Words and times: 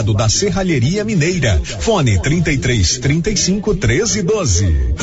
lado 0.00 0.14
da 0.14 0.30
Serralheria 0.30 1.04
Mineira. 1.04 1.60
Fone 1.62 2.18
33 2.18 2.98
35 2.98 3.74
13 3.74 4.22
12. 4.22 4.94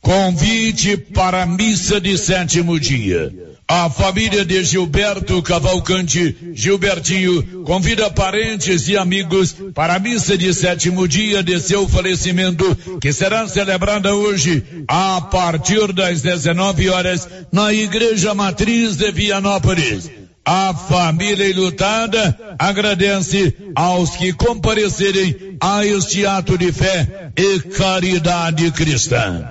Convite 0.00 0.96
para 0.96 1.42
a 1.44 1.46
missa 1.46 2.00
de 2.00 2.18
sétimo 2.18 2.80
dia. 2.80 3.47
A 3.70 3.90
família 3.90 4.46
de 4.46 4.64
Gilberto 4.64 5.42
Cavalcante, 5.42 6.34
Gilbertinho, 6.54 7.64
convida 7.64 8.10
parentes 8.10 8.88
e 8.88 8.96
amigos 8.96 9.54
para 9.74 9.96
a 9.96 9.98
missa 9.98 10.38
de 10.38 10.54
sétimo 10.54 11.06
dia 11.06 11.42
de 11.42 11.60
seu 11.60 11.86
falecimento, 11.86 12.64
que 12.98 13.12
será 13.12 13.46
celebrada 13.46 14.14
hoje 14.14 14.64
a 14.88 15.20
partir 15.20 15.92
das 15.92 16.22
19 16.22 16.88
horas 16.88 17.28
na 17.52 17.70
Igreja 17.70 18.34
Matriz 18.34 18.96
de 18.96 19.12
Vianópolis. 19.12 20.10
A 20.46 20.72
família 20.72 21.50
enlutada 21.50 22.56
agradece 22.58 23.54
aos 23.76 24.16
que 24.16 24.32
comparecerem 24.32 25.58
a 25.60 25.84
este 25.84 26.24
ato 26.24 26.56
de 26.56 26.72
fé 26.72 27.30
e 27.36 27.60
caridade 27.60 28.70
cristã. 28.70 29.50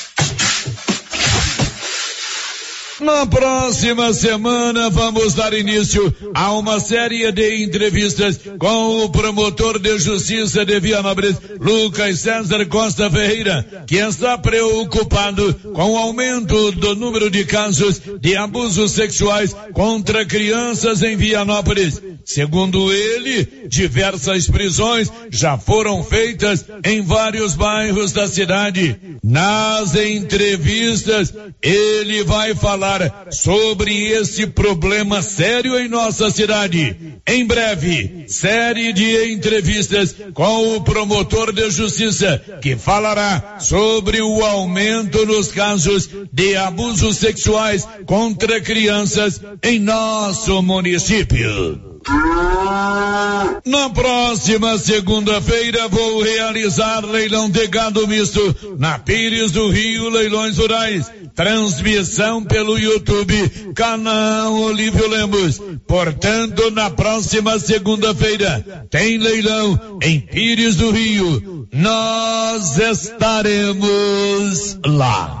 Na 3.01 3.25
próxima 3.25 4.13
semana 4.13 4.87
vamos 4.91 5.33
dar 5.33 5.53
início 5.53 6.13
a 6.35 6.53
uma 6.53 6.79
série 6.79 7.31
de 7.31 7.63
entrevistas 7.63 8.39
com 8.59 9.03
o 9.03 9.09
promotor 9.09 9.79
de 9.79 9.97
justiça 9.97 10.63
de 10.63 10.79
Vianópolis, 10.79 11.35
Lucas 11.59 12.19
César 12.19 12.63
Costa 12.67 13.09
Ferreira, 13.09 13.65
que 13.87 13.95
está 13.95 14.37
preocupado 14.37 15.51
com 15.73 15.93
o 15.93 15.97
aumento 15.97 16.71
do 16.73 16.95
número 16.95 17.31
de 17.31 17.43
casos 17.43 17.99
de 18.19 18.35
abusos 18.35 18.91
sexuais 18.91 19.55
contra 19.73 20.23
crianças 20.23 21.01
em 21.01 21.15
Vianópolis. 21.15 21.99
Segundo 22.23 22.93
ele, 22.93 23.67
diversas 23.67 24.47
prisões 24.47 25.11
já 25.31 25.57
foram 25.57 26.03
feitas 26.03 26.63
em 26.85 27.01
vários 27.01 27.55
bairros 27.55 28.11
da 28.11 28.27
cidade. 28.27 28.95
Nas 29.23 29.95
entrevistas, 29.95 31.33
ele 31.63 32.23
vai 32.23 32.53
falar 32.53 32.90
sobre 33.31 34.07
esse 34.07 34.47
problema 34.47 35.21
sério 35.21 35.79
em 35.79 35.87
nossa 35.87 36.29
cidade. 36.29 36.95
Em 37.27 37.45
breve, 37.45 38.25
série 38.27 38.91
de 38.93 39.31
entrevistas 39.31 40.15
com 40.33 40.75
o 40.75 40.81
promotor 40.81 41.53
de 41.53 41.69
justiça 41.69 42.41
que 42.61 42.75
falará 42.75 43.57
sobre 43.59 44.21
o 44.21 44.43
aumento 44.43 45.25
nos 45.25 45.49
casos 45.49 46.09
de 46.31 46.55
abusos 46.55 47.17
sexuais 47.17 47.87
contra 48.05 48.61
crianças 48.61 49.41
em 49.63 49.79
nosso 49.79 50.61
município. 50.61 51.91
Na 53.65 53.89
próxima 53.89 54.77
segunda-feira 54.77 55.87
vou 55.87 56.21
realizar 56.21 57.05
leilão 57.05 57.49
de 57.49 57.67
gado 57.67 58.07
misto 58.07 58.55
na 58.77 58.97
Pires 58.97 59.51
do 59.51 59.69
Rio 59.69 60.09
Leilões 60.09 60.57
Rurais. 60.57 61.11
Transmissão 61.35 62.43
pelo 62.43 62.77
YouTube, 62.77 63.73
canal 63.73 64.53
Olívio 64.53 65.07
Lemos. 65.07 65.61
Portanto, 65.87 66.69
na 66.71 66.89
próxima 66.89 67.57
segunda-feira 67.59 68.85
tem 68.89 69.17
leilão 69.17 69.99
em 70.01 70.19
Pires 70.19 70.75
do 70.75 70.91
Rio. 70.91 71.67
Nós 71.71 72.77
estaremos 72.77 73.99
lá. 74.85 75.40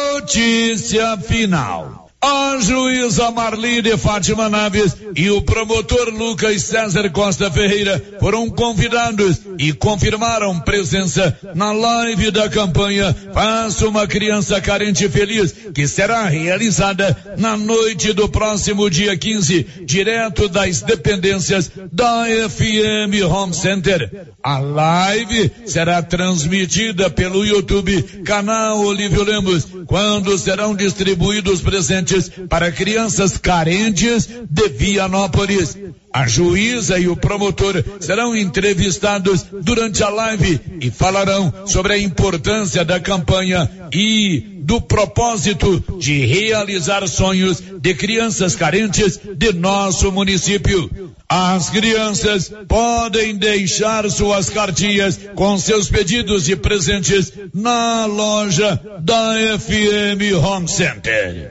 Notícia 0.11 1.15
final. 1.15 2.00
A 2.23 2.59
juíza 2.61 3.31
Marli 3.31 3.81
de 3.81 3.97
Fátima 3.97 4.47
Naves 4.47 4.95
e 5.15 5.31
o 5.31 5.41
promotor 5.41 6.09
Lucas 6.09 6.61
César 6.61 7.09
Costa 7.09 7.49
Ferreira 7.49 7.99
foram 8.19 8.47
convidados 8.47 9.41
e 9.57 9.73
confirmaram 9.73 10.59
presença 10.59 11.35
na 11.55 11.71
live 11.71 12.29
da 12.29 12.47
campanha 12.47 13.15
Faça 13.33 13.87
uma 13.87 14.05
Criança 14.05 14.61
Carente 14.61 15.09
Feliz, 15.09 15.51
que 15.73 15.87
será 15.87 16.25
realizada 16.25 17.17
na 17.39 17.57
noite 17.57 18.13
do 18.13 18.29
próximo 18.29 18.87
dia 18.87 19.17
15, 19.17 19.65
direto 19.83 20.47
das 20.47 20.81
dependências 20.81 21.71
da 21.91 22.25
FM 22.49 23.25
Home 23.27 23.55
Center. 23.55 24.27
A 24.43 24.59
live 24.59 25.51
será 25.65 26.03
transmitida 26.03 27.09
pelo 27.09 27.43
YouTube, 27.43 28.03
canal 28.23 28.79
Olívio 28.79 29.23
Lemos, 29.23 29.65
quando 29.87 30.37
serão 30.37 30.75
distribuídos 30.75 31.61
presentes 31.61 32.10
para 32.49 32.71
crianças 32.71 33.37
carentes 33.37 34.27
de 34.49 34.69
Vianópolis. 34.69 35.77
A 36.13 36.27
juíza 36.27 36.99
e 36.99 37.07
o 37.07 37.15
promotor 37.15 37.83
serão 37.99 38.35
entrevistados 38.35 39.45
durante 39.63 40.03
a 40.03 40.09
live 40.09 40.59
e 40.81 40.91
falarão 40.91 41.53
sobre 41.65 41.93
a 41.93 41.97
importância 41.97 42.83
da 42.83 42.99
campanha 42.99 43.69
e 43.93 44.51
do 44.61 44.81
propósito 44.81 45.83
de 45.97 46.25
realizar 46.25 47.07
sonhos 47.07 47.61
de 47.79 47.93
crianças 47.93 48.55
carentes 48.55 49.19
de 49.35 49.53
nosso 49.53 50.11
município. 50.11 51.13
As 51.27 51.69
crianças 51.69 52.51
podem 52.67 53.37
deixar 53.37 54.09
suas 54.11 54.49
cartinhas 54.49 55.17
com 55.33 55.57
seus 55.57 55.89
pedidos 55.89 56.49
e 56.49 56.57
presentes 56.57 57.31
na 57.53 58.05
loja 58.05 58.79
da 58.99 59.35
FM 59.57 60.35
Home 60.43 60.67
Center. 60.67 61.50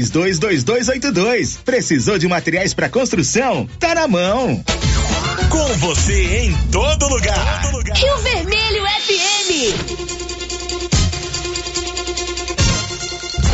322282. 0.00 1.58
Precisou 1.64 2.18
de 2.18 2.26
materiais 2.28 2.74
para 2.74 2.88
construção? 2.88 3.68
Tá 3.78 3.94
na 3.94 4.08
mão. 4.08 4.64
Com 5.48 5.66
você 5.78 6.46
em 6.46 6.54
todo 6.70 7.08
lugar. 7.08 7.62
Todo 7.62 7.76
lugar. 7.76 7.96
Rio 7.96 8.18
Vermelho 8.18 8.84
FM. 8.84 9.50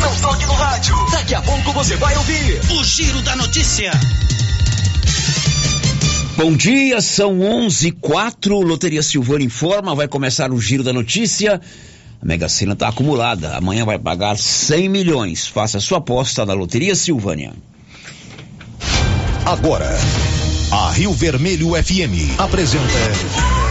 Não 0.01 0.15
toque 0.21 0.45
no 0.45 0.53
rádio. 0.53 0.95
Daqui 1.11 1.35
a 1.35 1.41
pouco 1.41 1.71
você 1.73 1.95
vai 1.95 2.15
ouvir 2.17 2.59
o 2.71 2.83
Giro 2.83 3.21
da 3.21 3.35
Notícia. 3.35 3.91
Bom 6.37 6.55
dia, 6.55 7.01
são 7.01 7.39
11 7.41 7.91
quatro. 7.91 8.61
Loteria 8.61 9.03
Silvana 9.03 9.43
informa, 9.43 9.93
vai 9.93 10.07
começar 10.07 10.51
o 10.51 10.59
Giro 10.59 10.83
da 10.83 10.91
Notícia. 10.91 11.61
A 12.21 12.25
Mega 12.25 12.47
Sena 12.47 12.73
está 12.73 12.87
acumulada. 12.87 13.57
Amanhã 13.57 13.83
vai 13.83 13.97
pagar 13.97 14.37
100 14.37 14.89
milhões. 14.89 15.47
Faça 15.47 15.79
sua 15.79 15.97
aposta 15.97 16.45
na 16.45 16.53
Loteria 16.53 16.93
Silvânia. 16.93 17.51
Agora, 19.45 19.89
a 20.71 20.91
Rio 20.91 21.13
Vermelho 21.13 21.69
FM 21.69 22.39
apresenta 22.39 22.85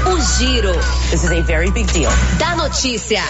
O 0.06 0.20
Giro. 0.36 0.72
This 1.10 1.22
is 1.22 1.30
a 1.30 1.40
very 1.42 1.70
big 1.70 1.90
deal. 1.92 2.10
Da 2.38 2.56
notícia. 2.56 3.22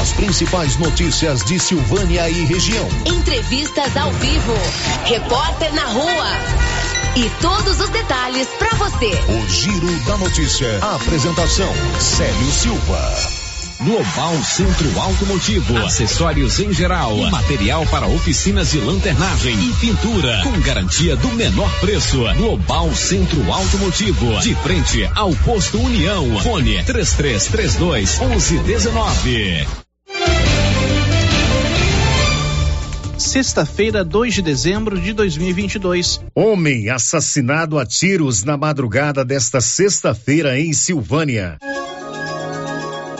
as 0.00 0.12
principais 0.12 0.76
notícias 0.76 1.44
de 1.44 1.58
Silvânia 1.58 2.30
e 2.30 2.44
região. 2.44 2.88
Entrevistas 3.04 3.96
ao 3.96 4.12
vivo. 4.12 4.54
Repórter 5.04 5.74
na 5.74 5.86
rua. 5.86 6.30
E 7.16 7.28
todos 7.42 7.80
os 7.80 7.90
detalhes 7.90 8.46
para 8.58 8.74
você. 8.76 9.10
O 9.10 9.48
Giro 9.48 9.98
da 10.06 10.16
Notícia. 10.18 10.78
A 10.80 10.94
apresentação: 10.94 11.72
Célio 11.98 12.50
Silva. 12.52 13.41
Global 13.84 14.36
Centro 14.44 15.00
Automotivo, 15.00 15.76
acessórios 15.78 16.60
em 16.60 16.72
geral, 16.72 17.16
material 17.30 17.84
para 17.86 18.06
oficinas 18.06 18.70
de 18.70 18.78
lanternagem 18.78 19.54
e 19.58 19.72
pintura, 19.74 20.40
com 20.44 20.52
garantia 20.60 21.16
do 21.16 21.28
menor 21.30 21.68
preço. 21.80 22.22
Global 22.36 22.94
Centro 22.94 23.50
Automotivo, 23.52 24.38
de 24.40 24.54
frente 24.54 25.04
ao 25.16 25.34
posto 25.36 25.80
União. 25.80 26.40
Fone 26.42 26.80
3332 26.84 28.20
1119. 28.20 29.66
Sexta-feira, 33.18 34.04
2 34.04 34.34
de 34.34 34.42
dezembro 34.42 35.00
de 35.00 35.12
2022. 35.12 36.20
Homem 36.36 36.88
assassinado 36.88 37.80
a 37.80 37.84
tiros 37.84 38.44
na 38.44 38.56
madrugada 38.56 39.24
desta 39.24 39.60
sexta-feira 39.60 40.56
em 40.58 40.72
Silvânia. 40.72 41.58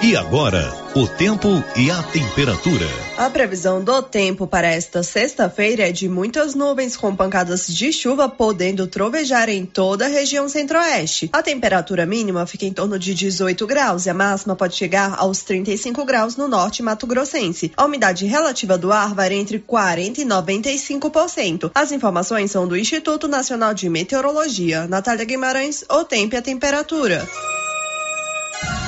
E 0.04 0.16
agora, 0.16 0.69
o 0.96 1.06
tempo 1.06 1.62
e 1.76 1.88
a 1.88 2.02
temperatura. 2.02 2.88
A 3.16 3.31
previsão 3.31 3.84
do 3.84 4.02
tempo 4.02 4.49
para 4.49 4.66
esta 4.66 5.00
sexta-feira 5.00 5.88
é 5.88 5.93
de 5.93 6.08
muitas 6.08 6.56
nuvens 6.56 6.96
com 6.96 7.14
pancadas 7.14 7.69
de 7.69 7.93
chuva 7.93 8.28
podendo 8.28 8.88
trovejar 8.88 9.49
em 9.49 9.64
toda 9.64 10.06
a 10.06 10.08
região 10.08 10.49
centro-oeste. 10.49 11.31
A 11.32 11.40
temperatura 11.40 12.04
mínima 12.04 12.44
fica 12.49 12.66
em 12.66 12.72
torno 12.72 12.99
de 12.99 13.14
18 13.14 13.64
graus 13.64 14.04
e 14.04 14.10
a 14.10 14.14
máxima 14.14 14.56
pode 14.56 14.75
chegar 14.75 15.14
aos 15.16 15.43
35 15.43 16.05
graus 16.05 16.37
no 16.37 16.48
norte 16.48 16.82
Mato 16.82 17.06
Grossense. 17.06 17.70
A 17.76 17.84
umidade 17.84 18.26
relativa 18.26 18.76
do 18.76 18.90
ar 18.90 19.14
varia 19.14 19.38
entre 19.38 19.60
40 19.60 20.20
e 20.20 20.25
95%. 20.25 21.70
As 21.72 21.93
informações 21.93 22.50
são 22.50 22.66
do 22.66 22.76
Instituto 22.76 23.28
Nacional 23.28 23.72
de 23.72 23.88
Meteorologia. 23.88 24.84
Natália 24.88 25.25
Guimarães, 25.25 25.84
o 25.88 26.02
tempo 26.02 26.34
e 26.34 26.38
a 26.38 26.43
temperatura. 26.43 27.25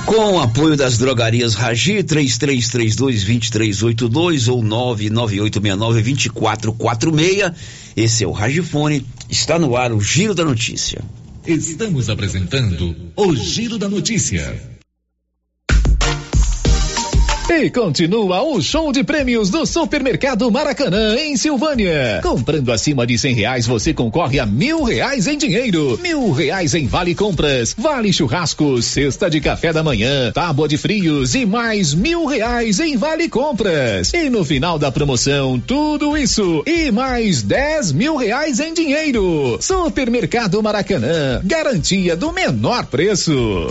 Com 0.06 0.34
o 0.34 0.38
apoio 0.38 0.76
das 0.76 0.98
drogarias 0.98 1.54
Ragi 1.54 2.02
3332-2382 2.02 4.52
ou 4.52 4.62
99869-2446, 4.62 7.54
esse 7.96 8.22
é 8.22 8.26
o 8.26 8.32
Ragifone, 8.32 9.06
está 9.30 9.58
no 9.58 9.74
ar 9.76 9.92
o 9.92 10.00
Giro 10.00 10.34
da 10.34 10.44
Notícia. 10.44 11.02
Estamos 11.46 12.10
apresentando 12.10 12.94
o 13.16 13.34
Giro 13.34 13.78
da 13.78 13.88
Notícia. 13.88 14.73
E 17.48 17.68
continua 17.68 18.42
o 18.42 18.60
show 18.62 18.90
de 18.90 19.04
prêmios 19.04 19.50
do 19.50 19.66
Supermercado 19.66 20.50
Maracanã, 20.50 21.14
em 21.16 21.36
Silvânia. 21.36 22.20
Comprando 22.22 22.72
acima 22.72 23.06
de 23.06 23.18
cem 23.18 23.34
reais, 23.34 23.66
você 23.66 23.92
concorre 23.92 24.38
a 24.38 24.46
mil 24.46 24.82
reais 24.82 25.26
em 25.26 25.36
dinheiro, 25.36 25.98
mil 26.02 26.32
reais 26.32 26.74
em 26.74 26.86
vale 26.86 27.14
compras, 27.14 27.74
vale 27.76 28.12
churrascos, 28.14 28.86
cesta 28.86 29.28
de 29.28 29.42
café 29.42 29.74
da 29.74 29.82
manhã, 29.82 30.32
tábua 30.32 30.66
de 30.66 30.78
frios 30.78 31.34
e 31.34 31.44
mais 31.44 31.92
mil 31.92 32.24
reais 32.24 32.80
em 32.80 32.96
vale 32.96 33.28
compras. 33.28 34.12
E 34.14 34.30
no 34.30 34.42
final 34.42 34.78
da 34.78 34.90
promoção, 34.90 35.60
tudo 35.60 36.16
isso 36.16 36.62
e 36.66 36.90
mais 36.90 37.42
dez 37.42 37.92
mil 37.92 38.16
reais 38.16 38.58
em 38.58 38.72
dinheiro. 38.72 39.58
Supermercado 39.60 40.62
Maracanã, 40.62 41.42
garantia 41.44 42.16
do 42.16 42.32
menor 42.32 42.86
preço. 42.86 43.70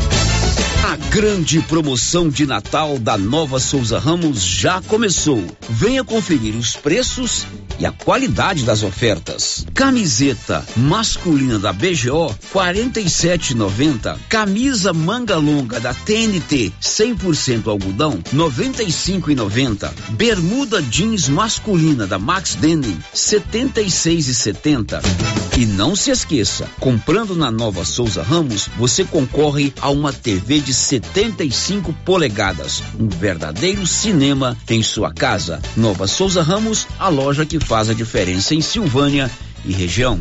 A 0.83 0.95
grande 0.95 1.61
promoção 1.61 2.27
de 2.27 2.47
Natal 2.47 2.97
da 2.97 3.15
Nova 3.15 3.59
Souza 3.59 3.99
Ramos 3.99 4.41
já 4.43 4.81
começou. 4.81 5.45
Venha 5.69 6.03
conferir 6.03 6.55
os 6.55 6.75
preços 6.75 7.45
e 7.79 7.85
a 7.85 7.91
qualidade 7.91 8.63
das 8.63 8.81
ofertas. 8.81 9.63
Camiseta 9.75 10.65
masculina 10.75 11.59
da 11.59 11.71
BGO 11.71 12.35
47,90. 12.51 14.17
Camisa 14.27 14.91
manga 14.91 15.37
longa 15.37 15.79
da 15.79 15.93
TNT 15.93 16.73
100% 16.81 17.67
algodão 17.67 18.19
95,90. 18.33 19.91
Bermuda 20.09 20.81
jeans 20.81 21.29
masculina 21.29 22.07
da 22.07 22.17
Max 22.17 22.55
Denim 22.55 22.97
76,70. 23.13 24.99
E 25.57 25.65
não 25.65 25.95
se 25.95 26.09
esqueça, 26.11 26.67
comprando 26.79 27.35
na 27.35 27.51
Nova 27.51 27.83
Souza 27.85 28.23
Ramos, 28.23 28.69
você 28.77 29.03
concorre 29.03 29.73
a 29.81 29.89
uma 29.89 30.13
TV 30.13 30.59
de 30.59 30.70
75 30.73 31.93
polegadas, 32.05 32.83
um 32.99 33.07
verdadeiro 33.07 33.85
cinema 33.85 34.57
em 34.69 34.81
sua 34.81 35.13
casa. 35.13 35.61
Nova 35.75 36.07
Souza 36.07 36.41
Ramos, 36.41 36.87
a 36.99 37.09
loja 37.09 37.45
que 37.45 37.59
faz 37.59 37.89
a 37.89 37.93
diferença 37.93 38.55
em 38.55 38.61
Silvânia 38.61 39.29
e 39.65 39.71
região. 39.71 40.19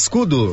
Cascudo. 0.00 0.52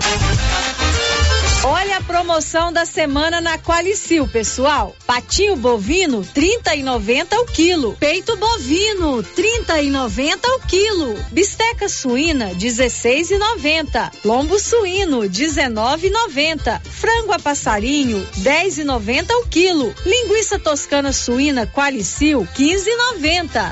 Olha 1.63 1.97
a 1.97 2.01
promoção 2.01 2.73
da 2.73 2.85
semana 2.85 3.39
na 3.39 3.57
Qualicil, 3.57 4.27
pessoal. 4.27 4.93
Patinho 5.05 5.55
bovino, 5.55 6.21
trinta 6.33 6.75
e 6.75 6.83
noventa 6.83 7.39
o 7.39 7.45
quilo. 7.45 7.95
Peito 7.97 8.35
bovino, 8.35 9.23
trinta 9.23 9.81
e 9.81 9.89
noventa 9.89 10.45
o 10.49 10.59
quilo. 10.67 11.15
Bisteca 11.31 11.87
suína, 11.87 12.53
dezesseis 12.55 13.31
e 13.31 13.37
noventa. 13.37 14.11
Lombo 14.25 14.59
suíno, 14.59 15.29
dezenove 15.29 16.07
e 16.07 16.09
noventa. 16.09 16.81
Frango 16.83 17.31
a 17.31 17.39
passarinho, 17.39 18.27
dez 18.37 18.77
e 18.77 18.83
noventa 18.83 19.33
o 19.37 19.47
quilo. 19.47 19.95
Linguiça 20.05 20.59
toscana 20.59 21.13
suína 21.13 21.65
Qualicil, 21.65 22.45
quinze 22.53 22.89
e 22.89 22.95
noventa. 22.97 23.71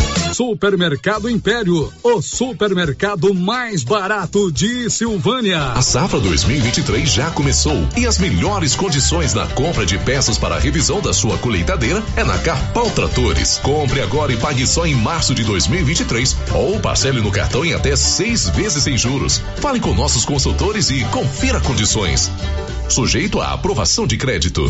Supermercado 0.33 1.29
Império, 1.29 1.91
o 2.01 2.21
supermercado 2.21 3.33
mais 3.33 3.83
barato 3.83 4.51
de 4.51 4.89
Silvânia. 4.89 5.73
A 5.73 5.81
safra 5.81 6.19
2023 6.19 7.09
já 7.09 7.29
começou 7.31 7.75
e 7.97 8.07
as 8.07 8.17
melhores 8.17 8.75
condições 8.75 9.33
na 9.33 9.47
compra 9.47 9.85
de 9.85 9.97
peças 9.99 10.37
para 10.37 10.55
a 10.55 10.59
revisão 10.59 11.01
da 11.01 11.13
sua 11.13 11.37
colheitadeira 11.37 12.03
é 12.15 12.23
na 12.23 12.37
Carpal 12.39 12.89
Tratores. 12.91 13.59
Compre 13.59 14.01
agora 14.01 14.31
e 14.31 14.37
pague 14.37 14.65
só 14.65 14.85
em 14.85 14.95
março 14.95 15.35
de 15.35 15.43
2023 15.43 16.37
ou 16.53 16.79
parcele 16.79 17.21
no 17.21 17.31
cartão 17.31 17.65
em 17.65 17.73
até 17.73 17.95
seis 17.95 18.49
vezes 18.49 18.83
sem 18.83 18.97
juros. 18.97 19.41
Fale 19.57 19.79
com 19.79 19.93
nossos 19.93 20.25
consultores 20.25 20.89
e 20.89 21.03
confira 21.05 21.59
condições. 21.59 22.31
Sujeito 22.87 23.39
à 23.39 23.53
aprovação 23.53 24.05
de 24.05 24.17
crédito. 24.17 24.69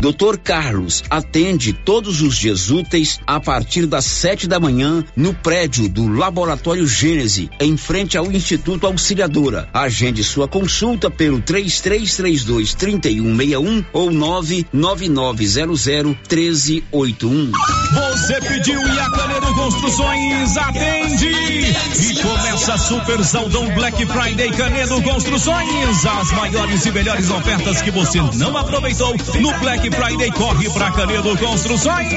Dr. 0.00 0.36
Carlos 0.42 1.02
atende 1.08 1.72
todos 1.72 2.20
os 2.20 2.36
dias 2.36 2.70
úteis 2.70 3.20
a 3.26 3.40
partir 3.40 3.86
das 3.86 4.04
sete 4.04 4.46
da 4.46 4.60
manhã 4.60 5.02
no 5.16 5.32
prédio 5.32 5.88
do 5.88 6.08
Laboratório 6.08 6.86
Gênese, 6.86 7.48
em 7.58 7.76
frente 7.76 8.18
ao 8.18 8.30
Instituto 8.30 8.86
Auxiliadora. 8.86 9.68
Agende 9.72 10.22
sua 10.22 10.46
consulta 10.46 11.10
pelo 11.10 11.40
3332 11.40 12.74
3161 12.74 13.84
ou 13.92 14.10
99900 14.10 16.16
1381. 16.28 17.52
Você 17.92 18.40
pediu 18.40 18.80
e 18.80 18.98
a 18.98 19.10
Canedo 19.10 19.54
Construções 19.54 20.56
atende. 20.56 21.28
E 21.28 22.22
começa 22.22 22.78
Super 22.78 23.24
Saldão 23.24 23.68
Black 23.74 24.04
Friday 24.06 24.50
Canedo 24.50 25.00
Construções. 25.02 26.04
As 26.04 26.32
maiores 26.32 26.84
e 26.86 26.90
melhores 26.90 27.30
ofertas 27.30 27.82
que 27.82 27.90
você 27.90 28.20
não 28.36 28.56
aproveitou 28.56 29.14
no 29.40 29.52
Black 29.60 29.83
Friday 29.90 30.30
corre 30.32 30.70
pra 30.70 30.90
Canedo 30.90 31.36
Construções. 31.36 32.12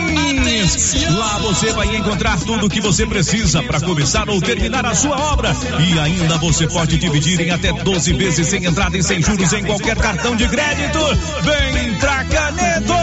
Lá 1.09 1.37
você 1.39 1.71
vai 1.73 1.95
encontrar 1.95 2.39
tudo 2.39 2.67
o 2.67 2.69
que 2.69 2.81
você 2.81 3.05
precisa 3.05 3.61
para 3.63 3.79
começar 3.81 4.29
ou 4.29 4.41
terminar 4.41 4.85
a 4.85 4.95
sua 4.95 5.17
obra. 5.33 5.55
E 5.79 5.99
ainda 5.99 6.37
você 6.37 6.67
pode 6.67 6.97
dividir 6.97 7.41
em 7.41 7.51
até 7.51 7.71
12 7.73 8.13
vezes 8.13 8.47
sem 8.47 8.65
entrada 8.65 8.97
e 8.97 9.03
sem 9.03 9.21
juros 9.21 9.51
em 9.53 9.63
qualquer 9.63 9.97
cartão 9.97 10.35
de 10.35 10.47
crédito. 10.47 10.99
Vem 11.43 11.93
pra 11.95 12.23
Canedo! 12.25 12.93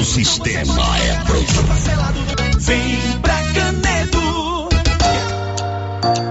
O 0.00 0.04
sistema 0.04 0.98
é 0.98 1.16
bruto. 1.24 1.64
Vem 2.58 2.98
pra 3.22 3.42
Canedo. 3.54 4.68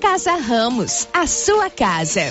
Casa 0.00 0.36
Ramos, 0.36 1.06
a 1.12 1.26
sua 1.26 1.68
casa. 1.68 2.22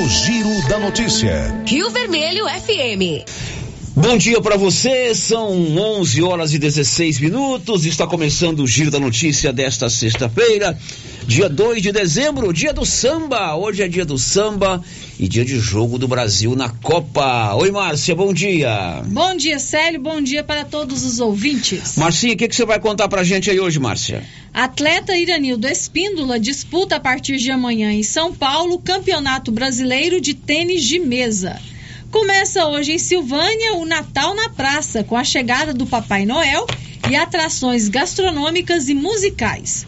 O 0.00 0.08
Giro 0.08 0.68
da 0.68 0.78
Notícia. 0.80 1.54
Rio 1.64 1.88
Vermelho 1.88 2.46
FM. 2.48 3.61
Bom 3.94 4.16
dia 4.16 4.40
para 4.40 4.56
você, 4.56 5.14
são 5.14 5.50
11 5.76 6.22
horas 6.22 6.54
e 6.54 6.58
16 6.58 7.20
minutos. 7.20 7.84
Está 7.84 8.06
começando 8.06 8.60
o 8.60 8.66
Giro 8.66 8.90
da 8.90 8.98
Notícia 8.98 9.52
desta 9.52 9.90
sexta-feira, 9.90 10.78
dia 11.26 11.46
2 11.46 11.82
de 11.82 11.92
dezembro, 11.92 12.54
dia 12.54 12.72
do 12.72 12.86
samba. 12.86 13.54
Hoje 13.54 13.82
é 13.82 13.88
dia 13.88 14.06
do 14.06 14.16
samba 14.16 14.82
e 15.20 15.28
dia 15.28 15.44
de 15.44 15.58
jogo 15.58 15.98
do 15.98 16.08
Brasil 16.08 16.56
na 16.56 16.70
Copa. 16.70 17.54
Oi, 17.54 17.70
Márcia, 17.70 18.14
bom 18.16 18.32
dia. 18.32 19.02
Bom 19.08 19.36
dia, 19.36 19.58
Célio. 19.58 20.00
Bom 20.00 20.22
dia 20.22 20.42
para 20.42 20.64
todos 20.64 21.04
os 21.04 21.20
ouvintes. 21.20 21.96
Marcinha, 21.98 22.32
o 22.32 22.36
que, 22.38 22.48
que 22.48 22.56
você 22.56 22.64
vai 22.64 22.80
contar 22.80 23.08
pra 23.08 23.22
gente 23.22 23.50
aí 23.50 23.60
hoje, 23.60 23.78
Márcia? 23.78 24.24
Atleta 24.54 25.14
Iranildo 25.14 25.68
Espíndola 25.68 26.40
disputa 26.40 26.96
a 26.96 27.00
partir 27.00 27.36
de 27.36 27.50
amanhã 27.50 27.92
em 27.92 28.02
São 28.02 28.34
Paulo 28.34 28.76
o 28.76 28.78
Campeonato 28.78 29.52
Brasileiro 29.52 30.18
de 30.18 30.32
Tênis 30.32 30.82
de 30.82 30.98
Mesa. 30.98 31.60
Começa 32.12 32.66
hoje 32.66 32.92
em 32.92 32.98
Silvânia 32.98 33.72
o 33.76 33.86
Natal 33.86 34.34
na 34.34 34.50
Praça, 34.50 35.02
com 35.02 35.16
a 35.16 35.24
chegada 35.24 35.72
do 35.72 35.86
Papai 35.86 36.26
Noel 36.26 36.66
e 37.10 37.16
atrações 37.16 37.88
gastronômicas 37.88 38.90
e 38.90 38.94
musicais. 38.94 39.86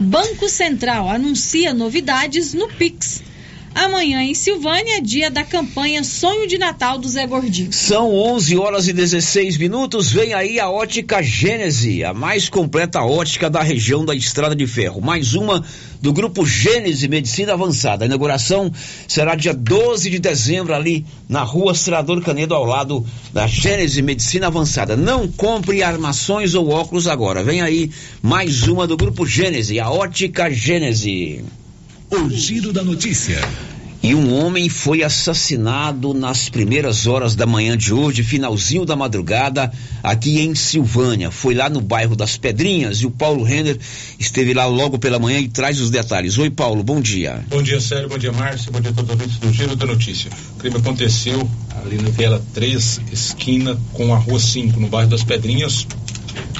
Banco 0.00 0.48
Central 0.48 1.08
anuncia 1.08 1.72
novidades 1.72 2.52
no 2.54 2.66
Pix. 2.66 3.22
Amanhã 3.74 4.22
em 4.22 4.34
Silvânia, 4.34 5.00
dia 5.00 5.30
da 5.30 5.44
campanha 5.44 6.02
Sonho 6.02 6.46
de 6.46 6.58
Natal 6.58 6.98
do 6.98 7.08
Zé 7.08 7.26
Gordinho. 7.26 7.72
São 7.72 8.12
11 8.12 8.56
horas 8.56 8.88
e 8.88 8.92
16 8.92 9.56
minutos. 9.58 10.10
Vem 10.10 10.34
aí 10.34 10.58
a 10.58 10.68
Ótica 10.68 11.22
Gênese, 11.22 12.02
a 12.02 12.12
mais 12.12 12.48
completa 12.48 13.00
ótica 13.02 13.48
da 13.48 13.62
região 13.62 14.04
da 14.04 14.14
Estrada 14.14 14.56
de 14.56 14.66
Ferro. 14.66 15.00
Mais 15.00 15.34
uma 15.34 15.64
do 16.02 16.12
grupo 16.12 16.44
Gênese 16.44 17.06
Medicina 17.06 17.52
Avançada. 17.52 18.04
A 18.04 18.06
inauguração 18.06 18.72
será 19.06 19.36
dia 19.36 19.54
12 19.54 20.10
de 20.10 20.18
dezembro 20.18 20.74
ali 20.74 21.06
na 21.28 21.42
Rua 21.42 21.74
Senador 21.74 22.20
Canedo 22.22 22.54
ao 22.54 22.64
lado 22.64 23.06
da 23.32 23.46
Gênese 23.46 24.02
Medicina 24.02 24.48
Avançada. 24.48 24.96
Não 24.96 25.28
compre 25.28 25.82
armações 25.82 26.54
ou 26.54 26.70
óculos 26.70 27.06
agora. 27.06 27.44
Vem 27.44 27.62
aí 27.62 27.90
mais 28.20 28.66
uma 28.66 28.86
do 28.86 28.96
grupo 28.96 29.24
Gênese, 29.24 29.78
a 29.78 29.88
Ótica 29.90 30.50
Gênese. 30.50 31.44
O 32.10 32.28
Giro 32.28 32.72
da 32.72 32.82
Notícia. 32.82 33.38
E 34.02 34.16
um 34.16 34.34
homem 34.34 34.68
foi 34.68 35.04
assassinado 35.04 36.12
nas 36.12 36.48
primeiras 36.48 37.06
horas 37.06 37.36
da 37.36 37.46
manhã 37.46 37.76
de 37.76 37.94
hoje, 37.94 38.24
finalzinho 38.24 38.84
da 38.84 38.96
madrugada, 38.96 39.70
aqui 40.02 40.40
em 40.40 40.52
Silvânia. 40.56 41.30
Foi 41.30 41.54
lá 41.54 41.70
no 41.70 41.80
bairro 41.80 42.16
das 42.16 42.36
Pedrinhas 42.36 42.98
e 42.98 43.06
o 43.06 43.12
Paulo 43.12 43.44
Renner 43.44 43.78
esteve 44.18 44.52
lá 44.52 44.66
logo 44.66 44.98
pela 44.98 45.20
manhã 45.20 45.38
e 45.38 45.48
traz 45.48 45.80
os 45.80 45.88
detalhes. 45.88 46.36
Oi, 46.36 46.50
Paulo, 46.50 46.82
bom 46.82 47.00
dia. 47.00 47.44
Bom 47.48 47.62
dia, 47.62 47.80
Sérgio. 47.80 48.08
Bom 48.08 48.18
dia, 48.18 48.32
Márcio. 48.32 48.72
Bom 48.72 48.80
dia 48.80 48.90
a 48.90 48.94
todos 48.94 49.26
os 49.26 49.38
do 49.38 49.52
Giro 49.52 49.76
da 49.76 49.86
Notícia. 49.86 50.32
O 50.56 50.58
crime 50.58 50.78
aconteceu 50.78 51.48
ali 51.80 51.96
na 51.96 52.08
Viela 52.08 52.42
3, 52.54 53.02
esquina 53.12 53.78
com 53.92 54.12
a 54.12 54.18
Rua 54.18 54.40
5, 54.40 54.80
no 54.80 54.88
bairro 54.88 55.10
das 55.10 55.22
Pedrinhas, 55.22 55.86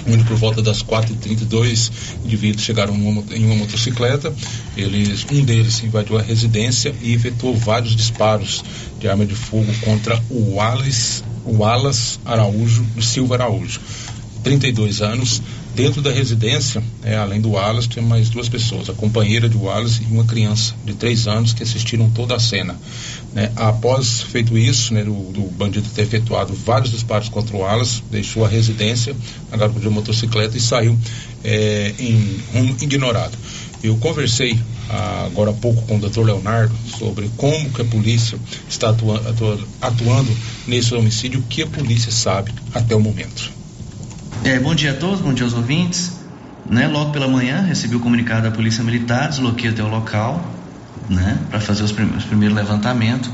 onde 0.08 0.24
por 0.24 0.36
volta 0.36 0.62
das 0.62 0.82
4h32 0.82 1.90
indivíduos 2.24 2.64
chegaram 2.64 2.96
numa, 2.96 3.22
em 3.34 3.44
uma 3.44 3.56
motocicleta. 3.56 4.34
Eles, 4.76 5.26
um 5.30 5.44
deles 5.44 5.82
invadiu 5.82 6.18
a 6.18 6.22
residência 6.22 6.94
e 7.02 7.14
efetuou 7.14 7.56
vários 7.56 7.94
disparos 7.94 8.64
de 8.98 9.08
arma 9.08 9.26
de 9.26 9.34
fogo 9.34 9.72
contra 9.80 10.20
o 10.30 10.54
Wallace, 10.54 11.22
Wallace 11.44 12.18
Araújo, 12.24 12.84
Silva 13.00 13.36
Araújo, 13.36 13.80
32 14.42 15.03
anos. 15.03 15.42
Dentro 15.74 16.03
da 16.03 16.11
residência, 16.11 16.83
é, 17.03 17.16
além 17.16 17.40
do 17.40 17.53
Wallace, 17.53 17.88
tem 17.88 18.03
mais 18.03 18.29
duas 18.29 18.48
pessoas, 18.48 18.90
a 18.90 18.92
companheira 18.92 19.48
de 19.48 19.57
Wallace 19.57 20.03
e 20.03 20.12
uma 20.12 20.24
criança 20.24 20.74
de 20.85 20.94
3 20.94 21.29
anos 21.29 21.53
que 21.53 21.62
assistiram 21.62 22.11
toda 22.11 22.35
a 22.35 22.40
cena. 22.40 22.76
Né? 23.33 23.53
Após 23.55 24.22
feito 24.22 24.59
isso, 24.59 24.92
né, 24.92 25.05
do, 25.05 25.12
do, 25.33 25.42
bandido 25.42 25.88
ter 25.90 26.03
efetuado 26.03 26.53
vários 26.55 26.90
disparos 26.90 27.29
contra 27.29 27.57
o 27.57 27.61
Wallace, 27.61 28.03
deixou 28.11 28.44
a 28.44 28.48
residência, 28.48 29.14
agarrou 29.53 29.79
de 29.79 29.88
motocicleta 29.88 30.57
e 30.57 30.61
saiu 30.61 30.98
é, 31.44 31.94
em 31.98 32.40
rumo 32.53 32.76
ignorado. 32.81 33.38
Eu 33.83 33.96
conversei 33.96 34.59
ah, 34.90 35.24
agora 35.26 35.50
há 35.50 35.55
pouco 35.55 35.83
com 35.83 35.96
o 35.96 36.00
Dr. 36.00 36.22
Leonardo 36.22 36.74
sobre 36.98 37.31
como 37.37 37.70
que 37.70 37.81
a 37.81 37.85
polícia 37.85 38.38
está 38.68 38.90
atua, 38.90 39.16
atua, 39.29 39.59
atuando 39.81 40.37
nesse 40.66 40.92
homicídio, 40.94 41.40
o 41.40 41.42
que 41.44 41.62
a 41.62 41.66
polícia 41.66 42.11
sabe 42.11 42.53
até 42.74 42.94
o 42.94 43.00
momento. 43.00 43.60
É, 44.42 44.59
bom 44.59 44.74
dia 44.74 44.92
a 44.92 44.94
todos, 44.94 45.20
bom 45.20 45.35
dia 45.35 45.44
aos 45.44 45.53
ouvintes. 45.53 46.18
Né, 46.68 46.87
logo 46.87 47.12
pela 47.12 47.29
manhã 47.29 47.61
recebi 47.61 47.96
o 47.96 48.00
comunicado 48.00 48.42
da 48.42 48.50
Polícia 48.50 48.83
Militar, 48.83 49.29
desloquei 49.29 49.70
até 49.70 49.83
o 49.83 49.88
local 49.88 50.40
né, 51.09 51.37
para 51.50 51.61
fazer 51.61 51.83
os, 51.83 51.92
prim 51.92 52.07
os 52.16 52.24
primeiros 52.24 52.57
levantamentos. 52.57 53.31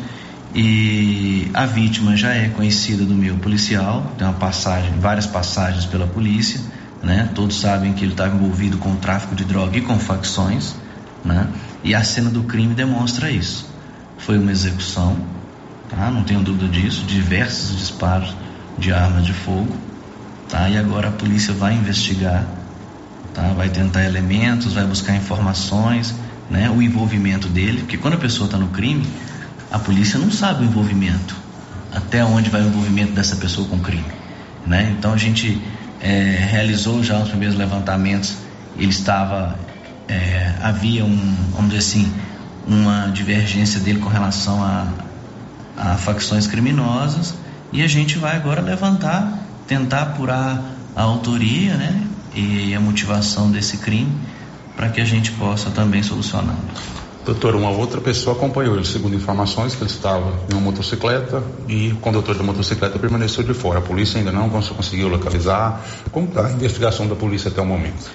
E 0.53 1.49
a 1.55 1.64
vítima 1.64 2.16
já 2.16 2.33
é 2.33 2.49
conhecida 2.49 3.05
do 3.05 3.14
meu 3.14 3.37
policial, 3.37 4.14
tem 4.19 4.27
uma 4.27 4.35
passagem, 4.35 4.99
várias 4.99 5.27
passagens 5.27 5.85
pela 5.85 6.07
polícia, 6.07 6.61
né? 7.03 7.29
Todos 7.35 7.61
sabem 7.61 7.92
que 7.92 8.03
ele 8.03 8.12
estava 8.12 8.35
envolvido 8.35 8.79
com 8.79 8.97
tráfico 8.97 9.35
de 9.35 9.45
droga 9.45 9.77
e 9.77 9.83
com 9.83 9.99
facções, 9.99 10.75
né? 11.25 11.47
E 11.85 11.95
a 11.95 12.03
cena 12.03 12.31
do 12.31 12.45
crime 12.45 12.75
demonstra 12.75 13.31
isso. 13.31 13.71
Foi 14.16 14.38
uma 14.38 14.51
execução, 14.51 15.19
tá? 15.90 16.11
Não 16.11 16.25
tenho 16.25 16.40
dúvida 16.40 16.69
disso, 16.69 17.05
diversos 17.05 17.77
disparos 17.77 18.35
de 18.79 18.92
armas 18.92 19.27
de 19.27 19.35
fogo, 19.35 19.77
tá? 20.49 20.69
E 20.69 20.77
agora 20.77 21.09
a 21.09 21.13
polícia 21.13 21.53
vai 21.53 21.75
investigar, 21.75 22.45
tá? 23.35 23.53
Vai 23.57 23.69
tentar 23.69 24.05
elementos, 24.05 24.73
vai 24.73 24.85
buscar 24.85 25.15
informações, 25.15 26.15
né? 26.51 26.71
O 26.71 26.83
envolvimento 26.83 27.49
dele, 27.49 27.81
porque 27.81 27.97
quando 27.97 28.15
a 28.15 28.19
pessoa 28.19 28.47
está 28.47 28.59
no 28.59 28.69
crime, 28.69 29.07
a 29.71 29.79
polícia 29.79 30.19
não 30.19 30.31
sabe 30.31 30.65
o 30.65 30.67
envolvimento, 30.67 31.37
até 31.93 32.25
onde 32.25 32.51
vai 32.51 32.63
o 32.63 32.67
envolvimento 32.67 33.13
dessa 33.13 33.37
pessoa 33.37 33.67
com 33.69 33.77
o 33.77 33.81
crime, 33.81 34.07
né? 34.67 34.95
Então 34.99 35.13
a 35.13 35.17
gente 35.17 35.61
é, 36.01 36.47
realizou 36.51 37.03
já 37.03 37.19
os 37.19 37.29
primeiros 37.29 37.57
levantamentos, 37.57 38.37
ele 38.79 38.91
estava 38.91 39.59
é, 40.09 40.55
havia 40.63 41.05
um, 41.05 41.37
vamos 41.53 41.71
dizer 41.71 41.79
assim, 41.79 42.13
uma 42.67 43.09
divergência 43.09 43.81
dele 43.81 43.99
com 43.99 44.09
relação 44.09 44.63
a, 44.63 44.87
a 45.77 45.97
facções 45.97 46.47
criminosas 46.47 47.35
e 47.73 47.83
a 47.83 47.87
gente 47.87 48.19
vai 48.19 48.37
agora 48.37 48.61
levantar, 48.61 49.46
tentar 49.66 50.02
apurar 50.02 50.62
a 50.94 51.02
autoria, 51.02 51.74
né, 51.74 52.07
e 52.37 52.74
a 52.74 52.81
motivação 52.81 53.50
desse 53.50 53.79
crime 53.79 54.12
para 54.76 54.90
que 54.90 55.00
a 55.00 55.05
gente 55.05 55.33
possa 55.33 55.70
também 55.70 56.02
solucioná-lo. 56.02 56.59
Doutor, 57.24 57.57
uma 57.57 57.70
outra 57.70 58.00
pessoa 58.00 58.37
acompanhou 58.37 58.76
ele, 58.76 58.85
segundo 58.85 59.16
informações, 59.16 59.74
que 59.74 59.83
ele 59.83 59.90
estava 59.90 60.33
em 60.48 60.55
uma 60.55 60.61
motocicleta 60.61 61.42
e 61.66 61.88
o 61.88 61.96
condutor 61.96 62.37
da 62.37 62.44
motocicleta 62.44 62.98
permaneceu 63.00 63.42
de 63.42 63.52
fora. 63.52 63.81
A 63.81 63.83
polícia 63.83 64.18
ainda 64.18 64.31
não 64.31 64.48
conseguiu 64.48 65.09
localizar. 65.09 65.85
Como 66.12 66.29
está 66.29 66.46
a 66.46 66.52
investigação 66.52 67.09
da 67.09 67.16
polícia 67.16 67.50
até 67.50 67.61
o 67.61 67.66
momento? 67.66 68.12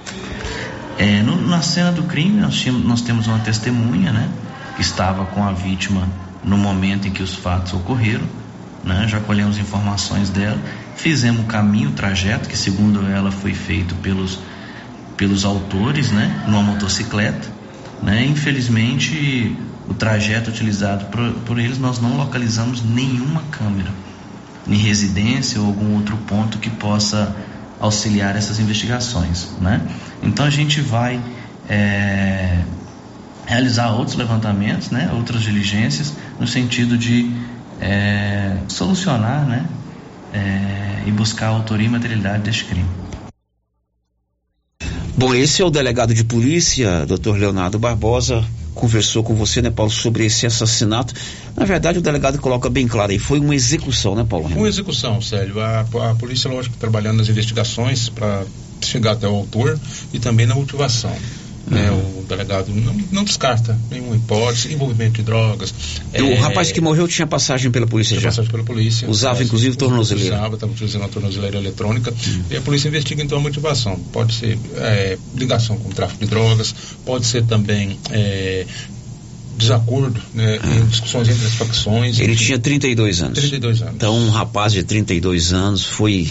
É, 0.97 1.21
no, 1.23 1.35
na 1.45 1.61
cena 1.61 1.91
do 1.91 2.03
crime, 2.03 2.39
nós, 2.39 2.55
tínhamos, 2.55 2.85
nós 2.85 3.01
temos 3.01 3.27
uma 3.27 3.39
testemunha, 3.39 4.13
né, 4.13 4.29
que 4.75 4.81
estava 4.81 5.25
com 5.25 5.43
a 5.43 5.51
vítima 5.51 6.07
no 6.41 6.57
momento 6.57 7.07
em 7.07 7.11
que 7.11 7.21
os 7.21 7.35
fatos 7.35 7.73
ocorreram. 7.73 8.25
Né, 8.83 9.05
já 9.07 9.19
colhemos 9.19 9.59
informações 9.59 10.29
dela, 10.29 10.59
fizemos 10.95 11.41
o 11.41 11.45
caminho, 11.45 11.89
o 11.89 11.93
trajeto, 11.93 12.49
que 12.49 12.57
segundo 12.57 13.05
ela 13.07 13.31
foi 13.31 13.53
feito 13.53 13.93
pelos, 13.95 14.39
pelos 15.15 15.45
autores, 15.45 16.11
né, 16.11 16.43
numa 16.47 16.63
motocicleta 16.63 17.61
né? 18.01 18.25
Infelizmente, 18.25 19.55
o 19.87 19.93
trajeto 19.93 20.49
utilizado 20.49 21.05
por, 21.05 21.33
por 21.45 21.59
eles, 21.59 21.77
nós 21.77 21.99
não 21.99 22.17
localizamos 22.17 22.83
nenhuma 22.83 23.43
câmera 23.51 23.89
em 24.67 24.75
residência 24.75 25.59
ou 25.59 25.67
algum 25.67 25.95
outro 25.95 26.17
ponto 26.17 26.57
que 26.57 26.69
possa 26.69 27.35
auxiliar 27.79 28.35
essas 28.35 28.59
investigações. 28.59 29.49
Né? 29.59 29.81
Então 30.21 30.45
a 30.45 30.49
gente 30.49 30.81
vai 30.81 31.19
é, 31.67 32.59
realizar 33.45 33.91
outros 33.91 34.15
levantamentos, 34.15 34.91
né? 34.91 35.11
outras 35.13 35.41
diligências, 35.41 36.13
no 36.39 36.47
sentido 36.47 36.97
de 36.97 37.31
é, 37.81 38.57
solucionar 38.67 39.45
né? 39.45 39.67
É, 40.33 41.03
e 41.07 41.11
buscar 41.11 41.47
a 41.47 41.49
autoria 41.49 41.87
e 41.87 41.89
materialidade 41.89 42.43
deste 42.43 42.65
crime. 42.65 42.85
Bom, 45.17 45.35
esse 45.35 45.61
é 45.61 45.65
o 45.65 45.69
delegado 45.69 46.13
de 46.13 46.23
polícia, 46.23 47.05
doutor 47.05 47.37
Leonardo 47.37 47.77
Barbosa, 47.77 48.45
conversou 48.73 49.23
com 49.23 49.35
você, 49.35 49.61
né, 49.61 49.69
Paulo, 49.69 49.91
sobre 49.91 50.25
esse 50.25 50.45
assassinato. 50.45 51.13
Na 51.55 51.65
verdade, 51.65 51.99
o 51.99 52.01
delegado 52.01 52.39
coloca 52.39 52.69
bem 52.69 52.87
claro 52.87 53.11
aí, 53.11 53.19
foi 53.19 53.39
uma 53.39 53.53
execução, 53.53 54.15
né, 54.15 54.25
Paulo? 54.27 54.47
Uma 54.47 54.69
execução, 54.69 55.21
Célio. 55.21 55.59
A, 55.59 55.81
a 55.81 56.15
polícia, 56.15 56.49
lógico, 56.49 56.77
trabalhando 56.77 57.17
nas 57.17 57.29
investigações 57.29 58.09
para 58.09 58.45
chegar 58.81 59.11
até 59.11 59.27
o 59.27 59.35
autor 59.35 59.79
e 60.13 60.19
também 60.19 60.45
na 60.45 60.55
motivação. 60.55 61.15
Né, 61.67 61.91
o 61.91 62.23
delegado 62.27 62.73
não, 62.73 62.93
não, 63.11 63.23
descarta 63.23 63.77
nenhuma 63.89 64.15
hipótese, 64.15 64.73
envolvimento 64.73 65.13
de 65.13 65.23
drogas. 65.23 65.73
É, 66.11 66.21
o 66.21 66.35
rapaz 66.39 66.71
que 66.71 66.81
morreu 66.81 67.07
tinha 67.07 67.27
passagem 67.27 67.69
pela 67.69 67.85
polícia 67.85 68.17
tinha 68.17 68.21
já? 68.21 68.29
passagem 68.29 68.51
pela 68.51 68.63
polícia. 68.63 69.09
Usava 69.09 69.43
inclusive 69.43 69.77
tornozeleira? 69.77 70.35
Usava, 70.35 70.55
estava 70.55 70.71
utilizando 70.71 71.05
a 71.05 71.07
tornozeleira 71.07 71.57
eletrônica. 71.57 72.11
Hum. 72.11 72.43
E 72.49 72.57
a 72.57 72.61
polícia 72.61 72.87
investiga 72.87 73.23
então 73.23 73.37
a 73.37 73.41
motivação. 73.41 73.97
Pode 74.11 74.33
ser 74.33 74.57
é, 74.75 75.17
ligação 75.35 75.77
com 75.77 75.89
o 75.89 75.93
tráfico 75.93 76.19
de 76.25 76.29
drogas, 76.29 76.73
pode 77.05 77.25
ser 77.25 77.45
também 77.45 77.97
é, 78.09 78.65
desacordo, 79.61 80.19
né, 80.33 80.59
ah. 80.61 80.75
em 80.75 80.85
discussões 80.87 81.29
entre 81.29 81.45
as 81.45 81.53
facções. 81.53 82.19
Ele 82.19 82.33
enfim. 82.33 82.45
tinha 82.45 82.59
32 82.59 83.21
anos. 83.21 83.39
32 83.39 83.81
anos. 83.81 83.95
Então, 83.95 84.17
um 84.17 84.29
rapaz 84.29 84.73
de 84.73 84.83
32 84.83 85.53
anos 85.53 85.85
foi 85.85 86.27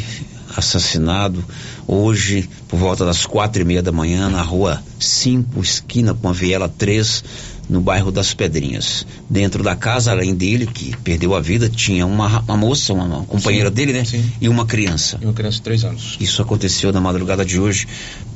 assassinado 0.57 1.45
hoje 1.87 2.49
por 2.69 2.79
volta 2.79 3.05
das 3.05 3.27
quatro 3.27 3.63
e 3.63 3.65
meia 3.65 3.83
da 3.83 3.93
manhã 3.93 4.29
na 4.29 4.43
rua 4.43 4.83
5, 4.99 5.61
esquina 5.61 6.15
com 6.15 6.29
a 6.29 6.33
Viela 6.33 6.69
3, 6.69 7.25
no 7.71 7.81
bairro 7.81 8.11
das 8.11 8.35
Pedrinhas. 8.35 9.07
Dentro 9.29 9.63
da 9.63 9.77
casa, 9.77 10.11
além 10.11 10.35
dele, 10.35 10.67
que 10.67 10.97
perdeu 10.99 11.35
a 11.35 11.41
vida, 11.41 11.69
tinha 11.69 12.05
uma, 12.05 12.41
uma 12.41 12.57
moça, 12.57 12.93
uma, 12.93 13.05
uma 13.05 13.25
companheira 13.25 13.69
sim, 13.69 13.75
dele, 13.75 13.93
né? 13.93 14.05
Sim. 14.05 14.25
E 14.41 14.49
uma 14.49 14.67
criança. 14.67 15.19
E 15.23 15.25
uma 15.25 15.33
criança 15.33 15.59
de 15.59 15.63
três 15.63 15.85
anos. 15.85 16.17
Isso 16.21 16.43
aconteceu 16.43 16.93
na 16.93 17.01
madrugada 17.01 17.45
de 17.45 17.61
hoje. 17.61 17.87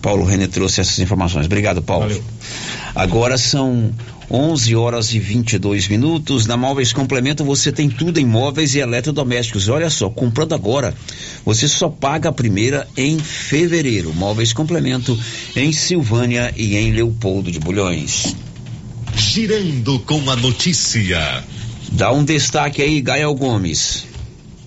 Paulo 0.05 0.27
René 0.27 0.47
trouxe 0.47 0.83
essas 0.83 0.99
informações. 0.99 1.47
Obrigado, 1.47 1.81
Paulo. 1.81 2.09
Valeu. 2.09 2.23
Agora 2.95 3.39
são 3.39 3.91
11 4.31 4.77
horas 4.77 5.15
e 5.15 5.19
22 5.19 5.89
minutos. 5.89 6.45
Na 6.45 6.59
Móveis 6.59 6.93
Complemento 6.93 7.43
você 7.43 7.73
tem 7.73 7.89
tudo 7.89 8.21
em 8.21 8.27
móveis 8.27 8.75
e 8.75 8.81
eletrodomésticos. 8.81 9.71
Olha 9.71 9.89
só, 9.89 10.11
comprando 10.11 10.55
agora, 10.55 10.95
você 11.43 11.67
só 11.67 11.89
paga 11.89 12.29
a 12.29 12.33
primeira 12.33 12.87
em 12.99 13.19
fevereiro. 13.19 14.13
Móveis 14.13 14.53
Complemento 14.53 15.19
em 15.57 15.73
Silvânia 15.73 16.53
e 16.55 16.77
em 16.77 16.93
Leopoldo 16.93 17.51
de 17.51 17.59
Bulhões. 17.59 18.37
Girando 19.17 19.99
com 20.01 20.31
a 20.31 20.37
notícia. 20.37 21.43
Dá 21.93 22.13
um 22.13 22.23
destaque 22.23 22.83
aí, 22.83 23.01
Gael 23.01 23.35
Gomes. 23.35 24.14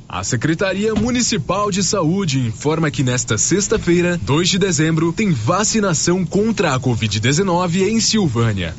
A 0.10 0.24
Secretaria 0.24 0.96
Municipal 0.96 1.70
de 1.70 1.84
Saúde 1.84 2.40
informa 2.40 2.90
que 2.90 3.04
nesta 3.04 3.38
sexta-feira, 3.38 4.18
2 4.18 4.48
de 4.48 4.58
dezembro, 4.58 5.12
tem 5.12 5.32
vacinação 5.32 6.26
contra 6.26 6.74
a 6.74 6.80
Covid-19 6.80 7.90
em 7.90 8.00
Silvânia. 8.00 8.74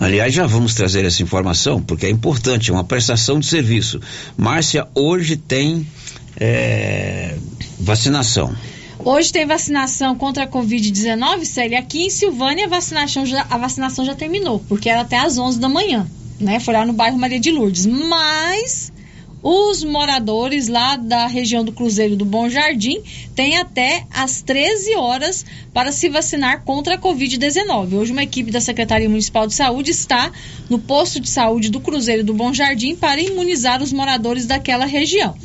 Aliás, 0.00 0.32
já 0.32 0.46
vamos 0.46 0.74
trazer 0.74 1.04
essa 1.04 1.22
informação, 1.22 1.82
porque 1.82 2.06
é 2.06 2.10
importante, 2.10 2.70
é 2.70 2.72
uma 2.72 2.82
prestação 2.82 3.38
de 3.38 3.44
serviço. 3.44 4.00
Márcia, 4.38 4.88
hoje 4.94 5.36
tem 5.36 5.86
é, 6.40 7.36
vacinação. 7.78 8.56
Hoje 8.98 9.30
tem 9.30 9.44
vacinação 9.44 10.16
contra 10.16 10.44
a 10.44 10.48
Covid-19, 10.48 11.44
Célia. 11.44 11.78
Aqui 11.78 12.06
em 12.06 12.10
Silvânia 12.10 12.64
a 12.64 12.68
vacinação, 12.68 13.26
já, 13.26 13.46
a 13.50 13.58
vacinação 13.58 14.02
já 14.02 14.14
terminou, 14.14 14.64
porque 14.66 14.88
era 14.88 15.02
até 15.02 15.18
às 15.18 15.36
11 15.36 15.60
da 15.60 15.68
manhã, 15.68 16.06
né? 16.40 16.58
Foi 16.58 16.72
lá 16.72 16.86
no 16.86 16.94
bairro 16.94 17.18
Maria 17.18 17.38
de 17.38 17.50
Lourdes. 17.50 17.84
Mas 17.84 18.95
os 19.42 19.84
moradores 19.84 20.68
lá 20.68 20.96
da 20.96 21.26
região 21.26 21.64
do 21.64 21.72
Cruzeiro 21.72 22.16
do 22.16 22.24
Bom 22.24 22.48
Jardim 22.48 23.00
têm 23.34 23.56
até 23.56 24.04
às 24.10 24.42
13 24.42 24.96
horas 24.96 25.44
para 25.72 25.92
se 25.92 26.08
vacinar 26.08 26.62
contra 26.62 26.94
a 26.94 26.98
Covid-19. 26.98 27.94
Hoje, 27.94 28.12
uma 28.12 28.22
equipe 28.22 28.50
da 28.50 28.60
Secretaria 28.60 29.08
Municipal 29.08 29.46
de 29.46 29.54
Saúde 29.54 29.90
está 29.90 30.32
no 30.68 30.78
posto 30.78 31.20
de 31.20 31.28
saúde 31.28 31.70
do 31.70 31.80
Cruzeiro 31.80 32.24
do 32.24 32.34
Bom 32.34 32.52
Jardim 32.52 32.96
para 32.96 33.20
imunizar 33.20 33.82
os 33.82 33.92
moradores 33.92 34.46
daquela 34.46 34.86
região. 34.86 35.36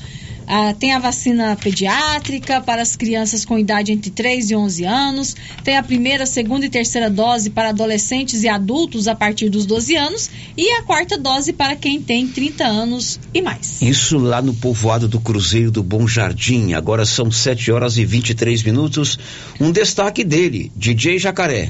Ah, 0.53 0.73
tem 0.73 0.91
a 0.91 0.99
vacina 0.99 1.55
pediátrica 1.55 2.59
para 2.59 2.81
as 2.81 2.97
crianças 2.97 3.45
com 3.45 3.57
idade 3.57 3.93
entre 3.93 4.11
3 4.11 4.51
e 4.51 4.55
11 4.57 4.83
anos. 4.83 5.35
Tem 5.63 5.77
a 5.77 5.81
primeira, 5.81 6.25
segunda 6.25 6.65
e 6.65 6.69
terceira 6.69 7.09
dose 7.09 7.49
para 7.49 7.69
adolescentes 7.69 8.43
e 8.43 8.49
adultos 8.49 9.07
a 9.07 9.15
partir 9.15 9.47
dos 9.47 9.65
12 9.65 9.95
anos. 9.95 10.29
E 10.57 10.69
a 10.73 10.83
quarta 10.83 11.17
dose 11.17 11.53
para 11.53 11.77
quem 11.77 12.01
tem 12.01 12.27
30 12.27 12.65
anos 12.65 13.17
e 13.33 13.41
mais. 13.41 13.81
Isso 13.81 14.17
lá 14.17 14.41
no 14.41 14.53
povoado 14.53 15.07
do 15.07 15.21
Cruzeiro 15.21 15.71
do 15.71 15.81
Bom 15.81 16.05
Jardim. 16.05 16.73
Agora 16.73 17.05
são 17.05 17.31
7 17.31 17.71
horas 17.71 17.97
e 17.97 18.03
23 18.03 18.61
minutos. 18.63 19.17
Um 19.57 19.71
destaque 19.71 20.21
dele, 20.21 20.69
DJ 20.75 21.17
Jacaré. 21.17 21.69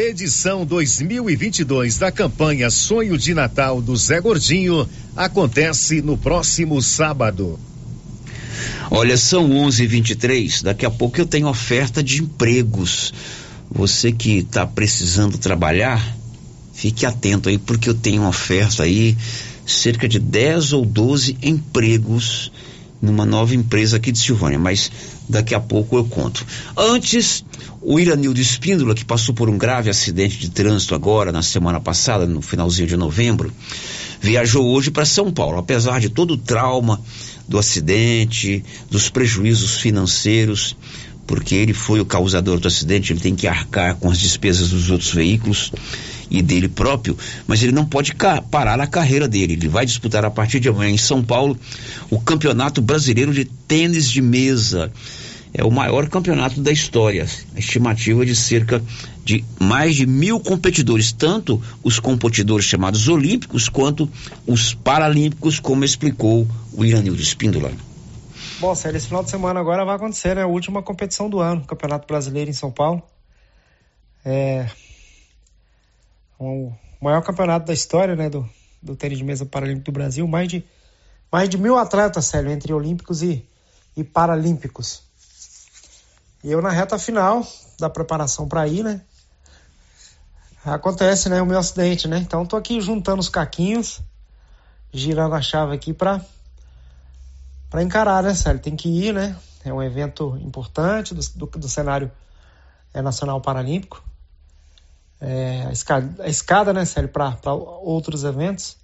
Edição 0.00 0.64
2022 0.64 1.98
da 1.98 2.12
campanha 2.12 2.70
Sonho 2.70 3.18
de 3.18 3.34
Natal 3.34 3.82
do 3.82 3.96
Zé 3.96 4.20
Gordinho 4.20 4.88
acontece 5.16 6.00
no 6.00 6.16
próximo 6.16 6.80
sábado. 6.80 7.58
Olha, 8.92 9.16
são 9.16 9.50
11:23. 9.50 10.62
Daqui 10.62 10.86
a 10.86 10.90
pouco 10.90 11.20
eu 11.20 11.26
tenho 11.26 11.48
oferta 11.48 12.00
de 12.00 12.22
empregos. 12.22 13.12
Você 13.68 14.12
que 14.12 14.38
está 14.38 14.64
precisando 14.64 15.36
trabalhar, 15.36 16.16
fique 16.72 17.04
atento 17.04 17.48
aí, 17.48 17.58
porque 17.58 17.88
eu 17.88 17.94
tenho 17.94 18.22
oferta 18.22 18.84
aí, 18.84 19.16
cerca 19.66 20.08
de 20.08 20.20
10 20.20 20.74
ou 20.74 20.86
12 20.86 21.36
empregos 21.42 22.52
numa 23.00 23.24
nova 23.24 23.54
empresa 23.54 23.96
aqui 23.96 24.10
de 24.10 24.18
Silvânia, 24.18 24.58
mas 24.58 24.90
daqui 25.28 25.54
a 25.54 25.60
pouco 25.60 25.96
eu 25.96 26.04
conto. 26.04 26.44
Antes, 26.76 27.44
o 27.80 27.98
Iranildo 27.98 28.40
Espíndola, 28.40 28.94
que 28.94 29.04
passou 29.04 29.34
por 29.34 29.48
um 29.48 29.56
grave 29.56 29.88
acidente 29.88 30.38
de 30.38 30.50
trânsito 30.50 30.94
agora, 30.94 31.30
na 31.30 31.42
semana 31.42 31.80
passada, 31.80 32.26
no 32.26 32.42
finalzinho 32.42 32.88
de 32.88 32.96
novembro, 32.96 33.52
viajou 34.20 34.66
hoje 34.66 34.90
para 34.90 35.04
São 35.04 35.30
Paulo. 35.30 35.58
Apesar 35.58 36.00
de 36.00 36.08
todo 36.08 36.32
o 36.32 36.36
trauma 36.36 37.00
do 37.46 37.58
acidente, 37.58 38.64
dos 38.90 39.08
prejuízos 39.08 39.76
financeiros, 39.76 40.76
porque 41.26 41.54
ele 41.54 41.72
foi 41.72 42.00
o 42.00 42.06
causador 42.06 42.58
do 42.58 42.68
acidente, 42.68 43.12
ele 43.12 43.20
tem 43.20 43.34
que 43.34 43.46
arcar 43.46 43.96
com 43.96 44.10
as 44.10 44.18
despesas 44.18 44.70
dos 44.70 44.90
outros 44.90 45.12
veículos 45.12 45.72
e 46.30 46.42
dele 46.42 46.68
próprio, 46.68 47.16
mas 47.46 47.62
ele 47.62 47.72
não 47.72 47.84
pode 47.84 48.14
parar 48.50 48.80
a 48.80 48.86
carreira 48.86 49.26
dele. 49.26 49.54
Ele 49.54 49.68
vai 49.68 49.86
disputar 49.86 50.24
a 50.24 50.30
partir 50.30 50.60
de 50.60 50.68
amanhã 50.68 50.90
em 50.90 50.98
São 50.98 51.22
Paulo 51.22 51.58
o 52.10 52.20
Campeonato 52.20 52.80
Brasileiro 52.80 53.32
de 53.32 53.44
Tênis 53.44 54.10
de 54.10 54.20
Mesa 54.20 54.92
é 55.52 55.64
o 55.64 55.70
maior 55.70 56.08
campeonato 56.08 56.60
da 56.60 56.70
história. 56.70 57.26
Estimativa 57.56 58.22
é 58.22 58.26
de 58.26 58.36
cerca 58.36 58.82
de 59.24 59.44
mais 59.60 59.96
de 59.96 60.06
mil 60.06 60.40
competidores, 60.40 61.12
tanto 61.12 61.62
os 61.82 61.98
competidores 61.98 62.66
chamados 62.66 63.08
olímpicos 63.08 63.68
quanto 63.68 64.08
os 64.46 64.74
paralímpicos, 64.74 65.60
como 65.60 65.84
explicou 65.84 66.46
o 66.72 66.84
Iranildo 66.84 67.20
Espíndola. 67.20 67.72
Bom, 68.60 68.74
Sérgio, 68.74 68.96
esse 68.96 69.06
final 69.06 69.22
de 69.22 69.30
semana 69.30 69.60
agora 69.60 69.84
vai 69.84 69.96
acontecer, 69.96 70.34
né? 70.34 70.42
A 70.42 70.46
última 70.46 70.82
competição 70.82 71.28
do 71.28 71.40
ano, 71.40 71.64
Campeonato 71.64 72.06
Brasileiro 72.06 72.50
em 72.50 72.54
São 72.54 72.70
Paulo. 72.70 73.02
É 74.24 74.66
o 76.38 76.72
maior 77.00 77.22
campeonato 77.22 77.66
da 77.66 77.72
história, 77.72 78.14
né, 78.14 78.30
do, 78.30 78.48
do 78.82 78.94
tênis 78.94 79.18
de 79.18 79.24
mesa 79.24 79.44
paralímpico 79.44 79.86
do 79.86 79.92
Brasil, 79.92 80.26
mais 80.26 80.48
de 80.48 80.64
mais 81.30 81.48
de 81.48 81.58
mil 81.58 81.76
atletas, 81.76 82.24
sério, 82.24 82.50
entre 82.50 82.72
olímpicos 82.72 83.22
e, 83.22 83.46
e 83.94 84.02
paralímpicos. 84.02 85.02
E 86.42 86.50
eu 86.50 86.62
na 86.62 86.70
reta 86.70 86.98
final 86.98 87.46
da 87.78 87.90
preparação 87.90 88.48
para 88.48 88.66
ir, 88.66 88.82
né? 88.82 89.02
Acontece, 90.64 91.28
né, 91.28 91.40
o 91.42 91.46
meu 91.46 91.58
acidente, 91.58 92.08
né? 92.08 92.18
Então 92.18 92.46
tô 92.46 92.56
aqui 92.56 92.80
juntando 92.80 93.20
os 93.20 93.28
caquinhos, 93.28 94.00
girando 94.92 95.34
a 95.34 95.42
chave 95.42 95.74
aqui 95.74 95.92
para 95.92 96.20
para 97.68 97.82
encarar, 97.82 98.22
né, 98.22 98.34
sério? 98.34 98.60
Tem 98.60 98.74
que 98.74 98.88
ir, 98.88 99.12
né? 99.12 99.36
É 99.62 99.72
um 99.72 99.82
evento 99.82 100.38
importante 100.42 101.14
do, 101.14 101.20
do, 101.34 101.46
do 101.46 101.68
cenário 101.68 102.10
é, 102.94 103.02
nacional 103.02 103.40
paralímpico. 103.42 104.02
É, 105.20 105.64
a, 105.66 105.72
escada, 105.72 106.22
a 106.22 106.28
escada, 106.28 106.72
né, 106.72 106.84
sério, 106.84 107.08
para 107.08 107.52
outros 107.52 108.24
eventos. 108.24 108.76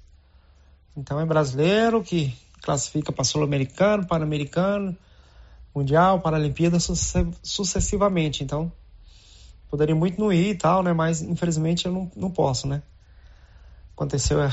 Então 0.96 1.20
é 1.20 1.26
brasileiro 1.26 2.02
que 2.02 2.36
classifica 2.62 3.12
para 3.12 3.24
sul-americano, 3.24 4.06
pan-americano, 4.06 4.96
mundial, 5.74 6.20
Paralimpíada 6.20 6.78
sucessivamente. 7.42 8.42
Então 8.42 8.72
poderia 9.68 9.94
muito 9.94 10.20
não 10.20 10.32
ir 10.32 10.50
e 10.50 10.54
tal, 10.54 10.82
né? 10.82 10.92
Mas 10.92 11.20
infelizmente 11.20 11.86
eu 11.86 11.92
não, 11.92 12.10
não 12.16 12.30
posso, 12.30 12.66
né? 12.66 12.82
Aconteceu 13.92 14.42
é, 14.42 14.52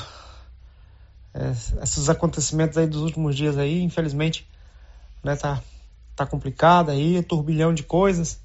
é, 1.34 1.52
esses 1.84 2.10
acontecimentos 2.10 2.78
aí 2.78 2.88
dos 2.88 3.02
últimos 3.02 3.36
dias 3.36 3.58
aí, 3.58 3.82
infelizmente, 3.82 4.48
né? 5.24 5.36
Tá, 5.36 5.62
tá 6.16 6.26
complicado 6.26 6.90
aí, 6.90 7.22
turbilhão 7.24 7.74
de 7.74 7.84
coisas 7.84 8.40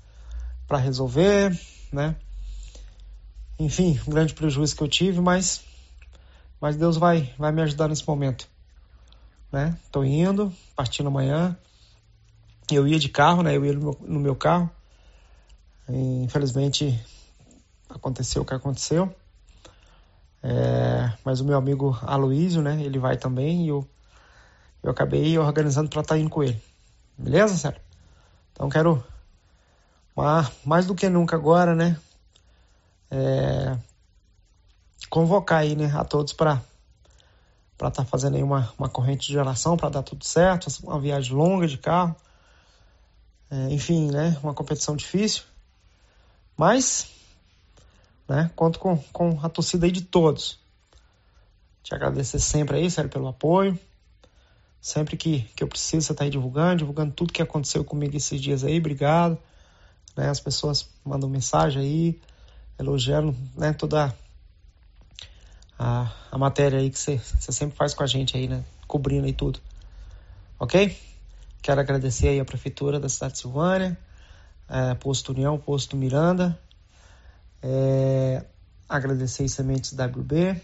para 0.66 0.78
resolver, 0.78 1.58
né? 1.92 2.16
Enfim, 3.58 3.98
um 4.06 4.10
grande 4.10 4.34
prejuízo 4.34 4.76
que 4.76 4.82
eu 4.82 4.88
tive, 4.88 5.20
mas 5.20 5.64
mas 6.60 6.76
Deus 6.76 6.96
vai 6.96 7.32
vai 7.38 7.52
me 7.52 7.62
ajudar 7.62 7.88
nesse 7.88 8.06
momento, 8.06 8.48
né? 9.50 9.76
Tô 9.90 10.04
indo, 10.04 10.52
partindo 10.74 11.06
amanhã. 11.06 11.56
Eu 12.70 12.86
ia 12.86 12.98
de 12.98 13.08
carro, 13.08 13.42
né? 13.42 13.56
Eu 13.56 13.64
ia 13.64 13.72
no 13.72 13.80
meu, 13.80 13.98
no 14.02 14.20
meu 14.20 14.36
carro. 14.36 14.70
E, 15.88 16.24
infelizmente 16.24 16.98
aconteceu 17.88 18.42
o 18.42 18.44
que 18.44 18.54
aconteceu. 18.54 19.14
É, 20.42 21.12
mas 21.24 21.40
o 21.40 21.44
meu 21.44 21.56
amigo 21.56 21.98
Aloísio, 22.02 22.62
né? 22.62 22.82
Ele 22.82 22.98
vai 22.98 23.16
também 23.16 23.64
e 23.64 23.68
eu, 23.68 23.88
eu 24.82 24.90
acabei 24.90 25.38
organizando 25.38 25.88
para 25.88 26.02
estar 26.02 26.14
tá 26.14 26.20
indo 26.20 26.30
com 26.30 26.42
ele. 26.42 26.60
Beleza, 27.16 27.56
sério? 27.56 27.80
Então 28.52 28.68
quero 28.68 29.02
mais 30.64 30.86
do 30.86 30.94
que 30.94 31.08
nunca 31.08 31.36
agora, 31.36 31.74
né? 31.74 31.98
É, 33.10 33.78
convocar 35.08 35.60
aí, 35.60 35.76
né, 35.76 35.92
a 35.94 36.04
todos 36.04 36.32
para 36.32 36.60
para 37.78 37.88
estar 37.88 38.04
tá 38.04 38.08
fazendo 38.08 38.36
aí 38.36 38.42
uma, 38.42 38.72
uma 38.78 38.88
corrente 38.88 39.26
de 39.26 39.34
geração 39.34 39.76
para 39.76 39.90
dar 39.90 40.02
tudo 40.02 40.24
certo, 40.24 40.66
uma 40.82 40.98
viagem 40.98 41.36
longa 41.36 41.66
de 41.66 41.76
carro, 41.76 42.16
é, 43.50 43.68
enfim, 43.70 44.10
né, 44.10 44.38
uma 44.42 44.54
competição 44.54 44.96
difícil, 44.96 45.42
mas, 46.56 47.10
né, 48.26 48.50
conto 48.56 48.78
com, 48.78 48.96
com 49.12 49.38
a 49.42 49.48
torcida 49.50 49.84
aí 49.84 49.92
de 49.92 50.00
todos. 50.00 50.58
Te 51.82 51.94
agradecer 51.94 52.40
sempre 52.40 52.78
aí, 52.78 52.90
sério, 52.90 53.10
pelo 53.10 53.28
apoio. 53.28 53.78
Sempre 54.80 55.16
que, 55.16 55.42
que 55.54 55.62
eu 55.62 55.68
preciso, 55.68 56.06
você 56.06 56.14
tá 56.14 56.24
aí 56.24 56.30
divulgando, 56.30 56.78
divulgando 56.78 57.12
tudo 57.12 57.32
que 57.32 57.42
aconteceu 57.42 57.84
comigo 57.84 58.16
esses 58.16 58.40
dias 58.40 58.64
aí, 58.64 58.78
obrigado. 58.78 59.38
Né, 60.16 60.28
as 60.28 60.40
pessoas 60.40 60.88
mandam 61.04 61.28
mensagem 61.28 61.82
aí, 61.82 62.20
elogiando 62.78 63.34
né, 63.56 63.72
toda 63.72 64.14
a, 65.78 66.12
a 66.30 66.38
matéria 66.38 66.78
aí 66.78 66.90
que 66.90 66.98
você 66.98 67.18
sempre 67.38 67.76
faz 67.76 67.94
com 67.94 68.02
a 68.02 68.06
gente 68.06 68.36
aí, 68.36 68.48
né? 68.48 68.64
Cobrindo 68.86 69.26
aí 69.26 69.32
tudo. 69.32 69.60
Ok? 70.58 70.96
Quero 71.60 71.80
agradecer 71.80 72.28
aí 72.28 72.40
a 72.40 72.44
Prefeitura 72.44 73.00
da 73.00 73.08
cidade 73.08 73.34
de 73.34 73.40
Silvânia, 73.40 73.98
é, 74.68 74.94
Posto 74.94 75.32
União, 75.32 75.58
Posto 75.58 75.96
Miranda, 75.96 76.58
é, 77.62 78.44
agradecer 78.88 79.42
aí 79.42 79.48
Sementes 79.48 79.92
WB, 79.92 80.60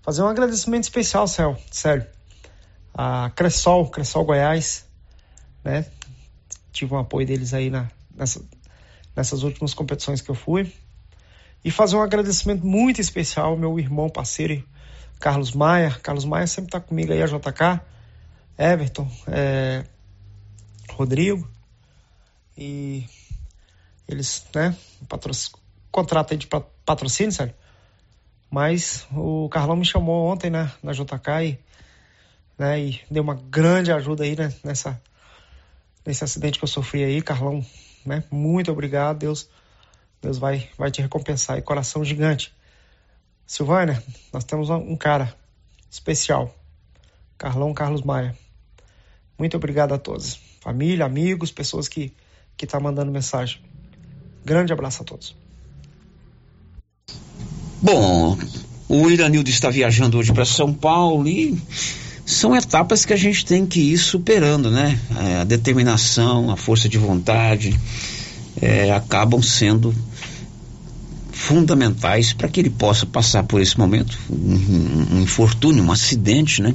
fazer 0.00 0.22
um 0.22 0.28
agradecimento 0.28 0.84
especial, 0.84 1.26
Céu, 1.26 1.58
sério, 1.70 2.06
a 2.94 3.30
Cressol, 3.34 3.90
Cressol 3.90 4.24
Goiás, 4.24 4.86
né? 5.64 5.84
Tive 6.72 6.94
um 6.94 6.98
apoio 6.98 7.26
deles 7.26 7.52
aí 7.52 7.68
na, 7.68 7.90
nessa, 8.14 8.42
nessas 9.14 9.42
últimas 9.42 9.74
competições 9.74 10.20
que 10.20 10.30
eu 10.30 10.34
fui. 10.34 10.72
E 11.64 11.70
fazer 11.70 11.94
um 11.94 12.02
agradecimento 12.02 12.66
muito 12.66 13.00
especial 13.00 13.50
ao 13.50 13.56
meu 13.56 13.78
irmão, 13.78 14.08
parceiro, 14.08 14.64
Carlos 15.20 15.52
Maia. 15.52 15.92
Carlos 16.02 16.24
Maia 16.24 16.46
sempre 16.46 16.68
está 16.68 16.80
comigo 16.80 17.12
aí, 17.12 17.22
a 17.22 17.26
JK, 17.26 17.80
Everton, 18.58 19.08
é, 19.28 19.84
Rodrigo. 20.90 21.48
E 22.58 23.06
eles, 24.08 24.44
né, 24.52 24.76
contrato 25.92 26.32
aí 26.32 26.36
de 26.36 26.48
patrocínio, 26.84 27.30
sério. 27.30 27.54
Mas 28.50 29.06
o 29.12 29.48
Carlão 29.48 29.76
me 29.76 29.84
chamou 29.84 30.26
ontem, 30.26 30.50
né, 30.50 30.70
na 30.82 30.92
JK 30.92 31.44
e, 31.44 31.58
né, 32.58 32.80
e 32.80 33.00
deu 33.08 33.22
uma 33.22 33.34
grande 33.34 33.92
ajuda 33.92 34.24
aí, 34.24 34.34
né, 34.34 34.52
nessa, 34.64 35.00
nesse 36.04 36.24
acidente 36.24 36.58
que 36.58 36.64
eu 36.64 36.68
sofri 36.68 37.04
aí. 37.04 37.22
Carlão, 37.22 37.64
né, 38.04 38.24
muito 38.32 38.72
obrigado, 38.72 39.18
Deus 39.18 39.48
Deus 40.22 40.38
vai, 40.38 40.68
vai 40.78 40.90
te 40.90 41.02
recompensar. 41.02 41.58
E 41.58 41.62
coração 41.62 42.04
gigante. 42.04 42.54
Silvânia, 43.46 44.02
nós 44.32 44.44
temos 44.44 44.70
um 44.70 44.96
cara 44.96 45.34
especial. 45.90 46.54
Carlão 47.36 47.74
Carlos 47.74 48.02
Maia. 48.02 48.34
Muito 49.38 49.56
obrigado 49.56 49.92
a 49.92 49.98
todos. 49.98 50.38
Família, 50.60 51.04
amigos, 51.04 51.50
pessoas 51.50 51.88
que 51.88 52.14
que 52.56 52.66
tá 52.66 52.78
mandando 52.78 53.10
mensagem. 53.10 53.60
Grande 54.44 54.72
abraço 54.72 55.02
a 55.02 55.04
todos. 55.04 55.34
Bom, 57.80 58.38
o 58.88 59.10
Iranildo 59.10 59.50
está 59.50 59.70
viajando 59.70 60.18
hoje 60.18 60.32
para 60.32 60.44
São 60.44 60.72
Paulo 60.72 61.26
e 61.26 61.60
são 62.24 62.54
etapas 62.54 63.04
que 63.04 63.12
a 63.12 63.16
gente 63.16 63.44
tem 63.44 63.66
que 63.66 63.80
ir 63.80 63.98
superando, 63.98 64.70
né? 64.70 64.98
É, 65.18 65.36
a 65.38 65.44
determinação, 65.44 66.50
a 66.50 66.56
força 66.56 66.88
de 66.88 66.98
vontade 66.98 67.76
é, 68.60 68.92
acabam 68.92 69.42
sendo 69.42 69.92
fundamentais 71.42 72.32
para 72.32 72.48
que 72.48 72.60
ele 72.60 72.70
possa 72.70 73.04
passar 73.04 73.42
por 73.42 73.60
esse 73.60 73.76
momento, 73.76 74.16
um, 74.30 75.16
um, 75.16 75.20
infortúnio, 75.20 75.82
um 75.82 75.90
acidente, 75.90 76.62
né? 76.62 76.72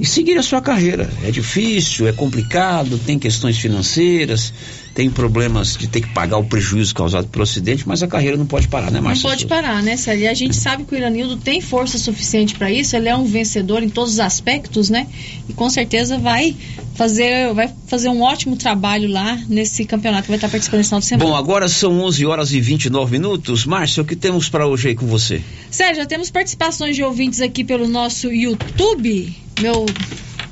E 0.00 0.06
seguir 0.06 0.38
a 0.38 0.42
sua 0.42 0.62
carreira. 0.62 1.10
É 1.22 1.30
difícil, 1.30 2.08
é 2.08 2.12
complicado, 2.12 2.96
tem 2.96 3.18
questões 3.18 3.58
financeiras, 3.58 4.50
tem 4.94 5.10
problemas 5.10 5.76
de 5.76 5.86
ter 5.88 6.00
que 6.00 6.08
pagar 6.08 6.38
o 6.38 6.44
prejuízo 6.44 6.94
causado 6.94 7.28
pelo 7.28 7.42
acidente, 7.42 7.86
mas 7.86 8.02
a 8.02 8.08
carreira 8.08 8.34
não 8.34 8.46
pode 8.46 8.66
parar, 8.66 8.90
né, 8.90 8.98
Márcia? 8.98 9.24
Não 9.24 9.30
pode 9.30 9.46
parar, 9.46 9.82
né, 9.82 9.98
Célia? 9.98 10.24
E 10.24 10.28
a 10.28 10.32
gente 10.32 10.56
sabe 10.56 10.84
que 10.84 10.94
o 10.94 10.96
Iranildo 10.96 11.36
tem 11.36 11.60
força 11.60 11.98
suficiente 11.98 12.54
para 12.54 12.70
isso, 12.70 12.96
ele 12.96 13.10
é 13.10 13.14
um 13.14 13.26
vencedor 13.26 13.82
em 13.82 13.90
todos 13.90 14.14
os 14.14 14.20
aspectos, 14.20 14.88
né? 14.88 15.06
E 15.46 15.52
com 15.52 15.68
certeza 15.68 16.16
vai 16.16 16.56
fazer, 16.94 17.52
vai 17.52 17.70
fazer 17.86 18.08
um 18.08 18.22
ótimo 18.22 18.56
trabalho 18.56 19.06
lá 19.06 19.38
nesse 19.48 19.84
campeonato 19.84 20.22
que 20.22 20.28
vai 20.28 20.38
estar 20.38 20.48
participando 20.48 20.80
esse 20.80 20.88
final 20.88 21.00
de 21.00 21.06
semana. 21.06 21.30
Bom, 21.30 21.36
agora 21.36 21.68
são 21.68 22.00
11 22.00 22.24
horas 22.24 22.52
e 22.54 22.60
29 22.60 23.12
minutos. 23.12 23.66
Márcia, 23.66 24.02
o 24.02 24.06
que 24.06 24.16
temos 24.16 24.48
para 24.48 24.66
hoje 24.66 24.88
aí 24.88 24.94
com 24.94 25.06
você? 25.06 25.42
Sérgio, 25.70 25.96
já 25.96 26.06
temos 26.06 26.30
participações 26.30 26.96
de 26.96 27.02
ouvintes 27.02 27.42
aqui 27.42 27.62
pelo 27.64 27.86
nosso 27.86 28.32
YouTube. 28.32 29.36
Meu 29.60 29.86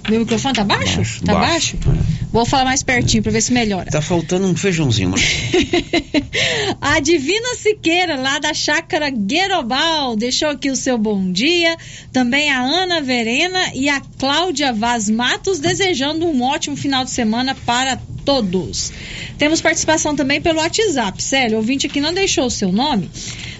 meu 0.09 0.21
microfone 0.21 0.55
tá 0.55 0.65
baixo? 0.65 0.97
baixo 0.97 1.23
tá 1.23 1.35
baixo? 1.35 1.77
baixo? 1.77 2.19
Vou 2.33 2.45
falar 2.47 2.65
mais 2.65 2.83
pertinho 2.83 3.23
para 3.23 3.33
ver 3.33 3.43
se 3.43 3.53
melhora. 3.53 3.91
Tá 3.91 4.01
faltando 4.01 4.47
um 4.47 4.57
feijãozinho, 4.57 5.11
mano. 5.11 5.23
a 6.81 6.99
Divina 7.01 7.55
Siqueira, 7.55 8.17
lá 8.17 8.39
da 8.39 8.55
Chácara 8.55 9.11
Guerobal, 9.11 10.17
deixou 10.17 10.49
aqui 10.49 10.71
o 10.71 10.77
seu 10.77 10.97
bom 10.97 11.31
dia. 11.31 11.77
Também 12.13 12.51
a 12.51 12.61
Ana 12.61 13.01
Verena 13.01 13.73
e 13.75 13.89
a 13.89 14.01
Cláudia 14.19 14.73
Vaz 14.73 15.11
Matos, 15.11 15.59
desejando 15.59 16.27
um 16.27 16.43
ótimo 16.43 16.77
final 16.77 17.05
de 17.05 17.11
semana 17.11 17.55
para 17.67 17.99
todos. 18.25 18.93
Temos 19.39 19.61
participação 19.61 20.15
também 20.17 20.41
pelo 20.41 20.59
WhatsApp. 20.59 21.23
Sério, 21.23 21.57
o 21.57 21.61
ouvinte 21.61 21.87
aqui 21.87 22.01
não 22.01 22.13
deixou 22.13 22.47
o 22.47 22.51
seu 22.51 22.71
nome. 22.73 23.11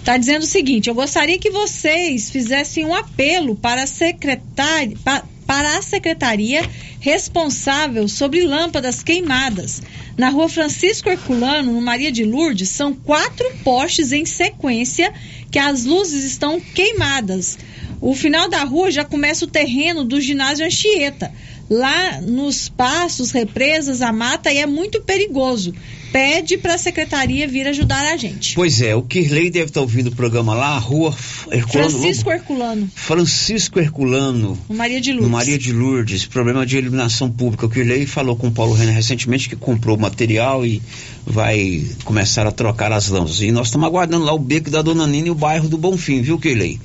Tá 0.03 0.17
dizendo 0.17 0.43
o 0.43 0.47
seguinte: 0.47 0.89
eu 0.89 0.95
gostaria 0.95 1.37
que 1.37 1.49
vocês 1.49 2.29
fizessem 2.29 2.85
um 2.85 2.93
apelo 2.93 3.55
para 3.55 3.83
a 3.83 3.87
secretária 3.87 4.95
para 5.03 5.23
a 5.49 5.81
secretaria 5.81 6.63
responsável 6.99 8.07
sobre 8.07 8.43
lâmpadas 8.43 9.01
queimadas. 9.01 9.81
Na 10.15 10.29
rua 10.29 10.47
Francisco 10.47 11.09
Herculano, 11.09 11.73
no 11.73 11.81
Maria 11.81 12.11
de 12.11 12.23
Lourdes, 12.23 12.69
são 12.69 12.93
quatro 12.93 13.45
postes 13.63 14.11
em 14.11 14.25
sequência 14.25 15.11
que 15.49 15.57
as 15.57 15.85
luzes 15.85 16.23
estão 16.23 16.59
queimadas. 16.59 17.57
O 17.99 18.13
final 18.13 18.47
da 18.47 18.63
rua 18.63 18.91
já 18.91 19.03
começa 19.03 19.43
o 19.43 19.47
terreno 19.47 20.03
do 20.03 20.21
ginásio 20.21 20.65
Anchieta. 20.65 21.31
lá 21.69 22.21
nos 22.21 22.69
passos, 22.69 23.31
represas, 23.31 24.01
a 24.01 24.11
mata 24.11 24.51
e 24.51 24.57
é 24.57 24.65
muito 24.65 25.01
perigoso. 25.01 25.73
Pede 26.11 26.57
para 26.57 26.73
a 26.73 26.77
secretaria 26.77 27.47
vir 27.47 27.67
ajudar 27.67 28.05
a 28.11 28.17
gente. 28.17 28.55
Pois 28.55 28.81
é, 28.81 28.95
o 28.95 29.01
Kirley 29.01 29.49
deve 29.49 29.67
estar 29.67 29.81
ouvindo 29.81 30.07
o 30.07 30.15
programa 30.15 30.55
lá, 30.55 30.77
Rua 30.77 31.15
Herculano 31.51 31.89
Francisco 31.91 32.29
Lobo. 32.29 32.41
Herculano. 32.41 32.91
Francisco 32.95 33.79
Herculano. 33.79 34.57
No 34.67 34.75
Maria 34.75 34.99
de 34.99 35.11
Lourdes. 35.11 35.27
No 35.27 35.37
Maria 35.37 35.57
de 35.57 35.71
Lourdes, 35.71 36.25
problema 36.25 36.65
de 36.65 36.77
iluminação 36.77 37.29
pública. 37.29 37.65
O 37.65 37.69
Kirley 37.69 38.05
falou 38.05 38.35
com 38.35 38.47
o 38.47 38.51
Paulo 38.51 38.73
Renner 38.73 38.95
recentemente 38.95 39.47
que 39.47 39.55
comprou 39.55 39.97
material 39.97 40.65
e 40.65 40.81
vai 41.25 41.85
começar 42.03 42.47
a 42.47 42.51
trocar 42.51 42.91
as 42.91 43.09
lâmpadas. 43.09 43.41
E 43.41 43.51
nós 43.51 43.67
estamos 43.67 43.87
aguardando 43.87 44.25
lá 44.25 44.33
o 44.33 44.39
beco 44.39 44.69
da 44.69 44.81
Dona 44.81 45.05
Nina 45.05 45.27
e 45.27 45.31
o 45.31 45.35
bairro 45.35 45.69
do 45.69 45.77
Bonfim, 45.77 46.21
viu, 46.21 46.39
Kirley? 46.39 46.79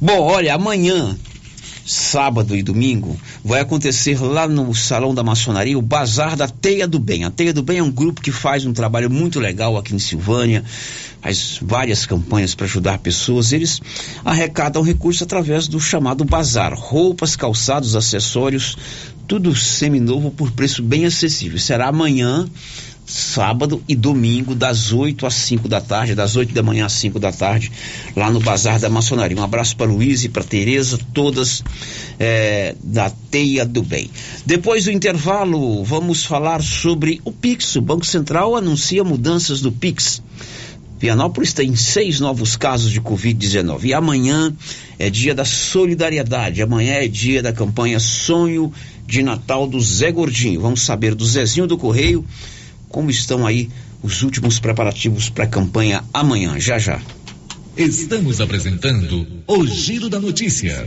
Bom, 0.00 0.18
olha, 0.18 0.54
amanhã 0.54 1.16
sábado 1.90 2.54
e 2.54 2.62
domingo, 2.62 3.18
vai 3.44 3.60
acontecer 3.60 4.22
lá 4.22 4.46
no 4.46 4.72
Salão 4.72 5.12
da 5.12 5.24
Maçonaria 5.24 5.76
o 5.76 5.82
Bazar 5.82 6.36
da 6.36 6.46
Teia 6.46 6.86
do 6.86 7.00
Bem. 7.00 7.24
A 7.24 7.30
Teia 7.30 7.52
do 7.52 7.64
Bem 7.64 7.78
é 7.78 7.82
um 7.82 7.90
grupo 7.90 8.20
que 8.20 8.30
faz 8.30 8.64
um 8.64 8.72
trabalho 8.72 9.10
muito 9.10 9.40
legal 9.40 9.76
aqui 9.76 9.92
em 9.92 9.98
Silvânia, 9.98 10.64
faz 11.20 11.58
várias 11.60 12.06
campanhas 12.06 12.54
para 12.54 12.66
ajudar 12.66 12.98
pessoas. 12.98 13.52
Eles 13.52 13.80
arrecadam 14.24 14.82
recursos 14.82 15.22
através 15.22 15.66
do 15.66 15.80
chamado 15.80 16.24
Bazar: 16.24 16.72
roupas, 16.74 17.34
calçados, 17.34 17.96
acessórios, 17.96 18.76
tudo 19.26 19.54
seminovo 19.56 20.30
por 20.30 20.52
preço 20.52 20.84
bem 20.84 21.06
acessível. 21.06 21.58
Será 21.58 21.88
amanhã 21.88 22.48
sábado 23.10 23.82
e 23.88 23.96
domingo, 23.96 24.54
das 24.54 24.92
8 24.92 25.26
às 25.26 25.34
5 25.34 25.68
da 25.68 25.80
tarde, 25.80 26.14
das 26.14 26.36
8 26.36 26.54
da 26.54 26.62
manhã 26.62 26.86
às 26.86 26.92
5 26.92 27.18
da 27.18 27.32
tarde, 27.32 27.70
lá 28.14 28.30
no 28.30 28.40
Bazar 28.40 28.78
da 28.78 28.88
Maçonaria. 28.88 29.36
Um 29.36 29.42
abraço 29.42 29.76
para 29.76 29.90
Luiz 29.90 30.24
e 30.24 30.28
para 30.28 30.44
Tereza, 30.44 30.98
todas 31.12 31.62
é, 32.18 32.74
da 32.82 33.10
Teia 33.10 33.66
do 33.66 33.82
Bem. 33.82 34.10
Depois 34.46 34.84
do 34.84 34.92
intervalo, 34.92 35.82
vamos 35.84 36.24
falar 36.24 36.62
sobre 36.62 37.20
o 37.24 37.32
Pix. 37.32 37.74
O 37.76 37.80
Banco 37.80 38.06
Central 38.06 38.54
anuncia 38.54 39.02
mudanças 39.02 39.60
do 39.60 39.72
Pix. 39.72 40.22
Vianópolis 41.00 41.54
tem 41.54 41.74
seis 41.74 42.20
novos 42.20 42.56
casos 42.56 42.92
de 42.92 43.00
Covid-19. 43.00 43.84
E 43.84 43.94
amanhã 43.94 44.54
é 44.98 45.08
dia 45.08 45.34
da 45.34 45.46
solidariedade. 45.46 46.62
Amanhã 46.62 46.92
é 46.92 47.08
dia 47.08 47.42
da 47.42 47.52
campanha 47.52 47.98
Sonho 47.98 48.70
de 49.06 49.22
Natal 49.22 49.66
do 49.66 49.80
Zé 49.80 50.12
Gordinho. 50.12 50.60
Vamos 50.60 50.82
saber 50.82 51.14
do 51.14 51.24
Zezinho 51.24 51.66
do 51.66 51.78
Correio 51.78 52.24
como 52.90 53.10
estão 53.10 53.46
aí 53.46 53.70
os 54.02 54.22
últimos 54.22 54.58
preparativos 54.58 55.30
para 55.30 55.44
a 55.44 55.48
campanha 55.48 56.04
amanhã, 56.12 56.60
já 56.60 56.78
já. 56.78 57.00
Estamos 57.76 58.40
apresentando 58.40 59.26
o 59.46 59.66
Giro 59.66 60.10
da 60.10 60.20
Notícia. 60.20 60.86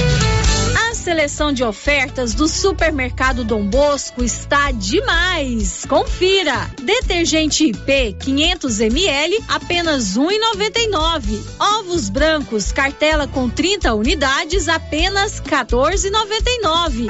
seleção 1.01 1.51
de 1.51 1.63
ofertas 1.63 2.35
do 2.35 2.47
Supermercado 2.47 3.43
Dom 3.43 3.65
Bosco 3.65 4.23
está 4.23 4.71
demais. 4.71 5.83
Confira. 5.85 6.69
Detergente 6.79 7.65
IP 7.65 8.13
500 8.19 8.79
ml 8.81 9.43
apenas 9.47 10.15
1,99. 10.15 11.39
Ovos 11.79 12.07
brancos 12.07 12.71
cartela 12.71 13.27
com 13.27 13.49
30 13.49 13.95
unidades 13.95 14.69
apenas 14.69 15.41
14,99. 15.41 17.09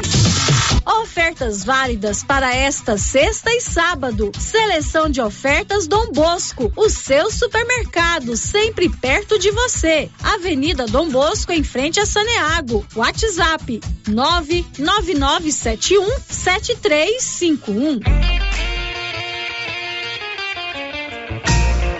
Ofertas 0.86 1.63
válidas 1.63 2.23
para 2.23 2.56
esta 2.56 2.97
sexta 2.97 3.51
e 3.51 3.60
sábado. 3.60 4.32
Seleção 4.39 5.10
de 5.10 5.21
ofertas 5.21 5.86
Dom 5.86 6.12
Bosco, 6.12 6.71
o 6.75 6.89
seu 6.89 7.30
supermercado, 7.30 8.38
sempre 8.38 8.89
perto 8.89 9.38
de 9.38 9.51
você. 9.51 10.10
Avenida 10.23 10.86
Dom 10.86 11.10
Bosco, 11.10 11.51
em 11.51 11.63
frente 11.63 11.99
a 11.99 12.06
Saneago. 12.06 12.86
WhatsApp 12.95 13.82
99971 14.06 16.06
7351. 16.30 18.01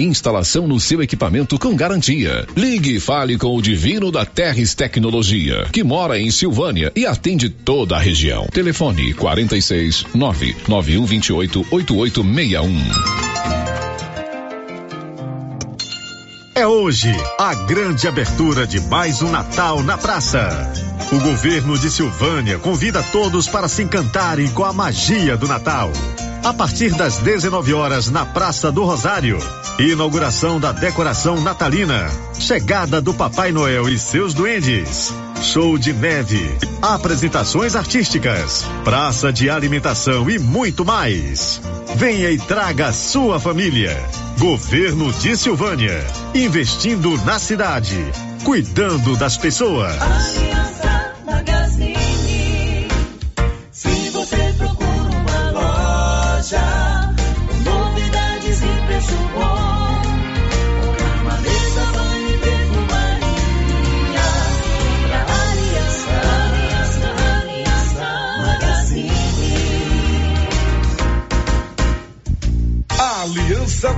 Instalação 0.00 0.66
no 0.66 0.80
seu 0.80 1.02
equipamento 1.02 1.58
com 1.58 1.74
garantia. 1.76 2.46
Ligue 2.56 2.96
e 2.96 3.00
fale 3.00 3.36
com 3.36 3.56
o 3.56 3.62
Divino 3.62 4.10
da 4.10 4.24
Terres 4.24 4.74
Tecnologia, 4.74 5.66
que 5.72 5.84
mora 5.84 6.18
em 6.18 6.30
Silvânia 6.30 6.92
e 6.96 7.06
atende 7.06 7.48
toda 7.48 7.96
a 7.96 7.98
região. 7.98 8.46
Telefone 8.52 9.14
46 9.14 10.06
99128 10.14 11.66
8861. 11.70 13.32
É 16.54 16.66
hoje 16.66 17.10
a 17.38 17.54
grande 17.54 18.06
abertura 18.06 18.66
de 18.66 18.78
mais 18.82 19.22
um 19.22 19.30
Natal 19.30 19.82
na 19.82 19.96
Praça. 19.96 20.48
O 21.10 21.18
governo 21.18 21.78
de 21.78 21.90
Silvânia 21.90 22.58
convida 22.58 23.02
todos 23.02 23.48
para 23.48 23.68
se 23.68 23.82
encantarem 23.82 24.48
com 24.48 24.64
a 24.64 24.72
magia 24.72 25.36
do 25.36 25.48
Natal. 25.48 25.90
A 26.44 26.52
partir 26.52 26.90
das 26.94 27.18
19 27.18 27.72
horas 27.72 28.10
na 28.10 28.26
Praça 28.26 28.72
do 28.72 28.84
Rosário, 28.84 29.38
inauguração 29.78 30.58
da 30.58 30.72
decoração 30.72 31.40
natalina, 31.40 32.10
chegada 32.36 33.00
do 33.00 33.14
Papai 33.14 33.52
Noel 33.52 33.88
e 33.88 33.96
seus 33.96 34.34
duendes, 34.34 35.14
show 35.40 35.78
de 35.78 35.92
neve, 35.92 36.58
apresentações 36.82 37.76
artísticas, 37.76 38.66
praça 38.82 39.32
de 39.32 39.48
alimentação 39.48 40.28
e 40.28 40.36
muito 40.36 40.84
mais. 40.84 41.60
Venha 41.94 42.28
e 42.30 42.38
traga 42.38 42.92
sua 42.92 43.38
família. 43.38 43.96
Governo 44.40 45.12
de 45.12 45.36
Silvânia, 45.36 46.04
investindo 46.34 47.16
na 47.24 47.38
cidade, 47.38 48.04
cuidando 48.42 49.16
das 49.16 49.36
pessoas. 49.36 49.94
Aliança 50.02 51.14
Magazine. 51.24 52.21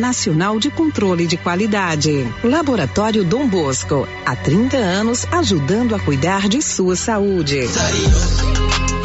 Nacional 0.00 0.58
de 0.58 0.70
Controle 0.70 1.26
de 1.26 1.36
Qualidade. 1.36 2.26
Laboratório 2.42 3.24
Dom 3.24 3.48
Bosco, 3.48 4.06
há 4.24 4.36
30 4.36 4.76
anos 4.76 5.26
ajudando 5.32 5.94
a 5.94 5.98
cuidar 5.98 6.48
de 6.48 6.60
sua 6.60 6.96
saúde. 6.96 7.60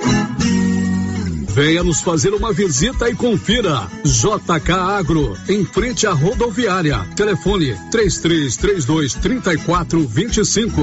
Venha 1.49 1.83
nos 1.83 2.01
fazer 2.01 2.33
uma 2.33 2.53
visita 2.53 3.09
e 3.09 3.15
confira. 3.15 3.89
JK 4.05 4.73
Agro, 4.73 5.37
em 5.49 5.65
frente 5.65 6.07
à 6.07 6.13
rodoviária. 6.13 7.07
Telefone 7.17 7.75
3332 7.91 9.15
3425. 9.15 10.83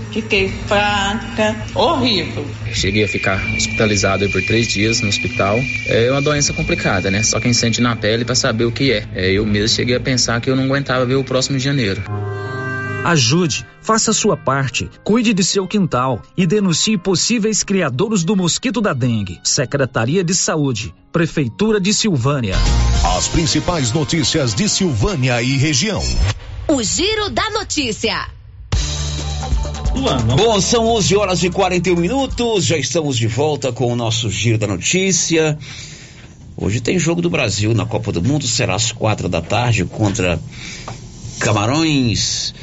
fiquei 0.11 0.49
fraca, 0.67 1.55
horrível. 1.73 2.45
Cheguei 2.73 3.03
a 3.03 3.07
ficar 3.07 3.41
hospitalizado 3.55 4.29
por 4.29 4.41
três 4.43 4.67
dias 4.67 5.01
no 5.01 5.09
hospital. 5.09 5.59
É 5.87 6.11
uma 6.11 6.21
doença 6.21 6.53
complicada, 6.53 7.09
né? 7.09 7.23
Só 7.23 7.39
quem 7.39 7.53
sente 7.53 7.81
na 7.81 7.95
pele 7.95 8.25
para 8.25 8.35
saber 8.35 8.65
o 8.65 8.71
que 8.71 8.91
é. 8.91 9.07
é. 9.13 9.31
Eu 9.31 9.45
mesmo 9.45 9.75
cheguei 9.75 9.95
a 9.95 9.99
pensar 9.99 10.39
que 10.41 10.49
eu 10.49 10.55
não 10.55 10.65
aguentava 10.65 11.05
ver 11.05 11.15
o 11.15 11.23
próximo 11.23 11.57
de 11.57 11.63
janeiro. 11.63 12.01
Ajude, 13.03 13.65
faça 13.81 14.11
a 14.11 14.13
sua 14.13 14.37
parte, 14.37 14.87
cuide 15.03 15.33
de 15.33 15.43
seu 15.43 15.67
quintal 15.67 16.21
e 16.37 16.45
denuncie 16.45 16.99
possíveis 16.99 17.63
criadores 17.63 18.23
do 18.23 18.35
mosquito 18.35 18.79
da 18.79 18.93
dengue. 18.93 19.39
Secretaria 19.43 20.23
de 20.23 20.35
Saúde, 20.35 20.93
Prefeitura 21.11 21.79
de 21.79 21.93
Silvânia. 21.93 22.55
As 23.17 23.27
principais 23.27 23.91
notícias 23.91 24.53
de 24.53 24.69
Silvânia 24.69 25.41
e 25.41 25.57
região. 25.57 26.03
O 26.67 26.83
Giro 26.83 27.29
da 27.31 27.49
Notícia. 27.49 28.27
Bom, 29.93 30.61
são 30.61 30.87
11 30.87 31.15
horas 31.15 31.43
e 31.43 31.49
41 31.49 31.95
minutos. 31.95 32.65
Já 32.65 32.77
estamos 32.77 33.17
de 33.17 33.27
volta 33.27 33.71
com 33.71 33.91
o 33.91 33.95
nosso 33.95 34.29
Giro 34.29 34.57
da 34.57 34.65
Notícia. 34.65 35.57
Hoje 36.55 36.79
tem 36.79 36.97
jogo 36.97 37.21
do 37.21 37.29
Brasil 37.29 37.73
na 37.73 37.85
Copa 37.85 38.11
do 38.11 38.21
Mundo. 38.21 38.47
Será 38.47 38.75
às 38.75 38.91
quatro 38.91 39.27
da 39.27 39.41
tarde 39.41 39.85
contra 39.85 40.39
Camarões. 41.39 42.53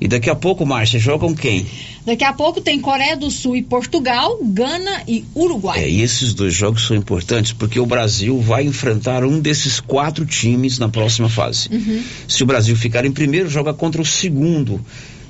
E 0.00 0.08
daqui 0.08 0.30
a 0.30 0.34
pouco, 0.34 0.64
Márcia, 0.64 0.98
jogam 0.98 1.34
quem? 1.34 1.66
Daqui 2.06 2.24
a 2.24 2.32
pouco 2.32 2.60
tem 2.60 2.80
Coreia 2.80 3.16
do 3.16 3.30
Sul 3.30 3.56
e 3.56 3.62
Portugal, 3.62 4.38
Gana 4.42 5.02
e 5.06 5.24
Uruguai. 5.34 5.80
É, 5.80 5.90
e 5.90 6.00
esses 6.00 6.32
dois 6.32 6.54
jogos 6.54 6.86
são 6.86 6.96
importantes 6.96 7.52
porque 7.52 7.78
o 7.78 7.84
Brasil 7.84 8.40
vai 8.40 8.64
enfrentar 8.64 9.24
um 9.24 9.40
desses 9.40 9.78
quatro 9.78 10.24
times 10.24 10.78
na 10.78 10.88
próxima 10.88 11.28
fase. 11.28 11.68
Uhum. 11.70 12.02
Se 12.26 12.42
o 12.42 12.46
Brasil 12.46 12.74
ficar 12.76 13.04
em 13.04 13.12
primeiro, 13.12 13.50
joga 13.50 13.74
contra 13.74 14.00
o 14.00 14.06
segundo 14.06 14.80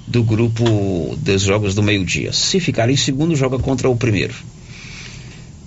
do 0.08 0.22
grupo 0.22 1.16
dos 1.18 1.42
jogos 1.42 1.74
do 1.74 1.82
meio-dia. 1.82 2.32
Se 2.32 2.58
ficar 2.60 2.88
em 2.90 2.96
segundo, 2.96 3.36
joga 3.36 3.58
contra 3.58 3.88
o 3.88 3.96
primeiro. 3.96 4.34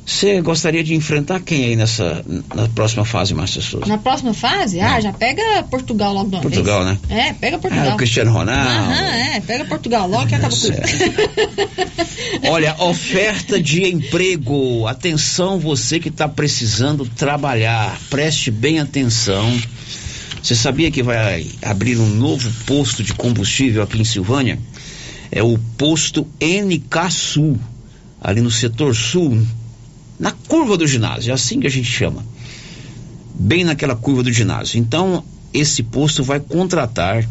Você 0.03 0.41
gostaria 0.41 0.83
de 0.83 0.95
enfrentar 0.95 1.39
quem 1.39 1.63
aí 1.65 1.75
nessa 1.75 2.25
na 2.53 2.67
próxima 2.69 3.05
fase, 3.05 3.33
Márcia 3.33 3.61
Souza? 3.61 3.85
Na 3.85 3.97
próxima 3.99 4.33
fase? 4.33 4.79
Ah, 4.79 4.99
já 4.99 5.13
pega 5.13 5.63
Portugal 5.69 6.13
logo 6.13 6.29
de 6.29 6.35
uma 6.35 6.41
Portugal, 6.41 6.83
vez. 6.83 6.97
né? 7.07 7.27
É, 7.29 7.33
pega 7.33 7.59
Portugal. 7.59 7.91
Ah, 7.91 7.93
o 7.93 7.97
Cristiano 7.97 8.31
Ronaldo. 8.31 8.69
Aham, 8.69 9.15
é, 9.15 9.39
pega 9.41 9.63
Portugal 9.65 10.09
logo 10.09 10.27
que 10.27 10.35
acaba 10.35 10.53
tudo. 10.53 10.75
Olha, 12.49 12.75
oferta 12.83 13.61
de 13.61 13.85
emprego. 13.85 14.85
Atenção, 14.87 15.59
você 15.59 15.99
que 15.99 16.09
está 16.09 16.27
precisando 16.27 17.05
trabalhar. 17.05 17.97
Preste 18.09 18.49
bem 18.51 18.79
atenção. 18.79 19.61
Você 20.41 20.55
sabia 20.55 20.89
que 20.89 21.03
vai 21.03 21.45
abrir 21.61 21.97
um 21.97 22.09
novo 22.15 22.49
posto 22.65 23.03
de 23.03 23.13
combustível 23.13 23.83
aqui 23.83 24.01
em 24.01 24.05
Silvânia? 24.05 24.57
É 25.31 25.43
o 25.43 25.57
posto 25.77 26.27
NK 26.41 27.11
Sul, 27.11 27.59
ali 28.19 28.41
no 28.41 28.49
setor 28.49 28.95
sul, 28.95 29.39
na 30.19 30.31
curva 30.31 30.77
do 30.77 30.87
ginásio, 30.87 31.31
é 31.31 31.33
assim 31.33 31.59
que 31.59 31.67
a 31.67 31.69
gente 31.69 31.89
chama. 31.89 32.25
Bem 33.33 33.63
naquela 33.63 33.95
curva 33.95 34.23
do 34.23 34.31
ginásio. 34.31 34.79
Então, 34.79 35.23
esse 35.53 35.83
posto 35.83 36.23
vai 36.23 36.39
contratar 36.39 37.27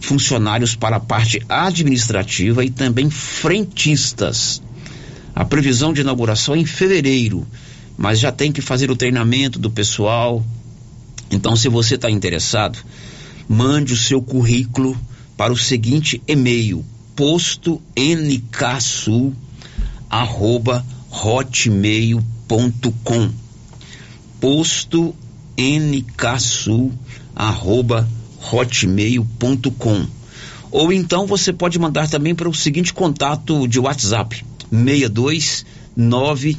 funcionários 0.00 0.76
para 0.76 0.96
a 0.96 1.00
parte 1.00 1.42
administrativa 1.48 2.64
e 2.64 2.70
também 2.70 3.10
frentistas. 3.10 4.62
A 5.34 5.44
previsão 5.44 5.92
de 5.92 6.02
inauguração 6.02 6.54
é 6.54 6.58
em 6.58 6.64
fevereiro, 6.64 7.46
mas 7.96 8.20
já 8.20 8.30
tem 8.30 8.52
que 8.52 8.60
fazer 8.60 8.90
o 8.90 8.96
treinamento 8.96 9.58
do 9.58 9.70
pessoal. 9.70 10.44
Então, 11.34 11.56
se 11.56 11.68
você 11.68 11.96
está 11.96 12.08
interessado, 12.08 12.78
mande 13.48 13.92
o 13.92 13.96
seu 13.96 14.22
currículo 14.22 14.96
para 15.36 15.52
o 15.52 15.56
seguinte 15.56 16.22
e-mail: 16.28 16.84
posto 17.16 17.82
nksul 17.98 19.34
arroba 20.08 20.86
hotmail.com 21.10 22.22
posto 24.40 25.12
nksul 25.58 26.92
arroba 27.34 28.08
hotmail.com 28.52 30.06
ou 30.70 30.92
então 30.92 31.26
você 31.26 31.52
pode 31.52 31.80
mandar 31.80 32.08
também 32.08 32.32
para 32.34 32.48
o 32.48 32.54
seguinte 32.54 32.94
contato 32.94 33.66
de 33.66 33.80
WhatsApp 33.80 34.44
62 34.70 35.66
9 35.96 36.56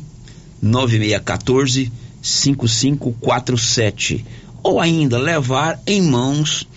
9614 0.61 1.93
5547 2.21 4.25
ou 4.65 4.79
ainda 4.79 5.19
levar 5.19 5.79
em 5.85 6.01
mãos 6.01 6.67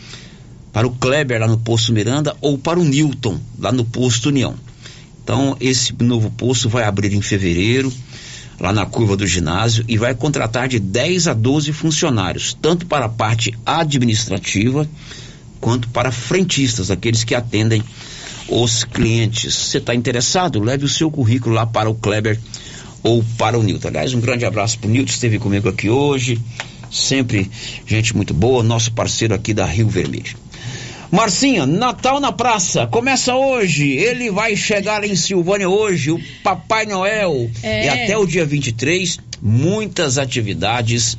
para 0.75 0.87
o 0.87 0.91
Kleber 0.91 1.41
lá 1.41 1.49
no 1.49 1.57
posto 1.57 1.91
Miranda 1.91 2.37
ou 2.43 2.59
para 2.59 2.79
o 2.79 2.85
Newton 2.85 3.41
lá 3.59 3.73
no 3.73 3.83
posto 3.83 4.29
União. 4.29 4.55
Então, 5.25 5.57
esse 5.59 5.95
novo 5.99 6.31
posto 6.31 6.69
vai 6.69 6.85
abrir 6.85 7.15
em 7.15 7.23
fevereiro, 7.23 7.91
lá 8.61 8.75
na 8.75 8.85
curva 8.85 9.17
do 9.17 9.27
ginásio, 9.27 9.87
e 9.89 9.97
vai 9.97 10.15
contratar 10.15 10.69
de 10.69 10.79
10 10.79 11.29
a 11.29 11.33
12 11.33 11.73
funcionários, 11.73 12.53
tanto 12.61 12.85
para 12.85 13.07
a 13.07 13.09
parte 13.09 13.55
administrativa 13.65 14.87
quanto 15.59 15.89
para 15.89 16.13
frentistas, 16.13 16.91
aqueles 16.91 17.25
que 17.25 17.35
atendem 17.35 17.83
os 18.51 18.85
clientes. 18.85 19.55
Você 19.55 19.79
está 19.79 19.95
interessado, 19.95 20.61
leve 20.61 20.85
o 20.85 20.89
seu 20.89 21.11
currículo 21.11 21.55
lá 21.55 21.65
para 21.65 21.89
o 21.89 21.95
Kleber 21.95 22.39
ou 23.03 23.25
para 23.39 23.59
o 23.59 23.63
Nilton. 23.63 23.89
Aliás, 23.89 24.13
um 24.13 24.21
grande 24.21 24.45
abraço 24.45 24.79
para 24.79 24.89
o 24.89 24.91
Nilton, 24.91 25.11
esteve 25.11 25.39
comigo 25.39 25.71
aqui 25.71 25.89
hoje, 25.89 26.39
sempre 26.91 27.51
gente 27.87 28.17
muito 28.17 28.33
boa, 28.35 28.63
nosso 28.63 28.93
parceiro 28.93 29.35
aqui 29.35 29.53
da 29.53 29.65
Rio 29.65 29.89
Vermelho. 29.89 30.37
Marcinha, 31.11 31.65
Natal 31.67 32.21
na 32.21 32.31
Praça, 32.31 32.87
começa 32.87 33.35
hoje. 33.35 33.89
Ele 33.89 34.31
vai 34.31 34.55
chegar 34.55 35.05
em 35.05 35.17
Silvânia 35.17 35.69
hoje, 35.69 36.11
o 36.11 36.21
Papai 36.43 36.85
Noel. 36.85 37.51
É. 37.63 37.87
E 37.87 37.89
até 37.89 38.19
o 38.19 38.27
dia 38.27 38.45
23, 38.45 39.19
muitas 39.41 40.19
atividades 40.19 41.17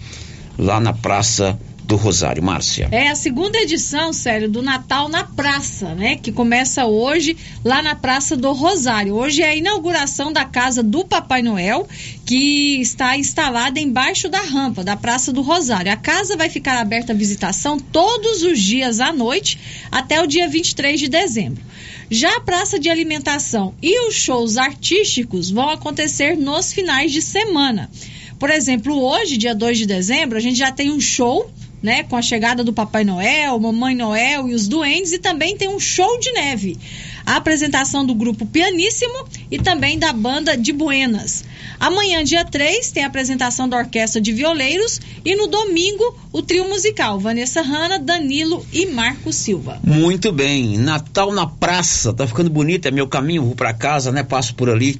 lá 0.57 0.79
na 0.79 0.93
Praça 0.93 1.59
do 1.89 1.95
Rosário. 1.95 2.43
Márcia. 2.43 2.87
É 2.91 3.07
a 3.07 3.15
segunda 3.15 3.57
edição, 3.57 4.13
sério, 4.13 4.47
do 4.47 4.61
Natal 4.61 5.09
na 5.09 5.23
Praça, 5.23 5.95
né? 5.95 6.17
Que 6.17 6.31
começa 6.31 6.85
hoje 6.85 7.35
lá 7.65 7.81
na 7.81 7.95
Praça 7.95 8.37
do 8.37 8.53
Rosário. 8.53 9.15
Hoje 9.15 9.41
é 9.41 9.49
a 9.49 9.55
inauguração 9.55 10.31
da 10.31 10.45
casa 10.45 10.83
do 10.83 11.03
Papai 11.03 11.41
Noel, 11.41 11.87
que 12.27 12.79
está 12.79 13.17
instalada 13.17 13.79
embaixo 13.79 14.29
da 14.29 14.39
rampa 14.39 14.83
da 14.83 14.95
Praça 14.95 15.33
do 15.33 15.41
Rosário. 15.41 15.91
A 15.91 15.95
casa 15.95 16.37
vai 16.37 16.47
ficar 16.47 16.79
aberta 16.79 17.11
à 17.11 17.15
visitação 17.15 17.79
todos 17.79 18.43
os 18.43 18.59
dias 18.59 18.99
à 18.99 19.11
noite 19.11 19.57
até 19.91 20.21
o 20.21 20.27
dia 20.27 20.47
23 20.47 20.99
de 20.99 21.07
dezembro. 21.07 21.63
Já 22.07 22.35
a 22.35 22.41
praça 22.41 22.77
de 22.77 22.87
alimentação 22.87 23.73
e 23.81 24.07
os 24.07 24.13
shows 24.13 24.57
artísticos 24.57 25.49
vão 25.49 25.69
acontecer 25.71 26.37
nos 26.37 26.71
finais 26.71 27.11
de 27.11 27.21
semana. 27.23 27.89
Por 28.37 28.51
exemplo, 28.51 28.95
hoje, 29.03 29.37
dia 29.37 29.55
2 29.55 29.79
de 29.79 29.85
dezembro, 29.87 30.37
a 30.37 30.41
gente 30.41 30.57
já 30.57 30.71
tem 30.71 30.91
um 30.91 31.01
show 31.01 31.51
né, 31.81 32.03
com 32.03 32.15
a 32.15 32.21
chegada 32.21 32.63
do 32.63 32.73
Papai 32.73 33.03
Noel, 33.03 33.59
Mamãe 33.59 33.95
Noel 33.95 34.49
e 34.49 34.53
os 34.53 34.67
duendes, 34.67 35.11
e 35.13 35.19
também 35.19 35.57
tem 35.57 35.69
um 35.69 35.79
show 35.79 36.19
de 36.19 36.31
neve. 36.31 36.77
A 37.25 37.35
apresentação 37.35 38.05
do 38.05 38.15
grupo 38.15 38.45
Pianíssimo 38.45 39.27
e 39.51 39.59
também 39.59 39.97
da 39.97 40.11
banda 40.11 40.57
de 40.57 40.73
Buenas. 40.73 41.43
Amanhã, 41.79 42.23
dia 42.23 42.43
3, 42.43 42.91
tem 42.91 43.03
a 43.03 43.07
apresentação 43.07 43.69
da 43.69 43.77
Orquestra 43.77 44.19
de 44.19 44.33
Violeiros 44.33 44.99
e 45.23 45.33
no 45.35 45.47
domingo, 45.47 46.17
o 46.33 46.41
trio 46.41 46.67
musical 46.67 47.19
Vanessa 47.19 47.61
Hanna, 47.61 47.97
Danilo 47.97 48.65
e 48.73 48.85
Marco 48.87 49.31
Silva. 49.31 49.79
Muito 49.83 50.31
bem. 50.31 50.77
Natal 50.77 51.31
na 51.31 51.47
praça. 51.47 52.13
Tá 52.13 52.27
ficando 52.27 52.49
bonito. 52.49 52.87
É 52.87 52.91
meu 52.91 53.07
caminho. 53.07 53.45
Vou 53.45 53.55
para 53.55 53.73
casa, 53.73 54.11
né? 54.11 54.23
Passo 54.23 54.53
por 54.55 54.69
ali. 54.69 54.99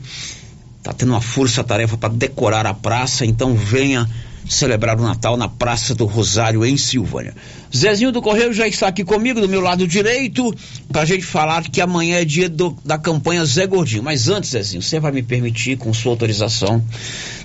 Tá 0.81 0.93
tendo 0.93 1.09
uma 1.09 1.21
força-tarefa 1.21 1.97
para 1.97 2.13
decorar 2.13 2.65
a 2.65 2.73
praça. 2.73 3.25
Então 3.25 3.53
venha 3.55 4.09
celebrar 4.47 4.99
o 4.99 5.03
Natal 5.03 5.37
na 5.37 5.47
Praça 5.47 5.93
do 5.93 6.05
Rosário, 6.05 6.65
em 6.65 6.77
Silvânia. 6.77 7.35
Zezinho 7.75 8.11
do 8.11 8.21
Correio 8.21 8.53
já 8.53 8.67
está 8.67 8.87
aqui 8.87 9.03
comigo, 9.03 9.39
do 9.39 9.47
meu 9.47 9.61
lado 9.61 9.87
direito, 9.87 10.53
para 10.91 11.01
a 11.01 11.05
gente 11.05 11.23
falar 11.23 11.63
que 11.63 11.81
amanhã 11.81 12.17
é 12.17 12.25
dia 12.25 12.49
do, 12.49 12.75
da 12.83 12.97
campanha 12.97 13.45
Zé 13.45 13.67
Gordinho. 13.67 14.03
Mas 14.03 14.27
antes, 14.27 14.51
Zezinho, 14.51 14.81
você 14.81 14.99
vai 14.99 15.11
me 15.11 15.21
permitir, 15.21 15.77
com 15.77 15.93
sua 15.93 16.11
autorização, 16.11 16.83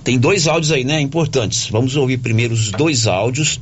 tem 0.03 0.19
dois 0.19 0.47
áudios 0.47 0.73
aí, 0.73 0.85
né, 0.85 1.01
importantes. 1.01 1.69
Vamos 1.71 1.97
ouvir 1.97 2.19
primeiro 2.19 2.55
os 2.55 2.71
dois 2.71 3.07
áudios. 3.07 3.61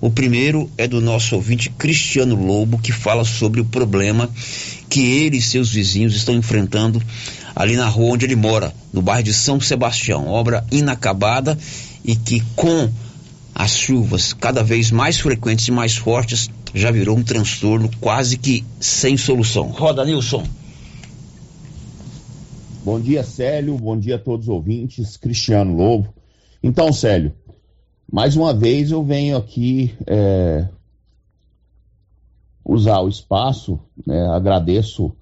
O 0.00 0.10
primeiro 0.10 0.70
é 0.76 0.86
do 0.86 1.00
nosso 1.00 1.34
ouvinte 1.34 1.70
Cristiano 1.70 2.36
Lobo, 2.36 2.78
que 2.78 2.92
fala 2.92 3.24
sobre 3.24 3.60
o 3.60 3.64
problema 3.64 4.28
que 4.88 5.00
ele 5.00 5.38
e 5.38 5.42
seus 5.42 5.70
vizinhos 5.70 6.14
estão 6.14 6.34
enfrentando 6.34 7.02
ali 7.56 7.76
na 7.76 7.88
rua 7.88 8.12
onde 8.12 8.26
ele 8.26 8.36
mora, 8.36 8.74
no 8.92 9.00
bairro 9.00 9.22
de 9.22 9.32
São 9.32 9.60
Sebastião. 9.60 10.28
Obra 10.28 10.64
inacabada 10.70 11.58
e 12.04 12.14
que 12.14 12.40
com 12.54 12.90
as 13.54 13.76
chuvas 13.76 14.32
cada 14.32 14.62
vez 14.62 14.90
mais 14.90 15.18
frequentes 15.18 15.68
e 15.68 15.70
mais 15.70 15.96
fortes 15.96 16.50
já 16.74 16.90
virou 16.90 17.16
um 17.16 17.22
transtorno 17.22 17.88
quase 18.00 18.36
que 18.36 18.64
sem 18.80 19.16
solução. 19.16 19.68
Roda, 19.68 20.04
Nilson. 20.04 20.44
Bom 22.84 23.00
dia, 23.00 23.22
Célio. 23.22 23.78
Bom 23.78 23.98
dia 23.98 24.16
a 24.16 24.18
todos 24.18 24.48
os 24.48 24.54
ouvintes. 24.54 25.16
Cristiano 25.16 25.74
Lobo. 25.74 26.12
Então, 26.62 26.92
Célio, 26.92 27.32
mais 28.10 28.36
uma 28.36 28.52
vez 28.52 28.90
eu 28.90 29.02
venho 29.04 29.36
aqui 29.36 29.94
é, 30.06 30.68
usar 32.64 33.00
o 33.00 33.08
espaço, 33.08 33.78
né, 34.06 34.26
agradeço 34.28 35.14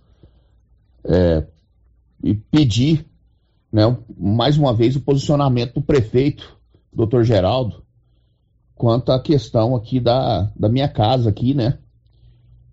é, 1.04 1.44
e 2.22 2.34
pedir 2.34 3.04
né, 3.72 3.96
mais 4.18 4.56
uma 4.56 4.72
vez 4.72 4.96
o 4.96 5.00
posicionamento 5.00 5.74
do 5.74 5.82
prefeito 5.82 6.61
doutor 6.92 7.24
Geraldo 7.24 7.82
quanto 8.82 9.12
à 9.12 9.20
questão 9.20 9.76
aqui 9.76 10.00
da, 10.00 10.50
da 10.56 10.68
minha 10.68 10.88
casa 10.88 11.30
aqui, 11.30 11.54
né? 11.54 11.78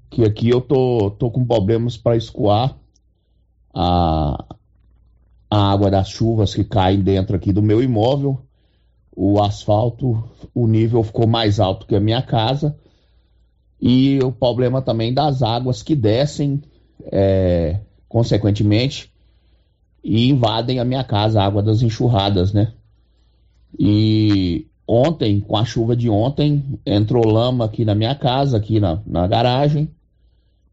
Que 0.09 0.23
aqui 0.23 0.49
eu 0.49 0.59
tô, 0.59 1.11
tô 1.11 1.29
com 1.29 1.45
problemas 1.45 1.97
para 1.97 2.17
escoar 2.17 2.75
a, 3.71 4.43
a 5.51 5.71
água 5.71 5.91
das 5.91 6.09
chuvas 6.09 6.55
que 6.55 6.63
caem 6.63 7.01
dentro 7.01 7.35
aqui 7.35 7.53
do 7.53 7.61
meu 7.61 7.79
imóvel. 7.79 8.41
O 9.15 9.39
asfalto, 9.39 10.23
o 10.51 10.65
nível 10.67 11.03
ficou 11.03 11.27
mais 11.27 11.59
alto 11.59 11.85
que 11.85 11.95
a 11.95 11.99
minha 11.99 12.23
casa. 12.23 12.75
E 13.79 14.17
o 14.23 14.31
problema 14.31 14.81
também 14.81 15.13
das 15.13 15.43
águas 15.43 15.83
que 15.83 15.95
descem, 15.95 16.63
é, 17.11 17.81
consequentemente, 18.07 19.13
e 20.03 20.27
invadem 20.27 20.79
a 20.79 20.85
minha 20.85 21.03
casa, 21.03 21.39
a 21.39 21.45
água 21.45 21.61
das 21.61 21.83
enxurradas, 21.83 22.51
né? 22.51 22.73
E 23.77 24.67
ontem, 24.87 25.39
com 25.39 25.57
a 25.57 25.65
chuva 25.65 25.95
de 25.95 26.09
ontem, 26.09 26.63
entrou 26.85 27.27
lama 27.27 27.65
aqui 27.65 27.85
na 27.85 27.93
minha 27.93 28.15
casa, 28.15 28.57
aqui 28.57 28.79
na, 28.79 29.01
na 29.05 29.27
garagem, 29.27 29.89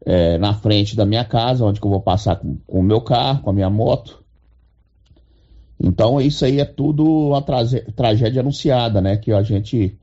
é, 0.05 0.37
na 0.37 0.53
frente 0.53 0.95
da 0.95 1.05
minha 1.05 1.25
casa, 1.25 1.65
onde 1.65 1.79
eu 1.83 1.89
vou 1.89 2.01
passar 2.01 2.37
com, 2.37 2.57
com 2.65 2.79
o 2.79 2.83
meu 2.83 3.01
carro, 3.01 3.41
com 3.43 3.49
a 3.49 3.53
minha 3.53 3.69
moto. 3.69 4.23
Então 5.79 6.19
isso 6.19 6.43
aí 6.43 6.59
é 6.59 6.65
tudo 6.65 7.05
uma 7.29 7.41
tragédia 7.41 8.41
anunciada, 8.41 8.99
né? 8.99 9.17
Que 9.17 9.31
a 9.31 9.43
gente 9.43 9.97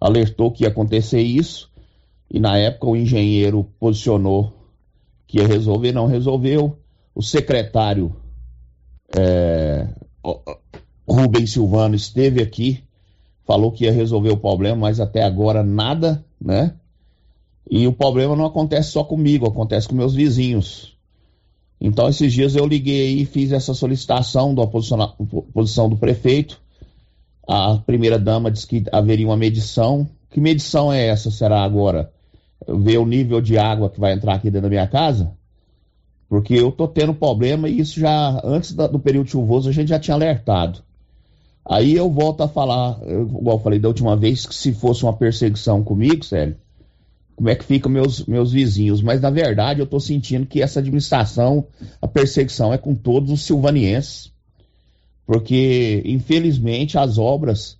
alertou 0.00 0.52
que 0.52 0.62
ia 0.64 0.68
acontecer 0.68 1.20
isso 1.20 1.70
e 2.30 2.38
na 2.38 2.56
época 2.58 2.88
o 2.88 2.96
engenheiro 2.96 3.64
posicionou 3.78 4.52
que 5.26 5.38
ia 5.38 5.46
resolver, 5.46 5.92
não 5.92 6.06
resolveu. 6.06 6.78
O 7.14 7.22
secretário 7.22 8.14
é, 9.16 9.88
Rubem 11.08 11.46
Silvano 11.46 11.94
esteve 11.94 12.42
aqui, 12.42 12.82
falou 13.44 13.70
que 13.70 13.84
ia 13.84 13.92
resolver 13.92 14.30
o 14.30 14.36
problema, 14.36 14.76
mas 14.76 14.98
até 14.98 15.22
agora 15.22 15.62
nada, 15.62 16.24
né? 16.40 16.74
E 17.68 17.86
o 17.86 17.92
problema 17.92 18.34
não 18.36 18.46
acontece 18.46 18.90
só 18.90 19.04
comigo, 19.04 19.46
acontece 19.46 19.88
com 19.88 19.94
meus 19.94 20.14
vizinhos. 20.14 20.96
Então, 21.80 22.08
esses 22.08 22.32
dias 22.32 22.56
eu 22.56 22.66
liguei 22.66 23.20
e 23.20 23.26
fiz 23.26 23.52
essa 23.52 23.74
solicitação 23.74 24.54
da 24.54 24.66
posição 24.66 25.88
do 25.88 25.96
prefeito. 25.96 26.60
A 27.46 27.76
primeira 27.76 28.18
dama 28.18 28.50
disse 28.50 28.66
que 28.66 28.84
haveria 28.90 29.26
uma 29.26 29.36
medição. 29.36 30.08
Que 30.30 30.40
medição 30.40 30.92
é 30.92 31.06
essa? 31.06 31.30
Será 31.30 31.62
agora? 31.62 32.10
Ver 32.66 32.98
o 32.98 33.06
nível 33.06 33.40
de 33.40 33.58
água 33.58 33.90
que 33.90 34.00
vai 34.00 34.12
entrar 34.12 34.34
aqui 34.34 34.50
dentro 34.50 34.62
da 34.62 34.68
minha 34.68 34.86
casa? 34.86 35.32
Porque 36.28 36.54
eu 36.54 36.72
tô 36.72 36.88
tendo 36.88 37.14
problema 37.14 37.68
e 37.68 37.78
isso 37.78 38.00
já, 38.00 38.40
antes 38.44 38.72
do 38.72 38.98
período 38.98 39.30
chuvoso, 39.30 39.68
a 39.68 39.72
gente 39.72 39.88
já 39.88 39.98
tinha 39.98 40.14
alertado. 40.14 40.82
Aí 41.68 41.94
eu 41.94 42.08
volto 42.08 42.42
a 42.42 42.48
falar, 42.48 43.00
igual 43.02 43.56
eu 43.56 43.62
falei 43.62 43.78
da 43.80 43.88
última 43.88 44.16
vez, 44.16 44.46
que 44.46 44.54
se 44.54 44.72
fosse 44.72 45.02
uma 45.02 45.12
perseguição 45.12 45.82
comigo, 45.82 46.24
sério, 46.24 46.56
como 47.34 47.48
é 47.48 47.56
que 47.56 47.64
ficam 47.64 47.90
meus, 47.90 48.24
meus 48.24 48.52
vizinhos? 48.52 49.02
Mas 49.02 49.20
na 49.20 49.30
verdade 49.30 49.80
eu 49.80 49.84
estou 49.84 49.98
sentindo 49.98 50.46
que 50.46 50.62
essa 50.62 50.78
administração, 50.78 51.66
a 52.00 52.06
perseguição 52.06 52.72
é 52.72 52.78
com 52.78 52.94
todos 52.94 53.32
os 53.32 53.42
silvanienses, 53.42 54.32
porque 55.26 56.02
infelizmente 56.06 56.96
as 56.96 57.18
obras 57.18 57.76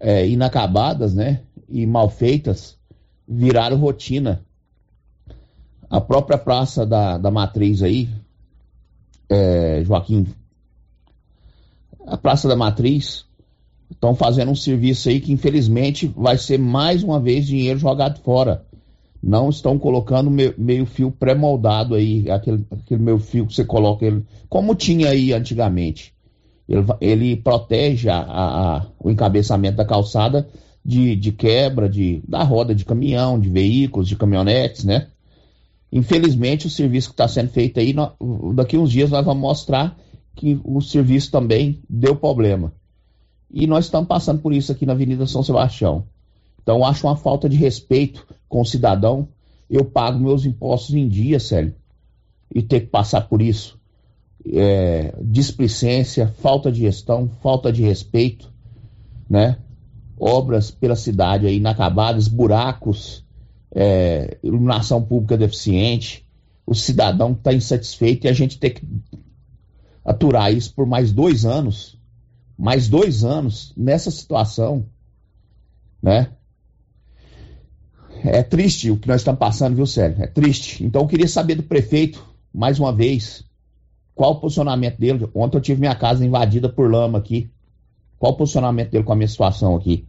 é, 0.00 0.26
inacabadas, 0.26 1.14
né, 1.14 1.42
e 1.68 1.84
mal 1.84 2.08
feitas 2.08 2.78
viraram 3.28 3.76
rotina. 3.76 4.42
A 5.90 6.00
própria 6.00 6.38
praça 6.38 6.86
da, 6.86 7.18
da 7.18 7.30
matriz 7.30 7.82
aí, 7.82 8.08
é, 9.28 9.82
Joaquim 9.84 10.26
a 12.10 12.16
Praça 12.16 12.48
da 12.48 12.56
Matriz 12.56 13.24
estão 13.88 14.16
fazendo 14.16 14.50
um 14.50 14.56
serviço 14.56 15.08
aí 15.08 15.20
que 15.20 15.32
infelizmente 15.32 16.08
vai 16.16 16.36
ser 16.36 16.58
mais 16.58 17.04
uma 17.04 17.20
vez 17.20 17.46
dinheiro 17.46 17.78
jogado 17.78 18.20
fora. 18.20 18.64
Não 19.22 19.48
estão 19.48 19.78
colocando 19.78 20.30
meio, 20.30 20.86
fio 20.86 21.10
pré-moldado 21.10 21.94
aí, 21.94 22.28
aquele, 22.28 22.66
aquele 22.70 23.02
meio 23.02 23.18
fio 23.18 23.46
que 23.46 23.54
você 23.54 23.64
coloca 23.64 24.04
ele, 24.04 24.24
como 24.48 24.74
tinha 24.74 25.10
aí 25.10 25.32
antigamente. 25.32 26.12
Ele, 26.68 26.84
ele 27.00 27.36
protege 27.36 28.08
a, 28.08 28.18
a, 28.18 28.86
o 28.98 29.10
encabeçamento 29.10 29.76
da 29.76 29.84
calçada 29.84 30.48
de, 30.84 31.14
de 31.14 31.30
quebra 31.30 31.88
de, 31.88 32.22
da 32.26 32.42
roda 32.42 32.74
de 32.74 32.84
caminhão, 32.84 33.38
de 33.38 33.48
veículos, 33.48 34.08
de 34.08 34.16
caminhonetes, 34.16 34.84
né? 34.84 35.06
Infelizmente, 35.92 36.66
o 36.66 36.70
serviço 36.70 37.08
que 37.08 37.14
está 37.14 37.28
sendo 37.28 37.50
feito 37.50 37.78
aí, 37.78 37.94
daqui 38.54 38.78
uns 38.78 38.90
dias 38.90 39.10
nós 39.10 39.24
vamos 39.24 39.42
mostrar 39.42 39.96
que 40.34 40.60
o 40.64 40.80
serviço 40.80 41.30
também 41.30 41.80
deu 41.88 42.16
problema. 42.16 42.72
E 43.50 43.66
nós 43.66 43.86
estamos 43.86 44.08
passando 44.08 44.40
por 44.40 44.52
isso 44.52 44.70
aqui 44.70 44.86
na 44.86 44.92
Avenida 44.92 45.26
São 45.26 45.42
Sebastião. 45.42 46.04
Então, 46.62 46.84
acho 46.84 47.06
uma 47.06 47.16
falta 47.16 47.48
de 47.48 47.56
respeito 47.56 48.26
com 48.48 48.60
o 48.60 48.64
cidadão. 48.64 49.28
Eu 49.68 49.84
pago 49.84 50.18
meus 50.18 50.44
impostos 50.44 50.94
em 50.94 51.08
dia, 51.08 51.40
Célio, 51.40 51.74
e 52.54 52.62
ter 52.62 52.80
que 52.80 52.86
passar 52.86 53.22
por 53.22 53.42
isso. 53.42 53.78
É, 54.52 55.14
displicência, 55.20 56.28
falta 56.38 56.70
de 56.70 56.80
gestão, 56.80 57.28
falta 57.42 57.72
de 57.72 57.82
respeito, 57.82 58.52
né? 59.28 59.58
Obras 60.18 60.70
pela 60.70 60.96
cidade 60.96 61.46
aí 61.46 61.56
inacabadas, 61.56 62.28
buracos, 62.28 63.24
é, 63.72 64.38
iluminação 64.42 65.02
pública 65.02 65.36
deficiente, 65.36 66.26
o 66.66 66.74
cidadão 66.74 67.32
está 67.32 67.52
insatisfeito 67.52 68.26
e 68.26 68.30
a 68.30 68.32
gente 68.32 68.58
tem 68.58 68.70
que 68.72 68.82
aturar 70.04 70.52
isso 70.52 70.74
por 70.74 70.86
mais 70.86 71.12
dois 71.12 71.44
anos, 71.44 71.98
mais 72.58 72.88
dois 72.88 73.24
anos 73.24 73.72
nessa 73.76 74.10
situação, 74.10 74.86
né? 76.02 76.30
É 78.22 78.42
triste 78.42 78.90
o 78.90 78.98
que 78.98 79.08
nós 79.08 79.22
estamos 79.22 79.38
passando, 79.38 79.76
viu, 79.76 79.86
Sérgio? 79.86 80.22
É 80.22 80.26
triste. 80.26 80.84
Então 80.84 81.02
eu 81.02 81.08
queria 81.08 81.28
saber 81.28 81.54
do 81.54 81.62
prefeito, 81.62 82.22
mais 82.52 82.78
uma 82.78 82.92
vez, 82.92 83.44
qual 84.14 84.32
o 84.32 84.40
posicionamento 84.40 84.98
dele. 84.98 85.26
Ontem 85.34 85.56
eu 85.56 85.62
tive 85.62 85.80
minha 85.80 85.94
casa 85.94 86.24
invadida 86.24 86.68
por 86.68 86.90
lama 86.90 87.18
aqui. 87.18 87.50
Qual 88.18 88.32
o 88.32 88.36
posicionamento 88.36 88.90
dele 88.90 89.04
com 89.04 89.12
a 89.12 89.16
minha 89.16 89.28
situação 89.28 89.74
aqui? 89.74 90.06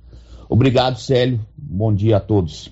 Obrigado, 0.49 0.99
Célio. 0.99 1.39
Bom 1.57 1.93
dia 1.93 2.17
a 2.17 2.19
todos. 2.19 2.69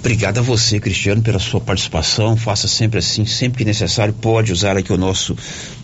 Obrigado 0.00 0.38
a 0.38 0.42
você, 0.42 0.80
Cristiano, 0.80 1.20
pela 1.22 1.38
sua 1.38 1.60
participação. 1.60 2.34
Faça 2.36 2.66
sempre 2.66 2.98
assim, 2.98 3.24
sempre 3.26 3.58
que 3.58 3.64
necessário, 3.66 4.12
pode 4.14 4.50
usar 4.52 4.76
aqui 4.76 4.92
o 4.92 4.96
nosso 4.96 5.36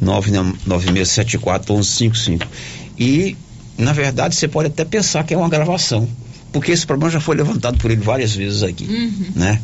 996741155. 0.02 2.42
E, 2.98 3.36
na 3.76 3.92
verdade, 3.92 4.34
você 4.34 4.48
pode 4.48 4.68
até 4.68 4.84
pensar 4.86 5.22
que 5.24 5.34
é 5.34 5.36
uma 5.36 5.48
gravação. 5.50 6.08
Porque 6.52 6.70
esse 6.72 6.86
problema 6.86 7.10
já 7.12 7.20
foi 7.20 7.36
levantado 7.36 7.76
por 7.78 7.90
ele 7.90 8.00
várias 8.00 8.32
vezes 8.34 8.62
aqui, 8.62 8.84
Uhum. 8.84 9.26
né? 9.34 9.60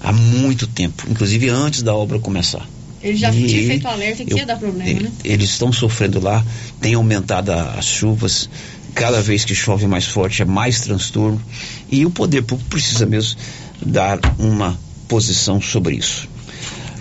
Há 0.00 0.12
muito 0.12 0.66
tempo, 0.66 1.04
inclusive 1.10 1.48
antes 1.48 1.80
da 1.82 1.94
obra 1.94 2.18
começar. 2.18 2.68
Ele 3.02 3.16
já 3.16 3.32
E 3.32 3.46
tinha 3.46 3.66
feito 3.66 3.88
alerta 3.88 4.22
que 4.24 4.32
eu- 4.34 4.38
ia 4.38 4.44
dar 4.46 4.56
problema, 4.58 5.00
né? 5.00 5.10
Eles 5.24 5.48
estão 5.50 5.72
sofrendo 5.72 6.20
lá, 6.20 6.44
tem 6.80 6.92
aumentado 6.94 7.50
a- 7.52 7.74
as 7.78 7.86
chuvas, 7.86 8.48
cada 8.94 9.22
vez 9.22 9.44
que 9.46 9.54
chove 9.54 9.86
mais 9.86 10.04
forte 10.06 10.42
é 10.42 10.44
mais 10.44 10.80
transtorno 10.80 11.40
e 11.90 12.04
o 12.04 12.10
poder 12.10 12.42
público 12.42 12.68
precisa 12.70 13.06
mesmo 13.06 13.36
dar 13.84 14.18
uma 14.38 14.78
posição 15.08 15.60
sobre 15.60 15.96
isso. 15.96 16.28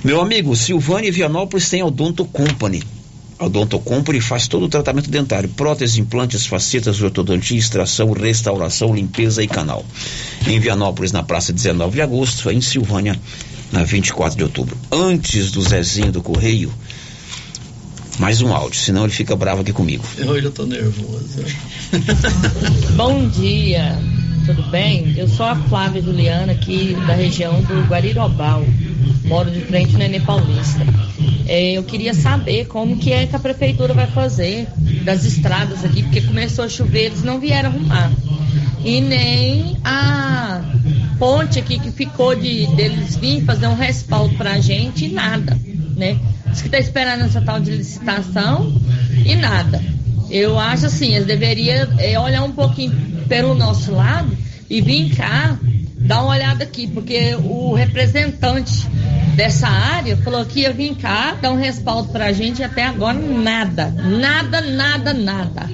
Meu 0.04 0.20
amigo, 0.20 0.56
Silvânia 0.56 1.08
e 1.08 1.12
Vianópolis 1.12 1.70
tem 1.70 1.82
a 1.82 1.86
Odonto 1.86 2.26
Company. 2.26 2.84
A 3.40 3.46
Odonto 3.46 3.80
Company 3.80 4.20
faz 4.20 4.48
todo 4.48 4.66
o 4.66 4.70
tratamento 4.70 5.10
dentário, 5.10 5.50
próteses, 5.50 5.98
implantes, 5.98 6.46
facetas, 6.46 7.02
ortodontia, 7.02 7.58
extração, 7.58 8.12
restauração, 8.12 8.94
limpeza 8.94 9.42
e 9.42 9.48
canal. 9.48 9.86
Em 10.46 10.60
Vianópolis, 10.60 11.12
na 11.12 11.24
praça 11.24 11.54
19 11.54 11.96
de 11.96 12.02
agosto, 12.02 12.50
em 12.52 12.62
Silvânia, 12.62 13.20
na 13.72 13.84
24 13.84 14.38
de 14.38 14.44
outubro. 14.44 14.78
Antes 14.92 15.52
do 15.52 15.62
Zezinho 15.62 16.12
do 16.12 16.22
Correio, 16.22 16.72
mais 18.20 18.42
um 18.42 18.54
áudio, 18.54 18.80
senão 18.80 19.04
ele 19.04 19.14
fica 19.14 19.36
bravo 19.36 19.62
aqui 19.62 19.74
comigo. 19.74 20.04
Hoje 20.28 20.46
eu 20.46 20.52
tô 20.52 20.66
nervoso. 20.66 21.44
Bom 22.96 23.28
dia, 23.30 23.98
tudo 24.46 24.64
bem? 24.64 25.14
Eu 25.16 25.28
sou 25.28 25.46
a 25.46 25.56
Flávia 25.56 26.02
Juliana, 26.02 26.52
aqui 26.52 26.96
da 27.08 27.14
região 27.14 27.62
do 27.62 27.82
Guarirobal. 27.88 28.66
Moro 29.26 29.50
de 29.50 29.62
frente 29.62 29.94
no 29.94 30.00
Nenê 30.00 30.20
Paulista. 30.20 30.86
É, 31.48 31.72
eu 31.74 31.84
queria 31.84 32.14
saber 32.14 32.66
como 32.66 32.98
que 32.98 33.12
é 33.12 33.26
que 33.26 33.36
a 33.36 33.40
prefeitura 33.40 33.94
vai 33.94 34.08
fazer 34.08 34.68
das 35.04 35.24
estradas 35.24 35.84
aqui, 35.86 36.04
porque 36.04 36.22
começou 36.22 36.66
a 36.66 36.70
chover, 36.70 37.06
eles 37.06 37.24
não 37.24 37.40
vieram 37.40 37.70
arrumar. 37.70 38.12
E 38.84 39.00
nem 39.00 39.78
a 39.84 40.62
ponte 41.18 41.60
aqui 41.60 41.80
que 41.80 41.92
ficou 41.92 42.36
de 42.36 42.68
deles 42.76 43.16
vir 43.16 43.46
fazer 43.46 43.68
um 43.68 43.76
respaldo 43.76 44.36
pra 44.36 44.60
gente 44.60 45.08
nada, 45.08 45.58
né? 45.96 46.20
Diz 46.48 46.62
que 46.62 46.70
tá 46.70 46.80
esperando 46.80 47.24
essa 47.24 47.42
tal 47.42 47.62
de 47.62 47.72
licitação 47.72 48.82
e 49.26 49.36
nada. 49.36 49.82
Eu 50.30 50.60
acho 50.60 50.88
assim, 50.88 51.14
eles 51.14 51.28
deveriam 51.28 51.88
é, 51.98 52.20
olhar 52.20 52.44
um 52.44 52.52
pouquinho 52.52 53.13
pelo 53.28 53.54
nosso 53.54 53.92
lado 53.92 54.36
e 54.70 54.82
vir 54.82 55.16
cá 55.16 55.58
dar 55.96 56.22
uma 56.22 56.34
olhada 56.34 56.64
aqui, 56.64 56.88
porque 56.88 57.36
o 57.36 57.74
representante 57.74 58.88
dessa 59.36 59.68
área 59.68 60.18
falou 60.18 60.46
que 60.46 60.62
ia 60.62 60.74
vir 60.74 60.96
cá 60.96 61.38
dar 61.42 61.52
um 61.52 61.58
respaldo 61.58 62.10
pra 62.10 62.32
gente 62.32 62.60
e 62.60 62.64
até 62.64 62.86
agora 62.86 63.18
nada. 63.18 63.90
Nada, 63.90 64.62
nada, 64.62 65.14
nada. 65.14 65.70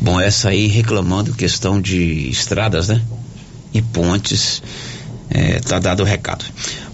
Bom, 0.00 0.20
essa 0.20 0.50
aí 0.50 0.68
reclamando 0.68 1.34
questão 1.34 1.80
de 1.80 2.28
estradas, 2.30 2.88
né? 2.88 3.02
E 3.74 3.82
pontes. 3.82 4.62
É, 5.28 5.58
tá 5.58 5.80
dado 5.80 6.04
o 6.04 6.06
recado. 6.06 6.44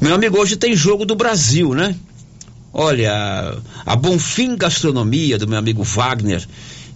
Meu 0.00 0.14
amigo, 0.14 0.38
hoje 0.38 0.56
tem 0.56 0.74
jogo 0.74 1.04
do 1.04 1.14
Brasil, 1.14 1.74
né? 1.74 1.94
Olha, 2.72 3.12
a 3.84 3.94
Bonfim 3.94 4.56
Gastronomia 4.56 5.36
do 5.36 5.46
meu 5.46 5.58
amigo 5.58 5.82
Wagner 5.82 6.42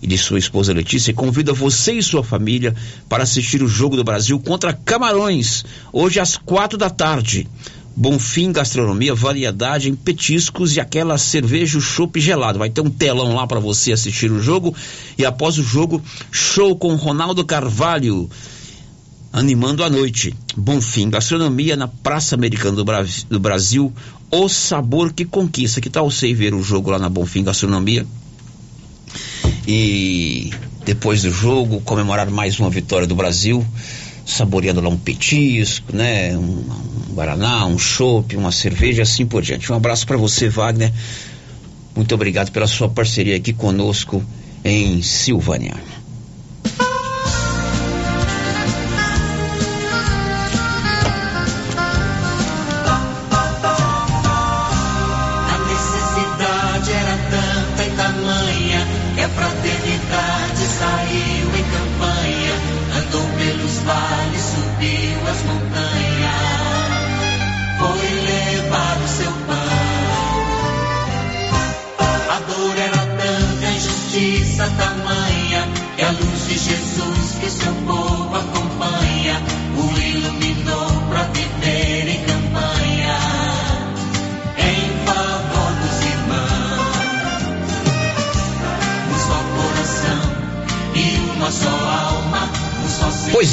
e 0.03 0.07
de 0.07 0.19
sua 0.19 0.39
esposa 0.39 0.73
Letícia 0.73 1.15
convida 1.15 1.53
você 1.53 1.95
e 1.95 2.03
sua 2.03 2.23
família 2.23 2.75
para 3.09 3.23
assistir 3.23 3.63
o 3.63 3.69
jogo 3.69 3.97
do 3.97 4.05
Brasil 4.05 4.39
contra 4.39 4.73
Camarões, 4.73 5.65
hoje 5.93 6.21
às 6.21 6.37
quatro 6.37 6.79
da 6.79 6.91
tarde. 6.91 7.49
Bonfim 7.99 8.53
Gastronomia, 8.53 9.15
variedade 9.15 9.89
em 9.89 9.95
petiscos 9.95 10.77
e 10.77 10.81
aquela 10.81 11.17
cerveja, 11.17 11.81
chopp 11.81 12.21
gelado. 12.21 12.59
Vai 12.59 12.69
ter 12.69 12.83
um 12.83 12.91
telão 12.91 13.35
lá 13.35 13.47
para 13.47 13.59
você 13.59 13.91
assistir 13.91 14.31
o 14.31 14.43
jogo 14.43 14.75
e 15.17 15.25
após 15.25 15.57
o 15.57 15.63
jogo, 15.63 16.03
show 16.31 16.77
com 16.77 16.95
Ronaldo 16.95 17.43
Carvalho 17.43 18.29
animando 19.33 19.83
a 19.83 19.89
noite. 19.89 20.35
Bonfim 20.55 21.09
Gastronomia 21.09 21.75
na 21.75 21.89
Praça 21.89 22.35
Americana 22.35 22.77
do, 22.77 22.85
do 23.31 23.41
Brasil, 23.41 23.91
o 24.31 24.49
sabor 24.49 25.13
que 25.13 25.25
conquista. 25.25 25.81
Que 25.81 25.89
tal 25.89 26.11
você 26.11 26.35
ver 26.35 26.53
o 26.53 26.63
jogo 26.63 26.91
lá 26.91 26.99
na 26.99 27.09
Bonfim 27.09 27.45
Gastronomia? 27.45 28.07
E 29.67 30.51
depois 30.85 31.23
do 31.23 31.31
jogo, 31.31 31.81
comemorar 31.81 32.31
mais 32.31 32.61
uma 32.61 32.71
vitória 32.71 33.07
do 33.07 33.17
Brasil, 33.17 33.67
saboreando 34.25 34.81
lá 34.81 34.89
um 34.89 34.97
petisco, 34.97 35.95
né? 35.95 36.37
Um, 36.37 36.65
um 37.11 37.15
guaraná, 37.15 37.67
um 37.67 37.79
chopp, 37.79 38.37
uma 38.37 38.53
cerveja, 38.53 39.03
assim 39.03 39.27
por 39.27 39.43
diante. 39.43 39.73
Um 39.73 39.77
abraço 39.77 40.07
para 40.07 40.17
você, 40.17 40.49
Wagner. 40.49 40.93
Muito 41.95 42.15
obrigado 42.15 42.53
pela 42.53 42.67
sua 42.67 42.89
parceria 42.89 43.37
aqui 43.37 43.53
conosco 43.53 44.23
em 44.65 45.03
Silvânia. 45.03 45.75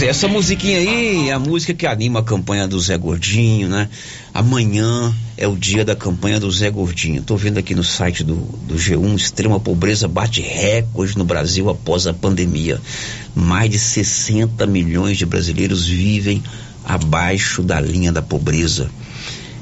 Essa 0.07 0.27
musiquinha 0.27 0.79
aí 0.79 1.29
é 1.29 1.33
a 1.33 1.39
música 1.39 1.73
que 1.73 1.87
anima 1.87 2.19
a 2.19 2.23
campanha 2.23 2.67
do 2.67 2.79
Zé 2.79 2.97
Gordinho, 2.97 3.69
né? 3.69 3.89
Amanhã 4.33 5.13
é 5.37 5.47
o 5.47 5.55
dia 5.55 5.85
da 5.85 5.95
campanha 5.95 6.39
do 6.39 6.51
Zé 6.51 6.69
Gordinho. 6.69 7.21
Tô 7.21 7.37
vendo 7.37 7.57
aqui 7.57 7.73
no 7.73 7.83
site 7.83 8.23
do, 8.23 8.35
do 8.35 8.75
G1, 8.75 9.15
extrema 9.15 9.59
pobreza 9.59 10.07
bate 10.07 10.41
recorde 10.41 11.17
no 11.17 11.23
Brasil 11.23 11.69
após 11.69 12.05
a 12.05 12.13
pandemia. 12.13 12.81
Mais 13.33 13.69
de 13.69 13.79
60 13.79 14.65
milhões 14.67 15.17
de 15.17 15.25
brasileiros 15.25 15.87
vivem 15.87 16.43
abaixo 16.83 17.63
da 17.63 17.79
linha 17.79 18.11
da 18.11 18.21
pobreza. 18.21 18.89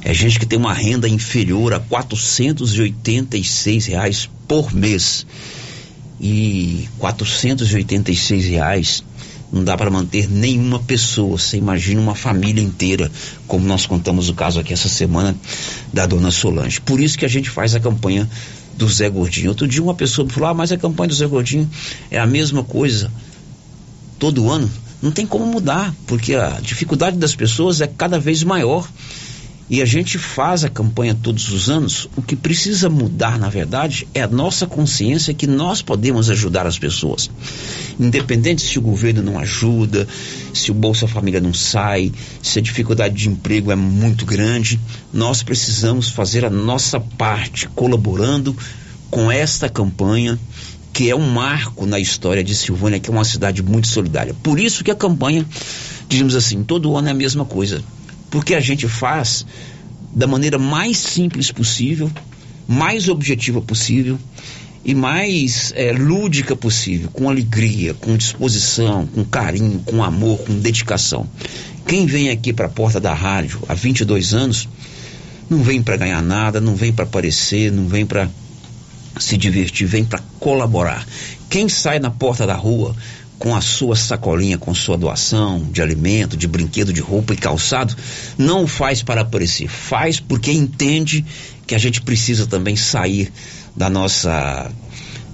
É 0.03 0.13
gente 0.13 0.39
que 0.39 0.47
tem 0.47 0.57
uma 0.57 0.73
renda 0.73 1.07
inferior 1.07 1.73
a 1.73 1.79
486 1.79 3.85
reais 3.85 4.27
por 4.47 4.73
mês. 4.73 5.27
E 6.19 6.89
486 6.97 8.45
reais 8.45 9.03
não 9.51 9.63
dá 9.63 9.77
para 9.77 9.89
manter 9.89 10.29
nenhuma 10.29 10.79
pessoa. 10.79 11.37
Você 11.37 11.57
imagina 11.57 11.99
uma 11.99 12.15
família 12.15 12.63
inteira, 12.63 13.11
como 13.47 13.65
nós 13.65 13.85
contamos 13.85 14.29
o 14.29 14.33
caso 14.33 14.59
aqui 14.59 14.71
essa 14.71 14.87
semana 14.87 15.35
da 15.91 16.05
dona 16.05 16.31
Solange. 16.31 16.79
Por 16.79 16.99
isso 16.99 17.17
que 17.17 17.25
a 17.25 17.29
gente 17.29 17.49
faz 17.49 17.75
a 17.75 17.79
campanha 17.79 18.29
do 18.77 18.87
Zé 18.87 19.09
Gordinho. 19.09 19.49
Outro 19.49 19.67
dia 19.67 19.83
uma 19.83 19.93
pessoa 19.93 20.27
falou: 20.29 20.49
ah, 20.49 20.53
mas 20.53 20.71
a 20.71 20.77
campanha 20.77 21.09
do 21.09 21.15
Zé 21.15 21.27
Gordinho 21.27 21.69
é 22.09 22.17
a 22.17 22.25
mesma 22.25 22.63
coisa 22.63 23.11
todo 24.17 24.49
ano. 24.49 24.69
Não 25.01 25.11
tem 25.11 25.25
como 25.25 25.45
mudar, 25.45 25.93
porque 26.05 26.35
a 26.35 26.59
dificuldade 26.61 27.17
das 27.17 27.35
pessoas 27.35 27.81
é 27.81 27.87
cada 27.87 28.19
vez 28.19 28.43
maior. 28.43 28.87
E 29.71 29.81
a 29.81 29.85
gente 29.85 30.17
faz 30.17 30.65
a 30.65 30.69
campanha 30.69 31.15
todos 31.15 31.49
os 31.49 31.69
anos. 31.69 32.09
O 32.17 32.21
que 32.21 32.35
precisa 32.35 32.89
mudar, 32.89 33.39
na 33.39 33.47
verdade, 33.47 34.05
é 34.13 34.21
a 34.21 34.27
nossa 34.27 34.67
consciência 34.67 35.33
que 35.33 35.47
nós 35.47 35.81
podemos 35.81 36.29
ajudar 36.29 36.67
as 36.67 36.77
pessoas. 36.77 37.31
Independente 37.97 38.63
se 38.63 38.77
o 38.77 38.81
governo 38.81 39.23
não 39.23 39.39
ajuda, 39.39 40.05
se 40.53 40.71
o 40.71 40.73
Bolsa 40.73 41.07
Família 41.07 41.39
não 41.39 41.53
sai, 41.53 42.11
se 42.43 42.59
a 42.59 42.61
dificuldade 42.61 43.15
de 43.15 43.29
emprego 43.29 43.71
é 43.71 43.75
muito 43.77 44.25
grande, 44.25 44.77
nós 45.13 45.41
precisamos 45.41 46.09
fazer 46.09 46.43
a 46.43 46.49
nossa 46.49 46.99
parte 46.99 47.69
colaborando 47.69 48.53
com 49.09 49.31
esta 49.31 49.69
campanha 49.69 50.37
que 50.91 51.09
é 51.09 51.15
um 51.15 51.31
marco 51.31 51.85
na 51.85 51.97
história 51.97 52.43
de 52.43 52.53
Silvânia, 52.53 52.99
que 52.99 53.09
é 53.09 53.13
uma 53.13 53.23
cidade 53.23 53.63
muito 53.63 53.87
solidária. 53.87 54.35
Por 54.43 54.59
isso 54.59 54.83
que 54.83 54.91
a 54.91 54.95
campanha, 54.95 55.45
digamos 56.09 56.35
assim, 56.35 56.61
todo 56.61 56.93
ano 56.97 57.07
é 57.07 57.11
a 57.11 57.13
mesma 57.13 57.45
coisa. 57.45 57.81
Porque 58.31 58.55
a 58.55 58.59
gente 58.59 58.87
faz 58.87 59.45
da 60.13 60.25
maneira 60.25 60.57
mais 60.57 60.97
simples 60.97 61.51
possível, 61.51 62.09
mais 62.67 63.07
objetiva 63.07 63.61
possível 63.61 64.17
e 64.83 64.95
mais 64.95 65.71
é, 65.75 65.91
lúdica 65.91 66.55
possível, 66.55 67.09
com 67.11 67.29
alegria, 67.29 67.93
com 67.93 68.17
disposição, 68.17 69.05
com 69.05 69.23
carinho, 69.23 69.79
com 69.85 70.03
amor, 70.03 70.39
com 70.39 70.59
dedicação. 70.59 71.27
Quem 71.85 72.07
vem 72.07 72.29
aqui 72.29 72.51
para 72.51 72.65
a 72.65 72.69
porta 72.69 72.99
da 72.99 73.13
rádio 73.13 73.61
há 73.67 73.75
22 73.75 74.33
anos 74.33 74.67
não 75.49 75.61
vem 75.61 75.83
para 75.83 75.97
ganhar 75.97 76.21
nada, 76.21 76.59
não 76.59 76.75
vem 76.75 76.91
para 76.91 77.03
aparecer, 77.03 77.71
não 77.71 77.87
vem 77.87 78.05
para 78.05 78.29
se 79.19 79.37
divertir, 79.37 79.85
vem 79.85 80.05
para 80.05 80.19
colaborar. 80.39 81.05
Quem 81.49 81.67
sai 81.67 81.99
na 81.99 82.09
porta 82.09 82.47
da 82.47 82.55
rua 82.55 82.95
com 83.41 83.55
a 83.55 83.59
sua 83.59 83.95
sacolinha, 83.95 84.55
com 84.55 84.71
sua 84.71 84.95
doação 84.95 85.67
de 85.71 85.81
alimento, 85.81 86.37
de 86.37 86.47
brinquedo, 86.47 86.93
de 86.93 87.01
roupa 87.01 87.33
e 87.33 87.35
calçado, 87.35 87.95
não 88.37 88.67
faz 88.67 89.01
para 89.01 89.21
aparecer, 89.21 89.67
faz 89.67 90.19
porque 90.19 90.51
entende 90.51 91.25
que 91.65 91.73
a 91.73 91.79
gente 91.79 92.01
precisa 92.01 92.45
também 92.45 92.75
sair 92.75 93.33
da 93.75 93.89
nossa 93.89 94.69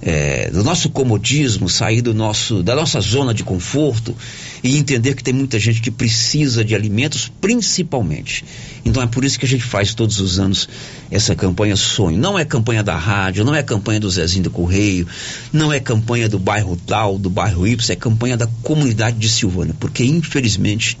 é, 0.00 0.50
do 0.50 0.62
nosso 0.62 0.88
comodismo, 0.90 1.68
sair 1.68 2.00
do 2.00 2.14
nosso, 2.14 2.62
da 2.62 2.74
nossa 2.74 3.00
zona 3.00 3.34
de 3.34 3.42
conforto 3.42 4.14
e 4.62 4.76
entender 4.76 5.14
que 5.14 5.22
tem 5.22 5.34
muita 5.34 5.58
gente 5.58 5.80
que 5.80 5.90
precisa 5.90 6.64
de 6.64 6.74
alimentos, 6.74 7.30
principalmente. 7.40 8.44
Então 8.84 9.02
é 9.02 9.06
por 9.06 9.24
isso 9.24 9.38
que 9.38 9.44
a 9.44 9.48
gente 9.48 9.64
faz 9.64 9.94
todos 9.94 10.20
os 10.20 10.38
anos 10.38 10.68
essa 11.10 11.34
campanha 11.34 11.76
Sonho. 11.76 12.18
Não 12.18 12.38
é 12.38 12.44
campanha 12.44 12.82
da 12.82 12.96
rádio, 12.96 13.44
não 13.44 13.54
é 13.54 13.62
campanha 13.62 14.00
do 14.00 14.10
Zezinho 14.10 14.44
do 14.44 14.50
Correio, 14.50 15.06
não 15.52 15.72
é 15.72 15.80
campanha 15.80 16.28
do 16.28 16.38
bairro 16.38 16.76
tal, 16.86 17.18
do 17.18 17.30
bairro 17.30 17.66
Y, 17.66 17.92
é 17.92 17.96
campanha 17.96 18.36
da 18.36 18.46
comunidade 18.62 19.18
de 19.18 19.28
Silvânia, 19.28 19.74
porque 19.78 20.04
infelizmente 20.04 20.98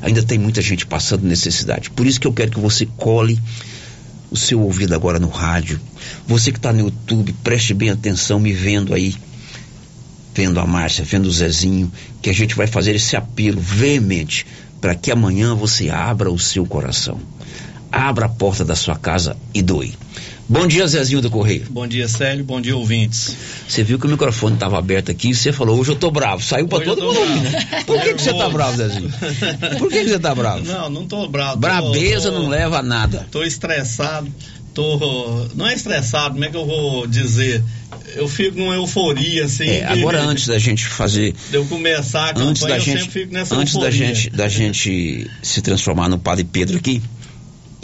ainda 0.00 0.22
tem 0.22 0.38
muita 0.38 0.62
gente 0.62 0.86
passando 0.86 1.24
necessidade. 1.24 1.90
Por 1.90 2.06
isso 2.06 2.20
que 2.20 2.26
eu 2.26 2.32
quero 2.32 2.52
que 2.52 2.60
você 2.60 2.86
cole 2.96 3.38
o 4.30 4.36
seu 4.36 4.60
ouvido 4.60 4.94
agora 4.94 5.18
no 5.18 5.28
rádio. 5.28 5.80
Você 6.26 6.52
que 6.52 6.58
está 6.58 6.72
no 6.72 6.80
YouTube, 6.80 7.32
preste 7.44 7.74
bem 7.74 7.90
atenção, 7.90 8.40
me 8.40 8.52
vendo 8.52 8.94
aí, 8.94 9.14
vendo 10.34 10.60
a 10.60 10.66
Márcia, 10.66 11.04
vendo 11.04 11.26
o 11.26 11.32
Zezinho, 11.32 11.90
que 12.20 12.30
a 12.30 12.32
gente 12.32 12.54
vai 12.54 12.66
fazer 12.66 12.94
esse 12.94 13.16
apelo 13.16 13.60
veemente 13.60 14.46
para 14.80 14.94
que 14.94 15.10
amanhã 15.10 15.54
você 15.54 15.90
abra 15.90 16.30
o 16.30 16.38
seu 16.38 16.66
coração. 16.66 17.20
Abra 17.90 18.26
a 18.26 18.28
porta 18.28 18.64
da 18.64 18.76
sua 18.76 18.96
casa 18.96 19.36
e 19.54 19.62
doe. 19.62 19.94
Bom 20.48 20.66
dia, 20.66 20.86
Zezinho 20.86 21.20
do 21.20 21.28
Correio. 21.28 21.66
Bom 21.68 21.88
dia, 21.88 22.06
Célio. 22.06 22.44
Bom 22.44 22.60
dia, 22.60 22.76
ouvintes. 22.76 23.36
Você 23.68 23.82
viu 23.82 23.98
que 23.98 24.06
o 24.06 24.08
microfone 24.08 24.54
estava 24.54 24.78
aberto 24.78 25.10
aqui 25.10 25.30
e 25.30 25.34
você 25.34 25.52
falou, 25.52 25.78
hoje 25.78 25.90
eu 25.90 25.96
tô 25.96 26.08
bravo. 26.08 26.40
Saiu 26.42 26.68
para 26.68 26.84
todo 26.84 27.02
mundo 27.02 27.40
né? 27.40 27.82
Por 27.84 28.00
que, 28.00 28.14
que 28.14 28.22
você 28.22 28.32
tá 28.32 28.48
bravo, 28.48 28.76
Zezinho? 28.76 29.10
Por 29.78 29.88
que, 29.88 30.04
que 30.04 30.08
você 30.08 30.18
tá 30.20 30.32
bravo? 30.34 30.64
Não, 30.64 30.88
não 30.88 31.06
tô 31.06 31.26
bravo. 31.26 31.56
Brabeza 31.56 32.30
tô, 32.30 32.36
tô, 32.36 32.42
não 32.42 32.48
leva 32.48 32.78
a 32.78 32.82
nada. 32.82 33.26
Tô 33.30 33.42
estressado. 33.42 34.32
Tô. 34.72 35.48
Não 35.54 35.66
é 35.66 35.74
estressado, 35.74 36.34
como 36.34 36.44
é 36.44 36.50
que 36.50 36.56
eu 36.56 36.66
vou 36.66 37.06
dizer? 37.06 37.64
Eu 38.14 38.28
fico 38.28 38.58
numa 38.58 38.74
euforia, 38.74 39.46
assim. 39.46 39.68
É, 39.68 39.84
agora, 39.84 40.20
de, 40.20 40.26
antes 40.26 40.46
da 40.46 40.58
gente 40.58 40.84
fazer. 40.84 41.34
De 41.50 41.56
eu 41.56 41.64
começar 41.64 42.26
a 42.26 42.34
campanha, 42.34 42.50
antes 42.50 42.62
da 42.62 42.76
eu 42.76 42.80
gente, 42.80 42.98
sempre 43.00 43.20
fico 43.20 43.32
nessa 43.32 43.56
Antes 43.56 43.74
euforia. 43.74 43.98
da 43.98 44.06
gente, 44.06 44.30
da 44.30 44.48
gente 44.48 45.30
se 45.42 45.62
transformar 45.62 46.08
no 46.08 46.18
Padre 46.18 46.44
Pedro 46.44 46.76
aqui, 46.76 47.02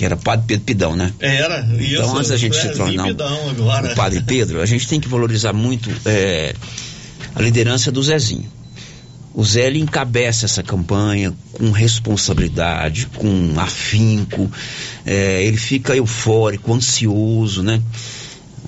que 0.03 0.07
era 0.07 0.17
Padre 0.17 0.47
Pedro 0.49 0.65
Pidão, 0.65 0.97
né? 0.97 1.13
Era, 1.21 1.61
isso. 1.79 1.95
Então, 1.95 2.17
antes 2.17 2.31
da 2.31 2.37
gente 2.37 2.57
se 2.57 2.63
Zezinho 2.63 2.87
tornar 2.87 3.05
Pidão 3.05 3.51
agora. 3.51 3.93
o 3.93 3.95
Padre 3.95 4.21
Pedro, 4.21 4.61
a 4.61 4.67
gente 4.67 4.89
tem 4.89 4.99
que 4.99 5.07
valorizar 5.07 5.53
muito 5.53 5.89
é, 6.05 6.57
a 7.37 7.41
liderança 7.41 7.93
do 7.93 8.03
Zezinho. 8.03 8.51
O 9.33 9.45
Zé 9.45 9.69
ele 9.69 9.79
encabeça 9.79 10.45
essa 10.45 10.61
campanha 10.61 11.33
com 11.53 11.71
responsabilidade, 11.71 13.07
com 13.15 13.55
afinco, 13.57 14.51
é, 15.07 15.45
ele 15.45 15.57
fica 15.57 15.95
eufórico, 15.95 16.75
ansioso, 16.75 17.63
né? 17.63 17.81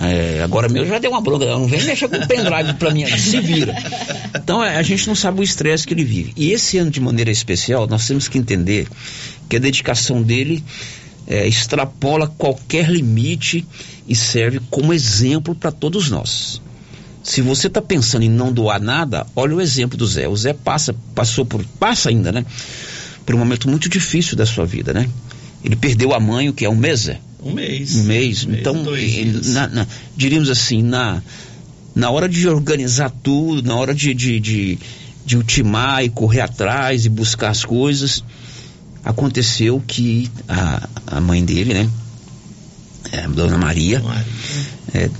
É, 0.00 0.40
agora 0.40 0.68
mesmo 0.68 0.88
já 0.88 1.00
deu 1.00 1.10
uma 1.10 1.20
bronca, 1.20 1.46
não 1.46 1.66
vem 1.66 1.82
mexer 1.82 2.08
com 2.08 2.16
o 2.16 2.28
pendrive 2.28 2.74
pra 2.78 2.92
mim, 2.92 3.06
se 3.18 3.40
vira. 3.40 3.74
Então 4.36 4.62
é, 4.62 4.76
a 4.76 4.82
gente 4.82 5.08
não 5.08 5.16
sabe 5.16 5.40
o 5.40 5.42
estresse 5.42 5.84
que 5.84 5.94
ele 5.94 6.04
vive. 6.04 6.32
E 6.36 6.52
esse 6.52 6.78
ano, 6.78 6.92
de 6.92 7.00
maneira 7.00 7.32
especial, 7.32 7.88
nós 7.88 8.06
temos 8.06 8.28
que 8.28 8.38
entender 8.38 8.86
que 9.48 9.56
a 9.56 9.58
dedicação 9.58 10.22
dele 10.22 10.64
é, 11.26 11.46
extrapola 11.46 12.26
qualquer 12.26 12.88
limite 12.88 13.64
e 14.08 14.14
serve 14.14 14.60
como 14.70 14.92
exemplo 14.92 15.54
para 15.54 15.70
todos 15.72 16.10
nós. 16.10 16.60
Se 17.22 17.40
você 17.40 17.68
está 17.68 17.80
pensando 17.80 18.22
em 18.24 18.28
não 18.28 18.52
doar 18.52 18.80
nada, 18.80 19.26
olha 19.34 19.56
o 19.56 19.60
exemplo 19.60 19.96
do 19.96 20.06
Zé. 20.06 20.28
O 20.28 20.36
Zé 20.36 20.52
passa, 20.52 20.94
passou 21.14 21.46
por, 21.46 21.64
passa 21.80 22.10
ainda, 22.10 22.30
né? 22.30 22.44
Por 23.24 23.34
um 23.34 23.38
momento 23.38 23.68
muito 23.68 23.88
difícil 23.88 24.36
da 24.36 24.44
sua 24.44 24.66
vida, 24.66 24.92
né? 24.92 25.08
Ele 25.64 25.74
perdeu 25.76 26.12
a 26.12 26.20
mãe, 26.20 26.50
o 26.50 26.52
que 26.52 26.66
é 26.66 26.68
um 26.68 26.76
mês, 26.76 27.00
Zé? 27.00 27.18
Um 27.42 27.52
mês. 27.54 27.94
Um 27.96 28.04
mês. 28.04 28.44
Um 28.44 28.48
mês 28.50 28.60
então, 28.60 28.74
na- 29.52 29.68
na- 29.68 29.86
diríamos 30.14 30.50
assim, 30.50 30.82
na, 30.82 31.22
na 31.94 32.10
hora 32.10 32.28
de 32.28 32.46
organizar 32.46 33.10
tudo, 33.22 33.62
na 33.66 33.74
hora 33.74 33.94
de, 33.94 34.12
de, 34.12 34.38
de, 34.38 34.78
de 35.24 35.36
ultimar 35.38 36.04
e 36.04 36.10
correr 36.10 36.42
atrás 36.42 37.06
e 37.06 37.08
buscar 37.08 37.48
as 37.48 37.64
coisas, 37.64 38.22
aconteceu 39.04 39.82
que 39.86 40.30
a, 40.48 40.88
a 41.06 41.20
mãe 41.20 41.44
dele, 41.44 41.74
né? 41.74 41.88
É, 43.12 43.28
Dona 43.28 43.58
Maria, 43.58 44.02
é, 44.92 45.10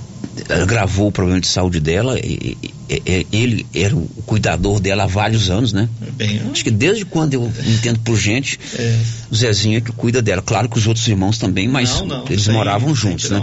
gravou 0.65 1.07
o 1.07 1.11
problema 1.11 1.39
de 1.39 1.47
saúde 1.47 1.79
dela. 1.79 2.19
e- 2.19 2.57
e- 2.61 2.73
e- 2.89 3.27
ele 3.31 3.65
era 3.73 3.95
o 3.95 4.05
cuidador 4.25 4.79
dela 4.79 5.03
há 5.03 5.07
vários 5.07 5.49
anos, 5.49 5.71
né? 5.73 5.87
Bem, 6.13 6.41
Acho 6.51 6.63
que 6.63 6.69
desde 6.71 7.03
quando 7.05 7.33
eu 7.33 7.51
entendo 7.65 7.99
por 7.99 8.15
gente, 8.17 8.59
É. 8.77 8.99
o 9.31 9.35
Zezinho 9.35 9.77
é 9.77 9.81
que 9.81 9.91
cuida 9.91 10.21
dela. 10.21 10.41
Claro 10.41 10.67
que 10.69 10.77
os 10.77 10.85
outros 10.87 11.07
irmãos 11.07 11.37
também, 11.37 11.67
mas 11.67 11.99
Não, 12.01 12.05
não, 12.07 12.25
eles 12.29 12.47
moravam 12.47 12.93
juntos, 12.93 13.29
né? 13.29 13.41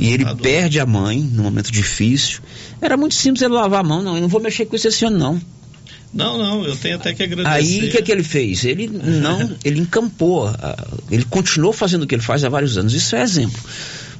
E 0.00 0.08
ele 0.08 0.24
perde 0.36 0.80
a 0.80 0.86
mãe 0.86 1.20
num 1.20 1.42
momento 1.44 1.70
difícil. 1.70 2.40
Era 2.80 2.96
muito 2.96 3.14
simples 3.14 3.42
ele 3.42 3.54
lavar 3.54 3.80
a 3.80 3.84
mão, 3.84 4.02
não. 4.02 4.14
Eu 4.16 4.22
não 4.22 4.28
vou 4.28 4.40
mexer 4.40 4.66
com 4.66 4.74
isso 4.76 4.88
esse 4.88 5.04
ano, 5.04 5.18
não. 5.18 5.40
Não, 6.14 6.38
não, 6.38 6.64
eu 6.64 6.76
tenho 6.76 6.96
até 6.96 7.12
que 7.12 7.24
agradecer. 7.24 7.56
Aí 7.56 7.88
o 7.88 7.90
que, 7.90 7.98
é 7.98 8.02
que 8.02 8.12
ele 8.12 8.22
fez? 8.22 8.64
Ele 8.64 8.88
não, 8.88 9.56
ele 9.64 9.80
encampou, 9.80 10.48
ele 11.10 11.24
continuou 11.24 11.72
fazendo 11.72 12.04
o 12.04 12.06
que 12.06 12.14
ele 12.14 12.22
faz 12.22 12.44
há 12.44 12.48
vários 12.48 12.78
anos. 12.78 12.94
Isso 12.94 13.16
é 13.16 13.22
exemplo. 13.22 13.60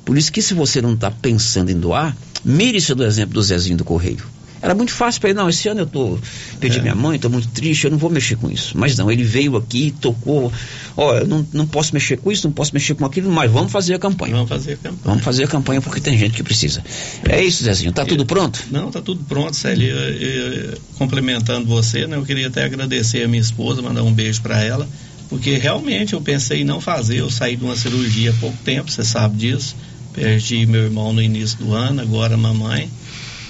Por 0.05 0.19
isso 0.19 0.33
que 0.33 0.43
se 0.43 0.53
você 0.55 0.83
não 0.83 0.95
está 0.95 1.11
pensando 1.11 1.71
em 1.71 1.79
doar, 1.79 2.17
mire-se 2.45 2.95
do 2.95 3.05
exemplo 3.05 3.35
do 3.35 3.43
Zezinho 3.43 3.77
do 3.77 3.85
Correio. 3.85 4.27
Era 4.65 4.75
muito 4.75 4.93
fácil 4.93 5.21
para 5.21 5.29
ele, 5.31 5.39
não, 5.39 5.47
esse 5.49 5.69
ano 5.69 5.81
eu 5.81 5.87
tô, 5.87 6.19
perdi 6.59 6.81
minha 6.81 6.95
mãe, 6.95 7.17
estou 7.17 7.31
muito 7.31 7.49
triste, 7.49 7.85
eu 7.85 7.91
não 7.91 7.99
vou 7.99 8.09
mexer 8.09 8.37
com 8.37 8.51
isso. 8.51 8.73
Mas 8.79 8.97
não, 8.97 9.11
ele 9.11 9.23
veio 9.23 9.57
aqui, 9.57 9.95
tocou, 10.01 10.51
ó, 10.97 11.17
eu 11.17 11.27
não, 11.27 11.47
não 11.53 11.67
posso 11.67 11.93
mexer 11.93 12.17
com 12.17 12.33
isso, 12.33 12.47
não 12.47 12.53
posso 12.53 12.73
mexer 12.73 12.95
com 12.95 13.05
aquilo, 13.05 13.31
mas 13.31 13.51
vamos 13.51 13.71
fazer 13.71 13.93
a 13.95 13.99
campanha. 13.99 14.33
Vamos 14.35 14.49
fazer 14.49 14.73
a 14.73 14.77
campanha. 14.77 15.01
Vamos 15.05 15.23
fazer 15.23 15.45
a 15.45 15.47
campanha 15.49 15.83
porque 15.83 16.01
tem 16.01 16.17
gente 16.17 16.33
que 16.33 16.43
precisa. 16.43 16.83
É 17.29 17.45
isso, 17.45 17.63
Zezinho, 17.63 17.93
tá 17.93 18.07
tudo 18.07 18.25
pronto? 18.25 18.59
Não, 18.71 18.91
tá 18.91 19.03
tudo 19.03 19.23
pronto, 19.25 19.55
Célio. 19.55 19.87
Eu- 19.87 20.13
eu- 20.71 20.79
complementando 20.97 21.67
você, 21.67 22.07
né, 22.07 22.17
eu 22.17 22.25
queria 22.25 22.47
até 22.49 22.65
agradecer 22.65 23.23
a 23.23 23.29
minha 23.29 23.43
esposa, 23.43 23.83
mandar 23.83 24.03
um 24.03 24.13
beijo 24.13 24.41
para 24.41 24.63
ela, 24.63 24.89
porque 25.29 25.57
realmente 25.59 26.15
eu 26.15 26.23
pensei 26.23 26.63
em 26.63 26.65
não 26.65 26.81
fazer. 26.81 27.19
Eu 27.21 27.31
saí 27.31 27.55
de 27.55 27.65
uma 27.65 27.77
cirurgia 27.77 28.31
há 28.31 28.35
pouco 28.41 28.57
tempo, 28.65 28.91
você 28.91 29.05
sabe 29.05 29.37
disso. 29.37 29.77
Perdi 30.15 30.65
meu 30.65 30.85
irmão 30.85 31.13
no 31.13 31.21
início 31.21 31.59
do 31.59 31.75
ano, 31.75 32.01
agora 32.01 32.37
mamãe. 32.37 32.89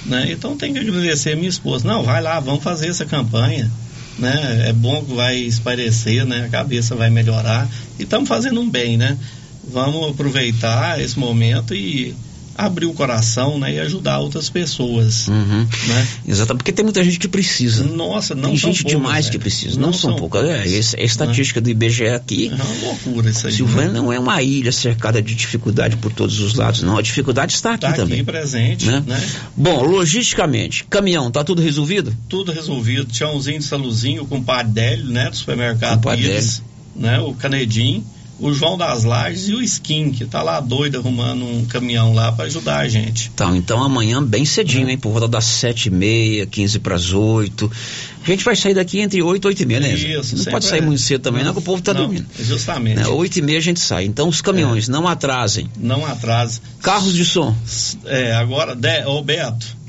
Né? 0.04 0.32
Então 0.32 0.56
tem 0.56 0.72
que 0.72 0.78
agradecer 0.78 1.32
a 1.32 1.36
minha 1.36 1.48
esposa. 1.48 1.86
Não, 1.86 2.02
vai 2.02 2.22
lá, 2.22 2.38
vamos 2.40 2.62
fazer 2.62 2.88
essa 2.88 3.04
campanha. 3.04 3.70
Né? 4.18 4.68
É 4.68 4.72
bom 4.72 5.04
que 5.04 5.14
vai 5.14 5.36
esparecer, 5.36 6.24
né? 6.24 6.44
a 6.46 6.48
cabeça 6.48 6.94
vai 6.94 7.10
melhorar. 7.10 7.68
E 7.98 8.02
estamos 8.02 8.28
fazendo 8.28 8.60
um 8.60 8.68
bem, 8.68 8.96
né? 8.96 9.18
Vamos 9.66 10.10
aproveitar 10.10 11.00
esse 11.00 11.18
momento 11.18 11.74
e 11.74 12.14
abrir 12.56 12.86
o 12.86 12.92
coração 12.94 13.58
né? 13.58 13.74
e 13.74 13.80
ajudar 13.80 14.18
outras 14.20 14.48
pessoas. 14.48 15.28
Uhum. 15.28 15.66
Né? 15.88 16.08
Exato, 16.26 16.54
porque 16.56 16.72
tem 16.72 16.84
muita 16.84 17.02
gente 17.02 17.18
que 17.18 17.28
precisa. 17.28 17.84
Nossa, 17.84 18.34
não 18.34 18.50
tem 18.50 18.56
gente 18.56 18.82
poucas, 18.84 18.92
demais 19.00 19.26
né? 19.26 19.32
que 19.32 19.38
precisa, 19.38 19.74
não, 19.80 19.86
Não 19.88 19.92
são 19.92 20.10
são 20.10 20.18
poucas. 20.18 20.44
É, 20.48 20.76
essa- 20.78 20.96
a 20.98 21.02
estatística 21.02 21.60
do 21.60 21.68
IBGE 21.70 22.06
aqui. 22.08 22.48
É 22.50 22.54
uma 22.54 22.64
loucura 22.88 23.30
isso 23.30 23.46
aí. 23.46 23.52
Silvânia 23.52 23.88
né? 23.92 23.98
não 23.98 24.12
é 24.12 24.18
uma 24.18 24.40
ilha 24.42 24.72
cercada 24.72 25.20
de 25.20 25.34
dificuldade 25.34 25.96
por 25.96 26.12
todos 26.12 26.38
os 26.40 26.54
lados, 26.54 26.82
não. 26.82 26.96
A 26.98 27.02
dificuldade 27.02 27.54
está 27.54 27.70
aqui 27.74 27.80
Tá 27.82 27.88
aqui 27.88 27.96
também. 27.98 28.24
presente, 28.24 28.86
né? 28.86 29.02
né? 29.06 29.28
Bom, 29.56 29.82
logisticamente, 29.84 30.84
caminhão, 30.84 31.30
tá 31.30 31.42
tudo 31.44 31.60
resolvido? 31.60 32.14
Tudo 32.28 32.52
resolvido. 32.52 33.04
Tiãozinho 33.06 33.58
de 33.58 33.64
Saluzinho, 33.64 34.24
com 34.26 34.38
o 34.38 34.42
Padélio, 34.44 35.06
né? 35.06 35.28
Do 35.30 35.36
supermercado 35.36 36.02
Com 36.02 36.08
o 36.10 36.16
Pires, 36.16 36.62
né? 36.94 37.18
O 37.20 37.34
Canedim, 37.34 38.04
o 38.38 38.52
João 38.52 38.76
das 38.76 39.04
Lages 39.04 39.48
e 39.48 39.54
o 39.54 39.62
Skin, 39.62 40.10
que 40.10 40.24
tá 40.24 40.42
lá 40.42 40.60
doido 40.60 40.98
arrumando 40.98 41.44
um 41.44 41.64
caminhão 41.66 42.12
lá 42.12 42.32
para 42.32 42.46
ajudar 42.46 42.78
a 42.78 42.88
gente. 42.88 43.30
Então, 43.32 43.54
então 43.54 43.82
amanhã 43.82 44.22
bem 44.22 44.44
cedinho, 44.44 44.88
hein? 44.88 44.98
Por 44.98 45.10
volta 45.10 45.28
das 45.28 45.44
sete 45.44 45.86
e 45.86 45.90
meia, 45.90 46.46
quinze 46.46 46.78
para 46.78 46.94
as 46.94 47.12
oito. 47.12 47.70
A 48.22 48.26
gente 48.26 48.44
vai 48.44 48.56
sair 48.56 48.74
daqui 48.74 49.00
entre 49.00 49.22
oito 49.22 49.46
e 49.46 49.48
oito 49.48 49.62
e 49.62 49.66
meia, 49.66 49.80
né? 49.80 49.92
Isso, 49.92 50.36
não 50.36 50.44
pode 50.46 50.64
sair 50.64 50.78
é. 50.78 50.82
muito 50.82 51.00
cedo 51.00 51.20
também, 51.20 51.44
não, 51.44 51.52
que 51.52 51.58
o 51.58 51.62
povo 51.62 51.82
tá 51.82 51.92
Não, 51.92 52.02
dormindo. 52.02 52.26
Justamente. 52.38 52.96
Né? 52.96 53.06
Oito 53.06 53.38
e 53.38 53.42
meia 53.42 53.58
a 53.58 53.62
gente 53.62 53.80
sai. 53.80 54.04
Então 54.04 54.28
os 54.28 54.40
caminhões 54.40 54.88
não 54.88 55.06
atrasem. 55.06 55.68
Não 55.76 56.04
atrasa. 56.06 56.60
Carros 56.80 57.12
de 57.12 57.24
som. 57.24 57.54
É, 58.06 58.32
agora, 58.32 58.74
de, 58.74 59.04
ô 59.04 59.22
Beto, 59.22 59.83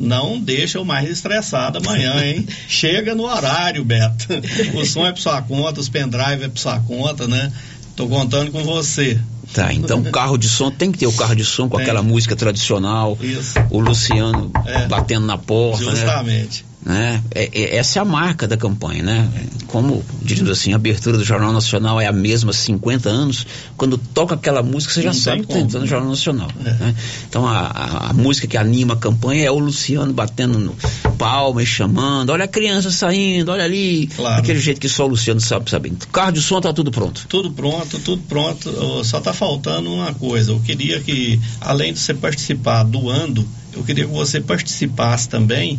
não 0.00 0.40
deixa 0.40 0.78
eu 0.78 0.84
mais 0.84 1.10
estressado 1.10 1.78
amanhã, 1.78 2.24
hein? 2.24 2.46
Chega 2.66 3.14
no 3.14 3.24
horário, 3.24 3.84
Beto. 3.84 4.26
O 4.74 4.84
som 4.86 5.06
é 5.06 5.12
por 5.12 5.20
sua 5.20 5.42
conta, 5.42 5.78
os 5.78 5.90
pendrive 5.90 6.44
é 6.44 6.48
por 6.48 6.58
sua 6.58 6.80
conta, 6.80 7.28
né? 7.28 7.52
Tô 7.94 8.08
contando 8.08 8.50
com 8.50 8.64
você. 8.64 9.20
Tá, 9.52 9.72
então 9.74 10.02
carro 10.04 10.38
de 10.38 10.48
som 10.48 10.70
tem 10.70 10.92
que 10.92 10.98
ter 10.98 11.06
o 11.08 11.12
carro 11.12 11.34
de 11.34 11.44
som 11.44 11.68
com 11.68 11.76
Tem. 11.76 11.84
aquela 11.84 12.02
música 12.02 12.34
tradicional. 12.34 13.18
Isso. 13.20 13.54
O 13.68 13.78
Luciano 13.80 14.50
É. 14.64 14.86
batendo 14.86 15.26
na 15.26 15.36
porta, 15.36 15.84
né? 15.84 15.90
Justamente. 15.90 16.62
né? 16.62 16.69
É- 16.86 17.20
é- 17.34 17.76
essa 17.76 17.98
é 17.98 18.02
a 18.02 18.04
marca 18.04 18.48
da 18.48 18.56
campanha, 18.56 19.02
né? 19.02 19.28
Como, 19.66 20.02
diríamos 20.22 20.50
assim, 20.50 20.72
a 20.72 20.76
abertura 20.76 21.18
do 21.18 21.24
Jornal 21.24 21.52
Nacional 21.52 22.00
é 22.00 22.06
a 22.06 22.12
mesma 22.12 22.50
há 22.50 22.54
50 22.54 23.08
anos, 23.08 23.46
quando 23.76 23.98
toca 23.98 24.34
aquela 24.34 24.62
música 24.62 24.94
você 24.94 25.02
já 25.02 25.12
Não 25.12 25.14
sabe 25.18 25.46
tem 25.46 25.60
que 25.60 25.66
está 25.66 25.78
no 25.78 25.86
Jornal 25.86 26.08
Nacional. 26.10 26.48
É. 26.64 26.70
né? 26.70 26.94
Então 27.28 27.46
a, 27.46 27.58
a- 27.66 28.10
a 28.10 28.12
música 28.12 28.46
que 28.46 28.56
anima 28.56 28.94
a 28.94 28.96
campanha 28.96 29.44
é 29.44 29.50
o 29.50 29.58
Luciano 29.58 30.12
batendo 30.12 30.58
no, 30.58 30.74
palma 31.18 31.62
e 31.62 31.66
chamando, 31.66 32.30
olha 32.30 32.44
a 32.44 32.48
criança 32.48 32.90
saindo, 32.90 33.52
olha 33.52 33.64
ali. 33.64 34.06
Claro. 34.16 34.40
Aquele 34.40 34.58
jeito 34.58 34.80
que 34.80 34.88
só 34.88 35.04
o 35.04 35.08
Luciano 35.08 35.40
sabe 35.40 35.68
saber. 35.70 35.92
Carro 36.10 36.32
de 36.32 36.40
som 36.40 36.60
tá 36.62 36.72
tudo 36.72 36.90
pronto. 36.90 37.26
Tudo 37.28 37.50
pronto, 37.50 37.98
tudo 37.98 38.22
pronto. 38.26 39.04
Só 39.04 39.20
tá 39.20 39.32
faltando 39.34 39.92
uma 39.92 40.14
coisa. 40.14 40.52
Eu 40.52 40.60
queria 40.60 40.98
que, 41.00 41.38
além 41.60 41.92
de 41.92 41.98
você 41.98 42.14
participar 42.14 42.84
doando, 42.84 43.46
eu 43.74 43.82
queria 43.84 44.06
que 44.06 44.12
você 44.12 44.40
participasse 44.40 45.28
também 45.28 45.78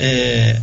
é, 0.00 0.60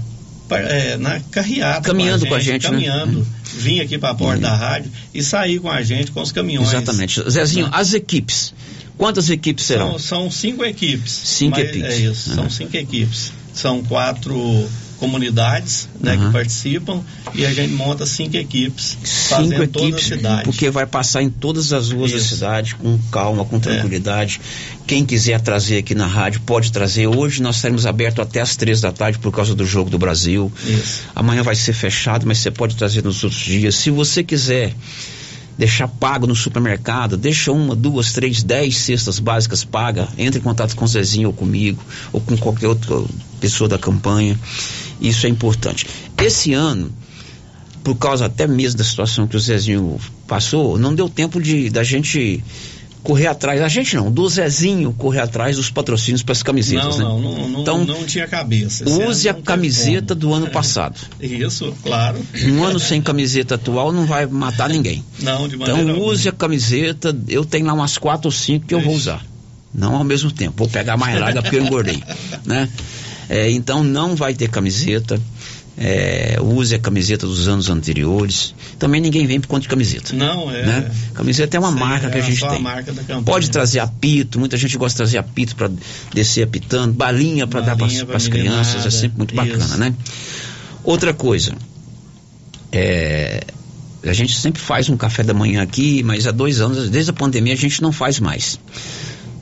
é, 0.50 0.98
na 0.98 1.20
carreata. 1.32 1.82
Caminhando 1.82 2.26
com 2.26 2.36
a 2.36 2.40
gente, 2.40 2.64
né? 2.64 2.70
Caminhando. 2.70 3.28
Vim 3.58 3.80
aqui 3.80 3.98
para 3.98 4.10
a 4.10 4.16
porta 4.16 4.42
da 4.42 4.56
rádio 4.56 4.92
e 5.14 5.24
sair 5.24 5.60
com 5.60 5.70
a 5.70 5.82
gente 5.82 6.12
com 6.12 6.22
os 6.22 6.32
caminhões. 6.32 6.68
Exatamente. 6.70 7.30
Zezinho, 7.30 7.70
as 7.72 7.94
equipes. 7.94 8.54
Quantas 8.98 9.30
equipes 9.30 9.66
serão? 9.66 9.92
São, 9.92 10.00
são 10.00 10.32
cinco 10.32 10.66
equipes. 10.66 11.12
Cinco 11.12 11.58
Mas 11.58 11.70
equipes. 11.70 11.90
É 11.92 11.98
isso, 11.98 12.34
são 12.34 12.44
Uhum. 12.46 12.50
cinco 12.50 12.76
equipes. 12.76 13.32
São 13.54 13.84
quatro 13.84 14.68
comunidades 14.98 15.88
né, 16.00 16.16
Uhum. 16.16 16.28
que 16.28 16.34
participam 16.34 17.02
e 17.34 17.46
a 17.46 17.54
gente 17.54 17.74
monta 17.74 18.06
cinco 18.06 18.36
equipes 18.36 18.98
Cinco 19.04 19.30
fazendo 19.36 19.68
toda 19.68 19.86
a 19.86 19.90
equipes, 19.90 20.06
cidade. 20.08 20.44
porque 20.44 20.70
vai 20.70 20.86
passar 20.86 21.22
em 21.24 21.30
todas 21.30 21.72
as 21.74 21.92
ruas 21.92 22.12
da 22.12 22.20
cidade 22.20 22.76
com 22.76 22.98
calma, 23.12 23.46
com 23.46 23.60
tranquilidade. 23.60 24.40
Quem 24.86 25.06
quiser 25.06 25.40
trazer 25.42 25.80
aqui 25.80 25.94
na 25.94 26.08
rádio 26.08 26.42
pode 26.46 26.72
trazer. 26.72 27.08
Hoje 27.08 27.42
nós 27.42 27.58
estaremos 27.58 27.86
abertos 27.86 28.22
até 28.24 28.40
às 28.42 28.56
três 28.56 28.80
da 28.82 28.92
tarde 28.92 29.20
por 29.20 29.32
causa 29.32 29.54
do 29.54 29.66
jogo 29.66 29.90
do 29.90 29.98
Brasil. 30.00 30.52
Isso. 30.66 31.04
Amanhã 31.16 31.44
vai 31.44 31.56
ser 31.56 31.74
fechado, 31.74 32.26
mas 32.26 32.38
você 32.40 32.50
pode 32.52 32.76
trazer 32.76 33.04
nos 33.04 33.24
outros 33.24 33.42
dias. 33.42 33.76
Se 33.76 33.90
você 33.92 34.24
quiser 34.24 34.74
deixar 35.58 35.88
pago 35.88 36.28
no 36.28 36.36
supermercado, 36.36 37.18
deixa 37.18 37.52
uma, 37.52 37.76
duas, 37.76 38.14
três, 38.14 38.44
dez 38.44 38.78
cestas 38.78 39.18
básicas 39.20 39.64
paga, 39.64 40.08
entre 40.18 40.40
em 40.40 40.44
contato 40.44 40.76
com 40.76 40.86
o 40.86 40.88
Zezinho 40.88 41.30
ou 41.30 41.34
comigo, 41.34 41.84
ou 42.14 42.22
com 42.22 42.38
qualquer 42.38 42.68
outra 42.68 42.96
pessoa 43.42 43.68
da 43.68 43.78
campanha. 43.78 44.40
Isso 45.02 45.26
é 45.26 45.30
importante. 45.30 45.86
Esse 46.18 46.54
ano, 46.54 46.92
por 47.84 47.96
causa 47.96 48.26
até 48.26 48.48
mesmo 48.48 48.78
da 48.78 48.84
situação 48.84 49.28
que 49.28 49.36
o 49.36 49.40
Zezinho 49.40 50.00
passou, 50.28 50.78
não 50.78 50.94
deu 50.94 51.08
tempo 51.10 51.42
de 51.42 51.70
da 51.70 51.84
gente 51.84 52.44
correr 53.04 53.28
atrás, 53.28 53.62
a 53.62 53.70
gente 53.70 53.96
não, 53.96 54.12
do 54.12 54.28
Zezinho 54.28 54.92
correr 54.92 55.22
atrás 55.22 55.56
dos 55.56 55.70
patrocínios 55.70 56.24
para 56.24 56.34
as 56.34 56.44
camisetas, 56.44 56.98
não, 56.98 57.18
né? 57.22 57.26
não, 57.26 57.48
não, 57.50 57.62
Então, 57.62 57.86
não 57.86 58.04
tinha 58.06 58.28
cabeça. 58.28 58.84
Use 58.90 59.30
a 59.30 59.34
camiseta 59.34 60.14
do 60.14 60.34
ano 60.34 60.50
passado. 60.50 61.00
como. 61.18 61.24
Isso, 61.34 61.74
claro. 61.82 62.20
Um 62.48 62.66
ano 62.66 62.80
sem 62.80 63.02
camiseta 63.02 63.56
atual 63.56 63.94
não 63.94 64.06
vai 64.06 64.26
matar 64.26 64.68
ninguém. 64.70 65.06
Não, 65.22 65.48
de 65.48 65.56
maneira 65.56 65.80
Então 65.82 65.94
alguma. 65.94 66.12
use 66.12 66.28
a 66.28 66.34
camiseta, 66.34 67.18
eu 67.30 67.46
tenho 67.46 67.66
lá 67.66 67.74
umas 67.74 67.98
quatro 67.98 68.28
ou 68.28 68.32
cinco 68.32 68.66
que 68.66 68.74
eu 68.74 68.82
vou 68.82 68.94
usar. 68.94 69.24
Não 69.74 69.96
ao 69.96 70.04
mesmo 70.04 70.30
tempo, 70.32 70.56
vou 70.58 70.68
pegar 70.68 70.98
mais 70.98 71.18
larga 71.18 71.42
porque 71.42 71.56
eu 71.58 71.64
engordei, 71.64 72.04
né? 72.44 72.68
É, 73.30 73.50
então 73.52 73.84
não 73.84 74.16
vai 74.16 74.34
ter 74.34 74.50
camiseta, 74.50 75.20
é, 75.78 76.38
use 76.42 76.74
a 76.74 76.80
camiseta 76.80 77.28
dos 77.28 77.48
anos 77.48 77.70
anteriores. 77.70 78.56
Também 78.80 79.00
ninguém 79.00 79.28
vem 79.28 79.40
por 79.40 79.48
conta 79.48 79.62
de 79.62 79.68
camiseta. 79.68 80.16
Não, 80.16 80.50
é. 80.52 80.66
Né? 80.66 80.92
Camiseta 81.14 81.58
é 81.58 81.60
uma 81.60 81.70
aí 81.70 81.76
marca 81.76 82.08
é 82.08 82.10
que 82.10 82.18
a 82.18 82.22
gente 82.22 82.40
só 82.40 82.48
a 82.48 82.52
tem. 82.52 82.64
campanha. 82.64 83.24
Pode 83.24 83.50
trazer 83.52 83.80
apito, 83.80 84.40
muita 84.40 84.58
gente 84.58 84.76
gosta 84.78 84.94
de 84.94 84.98
trazer 84.98 85.18
apito 85.20 85.56
para 85.56 85.70
descer 86.14 86.44
apitando, 86.44 86.94
balinha 86.94 87.46
para 87.46 87.62
dar 87.62 87.78
para 87.78 88.18
as 88.18 88.28
crianças, 88.28 88.86
é 88.86 88.90
sempre 88.90 89.18
muito 89.18 89.36
bacana, 89.36 89.66
isso. 89.66 89.78
né? 89.78 89.94
Outra 90.84 91.14
coisa, 91.14 91.54
é, 92.72 93.44
a 94.04 94.14
gente 94.14 94.36
sempre 94.36 94.62
faz 94.62 94.90
um 94.90 94.98
café 94.98 95.22
da 95.22 95.34
manhã 95.34 95.62
aqui, 95.62 96.02
mas 96.02 96.26
há 96.26 96.32
dois 96.32 96.62
anos, 96.62 96.90
desde 96.90 97.12
a 97.12 97.14
pandemia, 97.14 97.54
a 97.54 97.58
gente 97.58 97.82
não 97.82 97.92
faz 97.92 98.20
mais. 98.20 98.60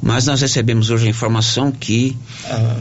Mas 0.02 0.26
nós 0.26 0.42
recebemos 0.42 0.90
hoje 0.90 1.08
a 1.08 1.10
informação 1.10 1.72
que 1.72 2.16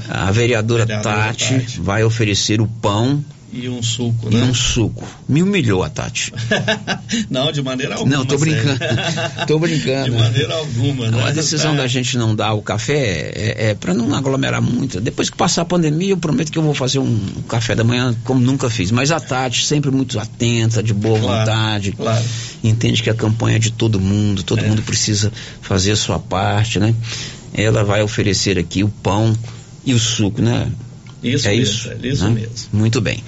a 0.08 0.30
vereadora, 0.30 0.84
vereadora 0.84 1.24
Tati, 1.26 1.54
Tati. 1.60 1.80
vai 1.80 2.04
oferecer 2.04 2.60
o 2.60 2.66
pão 2.66 3.24
E 3.56 3.68
um 3.68 3.80
suco, 3.82 4.28
e 4.30 4.34
né? 4.34 4.42
um 4.42 4.52
suco. 4.52 5.06
Me 5.28 5.40
humilhou 5.42 5.84
a 5.84 5.88
Tati. 5.88 6.32
não, 7.30 7.52
de 7.52 7.62
maneira 7.62 7.94
alguma. 7.94 8.16
Não, 8.16 8.24
tô 8.26 8.36
brincando. 8.36 8.78
Tô 9.46 9.58
brincando. 9.60 10.10
De 10.10 10.10
maneira 10.10 10.54
alguma, 10.54 11.08
né? 11.10 11.22
A 11.24 11.30
decisão 11.30 11.70
Tá. 11.72 11.82
da 11.82 11.86
gente 11.86 12.18
não 12.18 12.34
dar 12.34 12.52
o 12.54 12.62
café 12.62 13.30
é, 13.34 13.70
é 13.70 13.74
para 13.74 13.94
não 13.94 14.12
aglomerar 14.14 14.60
muito. 14.60 15.00
Depois 15.00 15.30
que 15.30 15.36
passar 15.36 15.62
a 15.62 15.64
pandemia, 15.64 16.10
eu 16.10 16.16
prometo 16.16 16.50
que 16.50 16.58
eu 16.58 16.62
vou 16.62 16.74
fazer 16.74 16.98
um 16.98 17.16
café 17.48 17.74
da 17.76 17.84
manhã 17.84 18.14
como 18.24 18.40
nunca 18.40 18.68
fiz. 18.68 18.90
Mas 18.90 19.12
a 19.12 19.20
Tati, 19.20 19.64
sempre 19.64 19.90
muito 19.90 20.18
atenta, 20.18 20.82
de 20.82 20.92
boa 20.92 21.18
Claro, 21.20 21.38
vontade, 21.38 21.92
claro. 21.92 22.24
entende 22.62 23.02
que 23.02 23.10
a 23.10 23.14
campanha 23.14 23.56
é 23.56 23.60
de 23.60 23.70
todo 23.70 24.00
mundo, 24.00 24.42
todo 24.42 24.64
É. 24.64 24.68
mundo 24.68 24.82
precisa 24.82 25.32
fazer 25.62 25.92
a 25.92 25.96
sua 25.96 26.18
parte, 26.18 26.78
né? 26.80 26.92
Ela 27.52 27.84
vai 27.84 28.02
oferecer 28.02 28.58
aqui 28.58 28.82
o 28.82 28.88
pão 28.88 29.32
e 29.86 29.94
o 29.94 29.98
suco, 29.98 30.42
né? 30.42 30.66
Isso 31.24 31.48
é 31.48 31.50
mesmo, 31.52 31.62
isso? 31.62 31.82
Sérgio, 31.88 32.12
isso 32.12 32.24
né? 32.24 32.30
mesmo. 32.30 32.68
Muito 32.72 33.00
bem. 33.00 33.22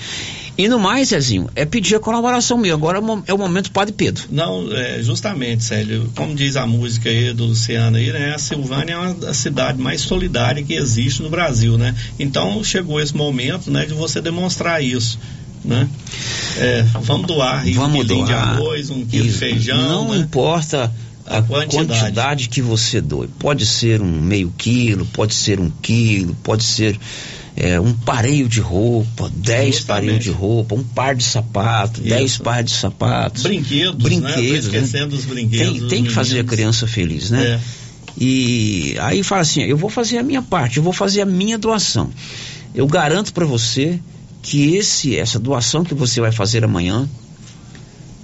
E 0.59 0.69
no 0.69 0.79
mais, 0.79 1.09
Zezinho, 1.09 1.51
é 1.55 1.67
pedir 1.67 1.97
a 1.97 2.01
colaboração 2.01 2.57
mesmo. 2.57 2.77
Agora 2.77 2.97
é 2.99 3.01
o 3.01 3.23
é 3.27 3.35
o 3.35 3.39
momento 3.39 3.71
Padre 3.71 3.93
Pedro. 3.93 4.25
Não, 4.31 4.73
é, 4.75 5.03
justamente, 5.03 5.63
Célio, 5.63 6.11
como 6.17 6.35
diz 6.35 6.57
a 6.57 6.67
música 6.67 7.11
aí 7.11 7.33
do 7.35 7.45
Luciano 7.45 7.99
aí, 7.99 8.11
né? 8.11 8.35
A 8.35 8.39
Silvânia 8.39 8.95
é 8.95 8.97
uma 8.99 9.15
das 9.15 9.37
cidades 9.37 9.79
mais 9.79 10.01
solidárias 10.01 10.67
que 10.67 10.73
existe 10.73 11.23
no 11.23 11.29
Brasil, 11.29 11.77
né? 11.77 11.95
Então 12.19 12.65
chegou 12.65 12.99
esse 12.99 13.15
momento, 13.15 13.71
né, 13.71 13.85
de 13.85 13.93
você 13.93 14.19
demonstrar 14.19 14.83
isso, 14.83 15.19
né? 15.63 15.87
É, 16.57 16.83
vamos 17.03 17.27
doar 17.27 17.61
aí 17.61 17.73
um 17.77 17.81
Vamos 17.83 18.07
quilinho 18.07 18.25
de 18.25 18.33
doar. 18.33 18.49
arroz, 18.49 18.89
um 18.89 19.05
quilo 19.05 19.27
de 19.27 19.33
feijão, 19.33 20.07
Não 20.07 20.15
né? 20.15 20.21
importa 20.21 20.91
a, 21.27 21.43
quantidade. 21.43 22.01
quantidade. 22.01 22.49
que 22.49 22.63
você 22.63 23.03
doe. 23.03 23.29
Pode 23.39 23.67
ser 23.67 24.01
um 24.01 24.21
meio 24.23 24.51
quilo, 24.57 25.05
pode 25.05 25.35
ser 25.35 25.61
um 25.61 25.71
quilo, 25.83 26.35
pode 26.43 26.65
ser 26.65 26.99
é, 27.57 27.81
um 27.81 27.95
pareio 27.95 28.49
de 28.49 28.61
roupa, 28.61 29.31
dez 29.35 29.81
pareios 29.81 30.23
de 30.23 30.31
roupa, 30.31 30.75
um 30.75 30.85
par 30.85 31.15
de 31.15 31.25
sapato, 31.25 32.01
Isso. 32.01 32.09
dez 32.11 32.37
pares 32.37 32.71
de 32.71 32.77
sapatos. 32.77 33.43
Brinquedos, 33.43 34.03
Brinquedos, 34.03 34.31
né? 34.35 34.37
Tô 34.37 34.53
né? 34.53 34.59
esquecendo 34.59 35.17
dos 35.17 35.25
brinquedos. 35.25 35.79
Tem, 35.79 35.89
tem 35.89 36.05
que 36.05 36.11
fazer 36.11 36.41
a 36.41 36.45
criança 36.45 36.87
feliz, 36.87 37.31
né? 37.31 37.43
É. 37.43 37.61
E 38.19 38.97
aí 39.01 39.23
fala 39.23 39.41
assim, 39.41 39.63
eu 39.63 39.77
vou 39.77 39.89
fazer 39.89 40.19
a 40.19 40.23
minha 40.23 40.43
parte, 40.43 40.77
eu 40.77 40.83
vou 40.83 40.93
fazer 40.93 41.23
a 41.23 41.27
minha 41.27 41.57
doação. 41.57 42.11
Eu 42.75 42.87
garanto 42.87 43.33
para 43.33 43.47
você 43.47 43.99
que 44.43 44.77
esse 44.77 45.17
essa 45.17 45.39
doação 45.39 45.83
que 45.83 45.95
você 45.95 46.21
vai 46.21 46.33
fazer 46.33 46.63
amanhã 46.63 47.09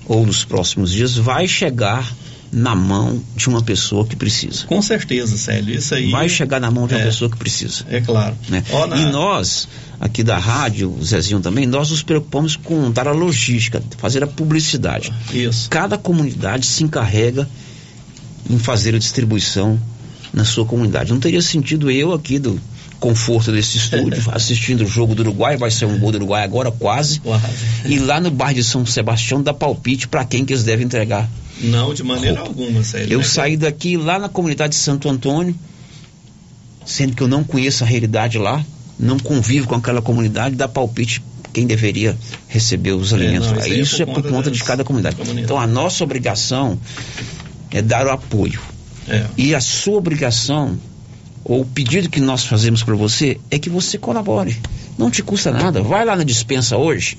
ou 0.07 0.27
nos 0.27 0.45
próximos 0.45 0.93
dias 0.93 1.17
vai 1.17 1.49
chegar 1.49 2.11
na 2.55 2.75
mão 2.75 3.19
de 3.35 3.49
uma 3.49 3.63
pessoa 3.63 4.05
que 4.07 4.15
precisa. 4.15 4.67
Com 4.67 4.83
certeza, 4.83 5.39
Célio, 5.39 5.75
isso 5.75 5.95
aí. 5.95 6.11
Vai 6.11 6.29
chegar 6.29 6.61
na 6.61 6.71
mão 6.71 6.87
de 6.87 6.93
uma 6.95 7.01
É. 7.01 7.05
pessoa 7.07 7.31
que 7.31 7.37
precisa. 7.39 7.85
É 7.89 8.01
claro. 8.03 8.37
né? 8.49 8.63
Na- 8.91 8.97
E 8.99 9.07
nós, 9.11 9.67
aqui 9.99 10.23
da 10.23 10.37
rádio, 10.37 10.95
o 10.95 11.03
Zezinho 11.03 11.41
também, 11.41 11.65
nós 11.67 11.91
nos 11.91 12.03
preocupamos 12.03 12.55
com 12.55 12.91
dar 12.91 13.09
a 13.09 13.13
logística, 13.13 13.83
fazer 13.97 14.23
a 14.23 14.27
publicidade. 14.27 15.11
Isso. 15.33 15.71
Cada 15.71 15.97
comunidade 15.97 16.67
se 16.67 16.85
encarrega 16.85 17.49
em 18.51 18.59
fazer 18.59 18.95
a 18.95 18.99
distribuição 18.99 19.81
na 20.31 20.45
sua 20.45 20.67
comunidade. 20.67 21.11
Não 21.11 21.21
teria 21.21 21.41
sentido 21.41 21.91
eu 21.91 22.13
aqui 22.13 22.39
do 22.39 22.61
conforto 23.01 23.51
desse 23.51 23.79
estúdio, 23.79 24.23
assistindo 24.31 24.85
o 24.85 24.87
jogo 24.87 25.15
do 25.15 25.21
Uruguai, 25.23 25.57
vai 25.57 25.71
ser 25.71 25.87
um 25.87 25.99
gol 25.99 26.13
do 26.13 26.17
Uruguai 26.17 26.45
agora 26.45 26.71
quase, 26.71 27.21
e 27.87 27.99
lá 27.99 28.21
no 28.21 28.31
bairro 28.31 28.55
de 28.57 28.65
São 28.65 28.85
Sebastião 28.85 29.43
dar 29.43 29.55
palpite 29.55 30.07
para 30.07 30.23
quem 30.25 30.45
que 30.45 30.53
eles 30.53 30.63
devem 30.65 30.85
entregar. 30.85 31.29
Não, 31.63 31.95
de 31.95 32.03
maneira 32.03 32.41
alguma, 32.41 32.83
Célio. 32.83 33.13
Eu 33.13 33.19
né? 33.19 33.25
saí 33.25 33.57
daqui 33.57 33.97
lá 33.97 34.19
na 34.19 34.29
comunidade 34.29 34.75
de 34.75 34.79
Santo 34.81 35.09
Antônio, 35.09 35.55
sendo 36.85 37.15
que 37.15 37.23
eu 37.23 37.29
não 37.29 37.45
conheço 37.45 37.85
a 37.85 37.87
realidade 37.87 38.37
lá, 38.39 38.65
não 38.99 39.19
convivo 39.19 39.69
com 39.69 39.75
aquela 39.77 40.03
comunidade, 40.03 40.57
dar 40.57 40.69
palpite 40.69 41.23
quem 41.53 41.67
deveria 41.67 42.17
receber 42.49 42.93
os 42.93 43.13
alimentos 43.13 43.49
não, 43.49 43.59
lá. 43.59 43.69
isso 43.69 43.75
é 43.75 43.81
Isso 43.81 44.03
é 44.03 44.07
por 44.07 44.15
por 44.15 44.23
conta 44.23 44.35
conta 44.35 44.51
das 44.51 44.59
de 44.59 44.65
cada 44.65 44.85
comunidade. 44.85 45.17
comunidades. 45.17 45.45
Então 45.45 45.61
a 45.61 45.67
nossa 45.67 46.03
obrigação 46.03 46.79
é 47.71 47.83
dar 47.83 48.07
o 48.07 48.11
apoio. 48.11 48.61
É. 49.09 49.27
E 49.37 49.55
a 49.55 49.61
sua 49.61 49.99
obrigação, 49.99 50.79
ou 51.45 51.61
o 51.61 51.67
pedido 51.67 52.09
que 52.09 52.21
nós 52.21 52.45
fazemos 52.45 52.83
para 52.83 52.95
você, 52.95 53.39
é 53.51 53.59
que 53.59 53.69
você 53.69 53.99
colabore. 53.99 54.57
Não 54.97 55.11
te 55.11 55.23
custa 55.23 55.51
nada. 55.51 55.83
Vai 55.83 56.05
lá 56.05 56.17
na 56.17 56.25
dispensa 56.25 56.77
hoje, 56.77 57.19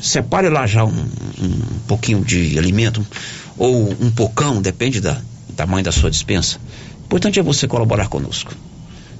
separe 0.00 0.48
lá 0.48 0.66
já 0.66 0.84
um, 0.84 0.90
um 0.90 1.78
pouquinho 1.86 2.24
de 2.24 2.58
alimento, 2.58 3.04
ou 3.56 3.90
um 4.00 4.10
pocão, 4.10 4.60
depende 4.60 5.00
da 5.00 5.20
tamanho 5.56 5.84
da 5.84 5.92
sua 5.92 6.10
dispensa. 6.10 6.58
O 7.02 7.04
importante 7.04 7.38
é 7.38 7.42
você 7.42 7.68
colaborar 7.68 8.08
conosco. 8.08 8.54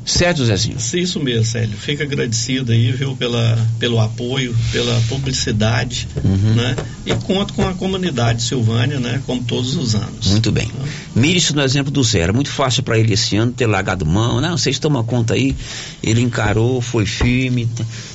Certo, 0.05 0.45
Zezinho? 0.45 0.77
Isso 0.95 1.21
mesmo, 1.21 1.45
Célio. 1.45 1.77
Fica 1.77 2.03
agradecido 2.03 2.73
aí, 2.73 2.91
viu, 2.93 3.15
pela, 3.17 3.57
pelo 3.79 4.01
apoio, 4.01 4.55
pela 4.73 5.01
publicidade, 5.09 6.09
Uhum. 6.25 6.55
né? 6.55 6.77
E 7.07 7.15
conto 7.15 7.55
com 7.55 7.67
a 7.69 7.73
comunidade 7.75 8.43
Silvânia, 8.43 8.99
né? 8.99 9.21
Como 9.27 9.43
todos 9.45 9.77
os 9.77 9.95
anos. 9.95 10.29
Muito 10.29 10.51
bem. 10.51 10.71
Mire 11.15 11.39
isso 11.39 11.55
no 11.55 11.63
exemplo 11.63 11.91
do 11.93 12.03
Zé. 12.03 12.21
Era 12.21 12.33
muito 12.33 12.51
fácil 12.51 12.83
para 12.83 12.99
ele 12.99 13.13
esse 13.15 13.37
ano 13.37 13.53
ter 13.53 13.67
largado 13.67 14.05
mão. 14.05 14.41
Não, 14.41 14.57
vocês 14.59 14.79
tomam 14.79 15.03
conta 15.05 15.35
aí. 15.35 15.55
Ele 16.03 16.21
encarou, 16.21 16.81
foi 16.81 17.07
firme. 17.07 17.69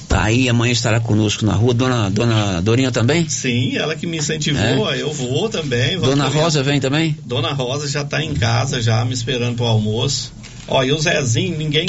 Tá 0.09 0.23
aí, 0.23 0.47
amanhã 0.49 0.71
estará 0.71 0.99
conosco 0.99 1.45
na 1.45 1.53
rua. 1.53 1.73
Dona, 1.73 2.09
dona 2.09 2.61
Dorinha 2.61 2.91
também? 2.91 3.27
Sim, 3.27 3.75
ela 3.75 3.95
que 3.95 4.07
me 4.07 4.17
incentivou, 4.17 4.93
eu 4.93 5.11
vou 5.13 5.49
também. 5.49 5.95
vamos 5.97 6.09
Dona 6.15 6.25
correr. 6.29 6.43
Rosa 6.43 6.63
vem 6.63 6.79
também? 6.79 7.17
Dona 7.25 7.51
Rosa 7.53 7.87
já 7.89 8.01
está 8.03 8.23
em 8.23 8.33
casa, 8.33 8.81
já 8.81 9.03
me 9.03 9.13
esperando 9.13 9.55
para 9.55 9.65
o 9.65 9.69
almoço. 9.69 10.31
Ó, 10.67 10.83
e 10.83 10.91
o 10.91 10.99
Zezinho, 10.99 11.57
ninguém 11.57 11.87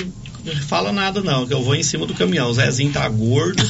Fala 0.66 0.92
nada 0.92 1.20
não, 1.20 1.46
que 1.46 1.52
eu 1.52 1.62
vou 1.62 1.74
em 1.74 1.82
cima 1.82 2.06
do 2.06 2.14
caminhão. 2.14 2.48
O 2.48 2.54
Zezinho 2.54 2.90
tá 2.90 3.06
gordo 3.08 3.62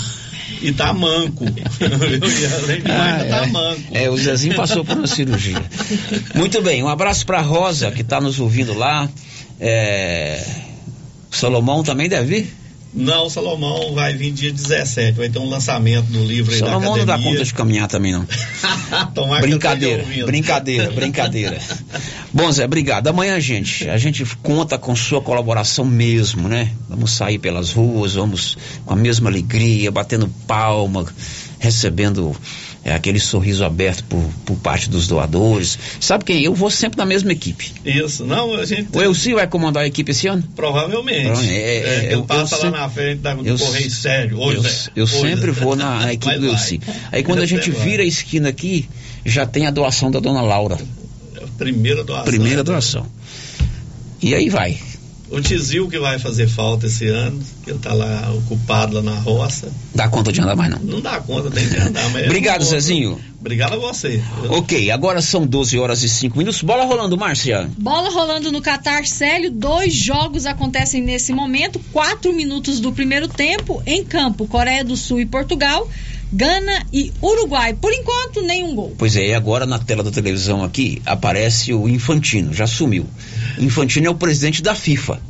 e 0.62 0.70
tá 0.72 0.92
manco. 0.92 1.44
Além 1.44 2.80
de 2.80 2.88
mais, 2.88 3.22
Ah, 3.22 3.24
tá 3.28 3.42
é. 3.42 3.46
manco. 3.46 3.82
É, 3.92 4.08
o 4.10 4.16
Zezinho 4.16 4.54
passou 4.54 4.84
por 4.84 4.96
uma 4.96 5.06
cirurgia. 5.08 5.60
Muito 6.36 6.62
bem, 6.62 6.82
um 6.82 6.88
abraço 6.88 7.26
pra 7.26 7.40
Rosa, 7.40 7.90
que 7.90 8.04
tá 8.04 8.20
nos 8.20 8.38
ouvindo 8.38 8.74
lá. 8.74 9.08
É, 9.58 10.46
Salomão 11.32 11.82
também 11.82 12.08
deve 12.08 12.42
vir? 12.42 12.54
Não, 12.92 13.28
Salomão 13.28 13.94
vai 13.94 14.14
vir 14.14 14.32
dia 14.32 14.50
17, 14.50 15.18
vai 15.18 15.28
ter 15.28 15.38
um 15.38 15.48
lançamento 15.48 16.06
do 16.06 16.24
livro 16.24 16.52
aí 16.52 16.58
Salomão 16.58 16.92
da 16.92 16.98
não 16.98 17.06
dá 17.06 17.14
academia. 17.14 17.32
conta 17.32 17.44
de 17.44 17.54
caminhar 17.54 17.88
também, 17.88 18.12
não. 18.12 18.26
Brincadeira, 19.40 20.04
brincadeira, 20.24 20.90
brincadeira. 20.90 21.58
Bom, 22.32 22.50
Zé, 22.50 22.64
obrigado. 22.64 23.08
Amanhã, 23.08 23.38
gente, 23.40 23.88
a 23.88 23.98
gente 23.98 24.24
conta 24.42 24.78
com 24.78 24.94
sua 24.96 25.20
colaboração 25.20 25.84
mesmo, 25.84 26.48
né? 26.48 26.72
Vamos 26.88 27.12
sair 27.12 27.38
pelas 27.38 27.72
ruas, 27.72 28.14
vamos 28.14 28.56
com 28.84 28.94
a 28.94 28.96
mesma 28.96 29.28
alegria, 29.28 29.90
batendo 29.90 30.28
palma, 30.46 31.06
recebendo 31.58 32.34
é, 32.88 32.94
aquele 32.94 33.20
sorriso 33.20 33.64
aberto 33.64 34.04
por, 34.04 34.22
por 34.46 34.56
parte 34.56 34.88
dos 34.88 35.06
doadores. 35.06 35.78
Sabe 36.00 36.24
quem? 36.24 36.42
Eu 36.42 36.54
vou 36.54 36.70
sempre 36.70 36.96
na 36.98 37.04
mesma 37.04 37.32
equipe. 37.32 37.72
Isso, 37.84 38.24
não, 38.24 38.54
a 38.54 38.64
gente 38.64 38.88
O 38.96 39.02
Elci 39.02 39.34
vai 39.34 39.46
comandar 39.46 39.82
a 39.82 39.86
equipe 39.86 40.10
esse 40.10 40.26
ano? 40.26 40.42
provavelmente. 40.56 41.48
É, 41.50 41.54
É, 41.54 42.04
é, 42.06 42.14
eu- 42.14 42.20
eu 42.20 42.26
lá 42.28 42.46
sei- 42.46 42.70
na 42.70 42.88
frente 42.88 43.18
da, 43.20 43.34
do 43.34 43.46
eu- 43.46 43.58
Correio 43.58 43.90
Sério. 43.90 44.38
Hoje, 44.40 44.56
eu, 44.56 44.62
Zé. 44.62 44.90
eu 44.96 45.04
Hoje, 45.04 45.16
sempre 45.20 45.50
vou 45.50 45.76
na, 45.76 46.00
na 46.00 46.12
equipe 46.14 46.38
do. 46.38 46.46
Elci. 46.46 46.80
Aí 47.12 47.22
quando 47.22 47.40
a 47.42 47.46
gente 47.46 47.70
vira 47.70 48.02
a 48.02 48.06
esquina 48.06 48.48
aqui, 48.48 48.88
já 49.24 49.44
tem 49.46 49.66
a 49.66 49.70
doação 49.70 50.10
da 50.10 50.20
dona 50.20 50.40
Laura. 50.40 50.78
Primeira 51.56 52.04
doação. 52.04 52.24
Primeira 52.24 52.62
doação. 52.64 53.06
E 54.22 54.34
aí 54.34 54.48
vai. 54.48 54.78
O 55.30 55.40
Tizil 55.40 55.88
que 55.88 55.98
vai 55.98 56.18
fazer 56.18 56.48
falta 56.48 56.86
esse 56.86 57.06
ano, 57.06 57.38
que 57.62 57.70
ele 57.70 57.78
tá 57.78 57.92
lá 57.92 58.32
ocupado 58.32 58.96
lá 58.96 59.02
na 59.02 59.14
roça. 59.14 59.70
Dá 59.94 60.08
conta 60.08 60.32
de 60.32 60.40
andar 60.40 60.56
mais 60.56 60.70
não. 60.70 60.78
Não 60.78 61.00
dá 61.00 61.20
conta, 61.20 61.50
tem 61.50 61.68
que 61.68 61.76
andar. 61.76 62.10
Mas 62.10 62.24
Obrigado. 62.24 62.64
Zezinho. 62.64 63.18
Obrigado 63.40 63.74
a 63.74 63.76
você. 63.76 64.22
Ok, 64.48 64.90
agora 64.90 65.22
são 65.22 65.46
12 65.46 65.78
horas 65.78 66.02
e 66.02 66.08
5 66.08 66.36
minutos. 66.36 66.60
Bola 66.62 66.84
rolando, 66.84 67.16
Márcia. 67.16 67.70
Bola 67.78 68.10
rolando 68.10 68.50
no 68.50 68.60
Catar 68.60 69.06
Célio, 69.06 69.50
dois 69.50 69.94
jogos 69.94 70.44
acontecem 70.44 71.00
nesse 71.02 71.32
momento, 71.32 71.78
quatro 71.92 72.32
minutos 72.32 72.80
do 72.80 72.90
primeiro 72.90 73.28
tempo, 73.28 73.82
em 73.86 74.04
campo, 74.04 74.46
Coreia 74.46 74.84
do 74.84 74.96
Sul 74.96 75.20
e 75.20 75.26
Portugal, 75.26 75.88
Gana 76.32 76.84
e 76.92 77.12
Uruguai. 77.22 77.74
Por 77.74 77.92
enquanto, 77.92 78.42
nenhum 78.42 78.74
gol. 78.74 78.94
Pois 78.98 79.16
é, 79.16 79.28
e 79.28 79.34
agora 79.34 79.66
na 79.66 79.78
tela 79.78 80.02
da 80.02 80.10
televisão 80.10 80.62
aqui 80.62 81.00
aparece 81.06 81.72
o 81.72 81.88
Infantino, 81.88 82.52
já 82.52 82.66
sumiu. 82.66 83.06
Infantino 83.58 84.06
é 84.06 84.10
o 84.10 84.14
presidente 84.14 84.62
da 84.62 84.74
FIFA. 84.74 85.20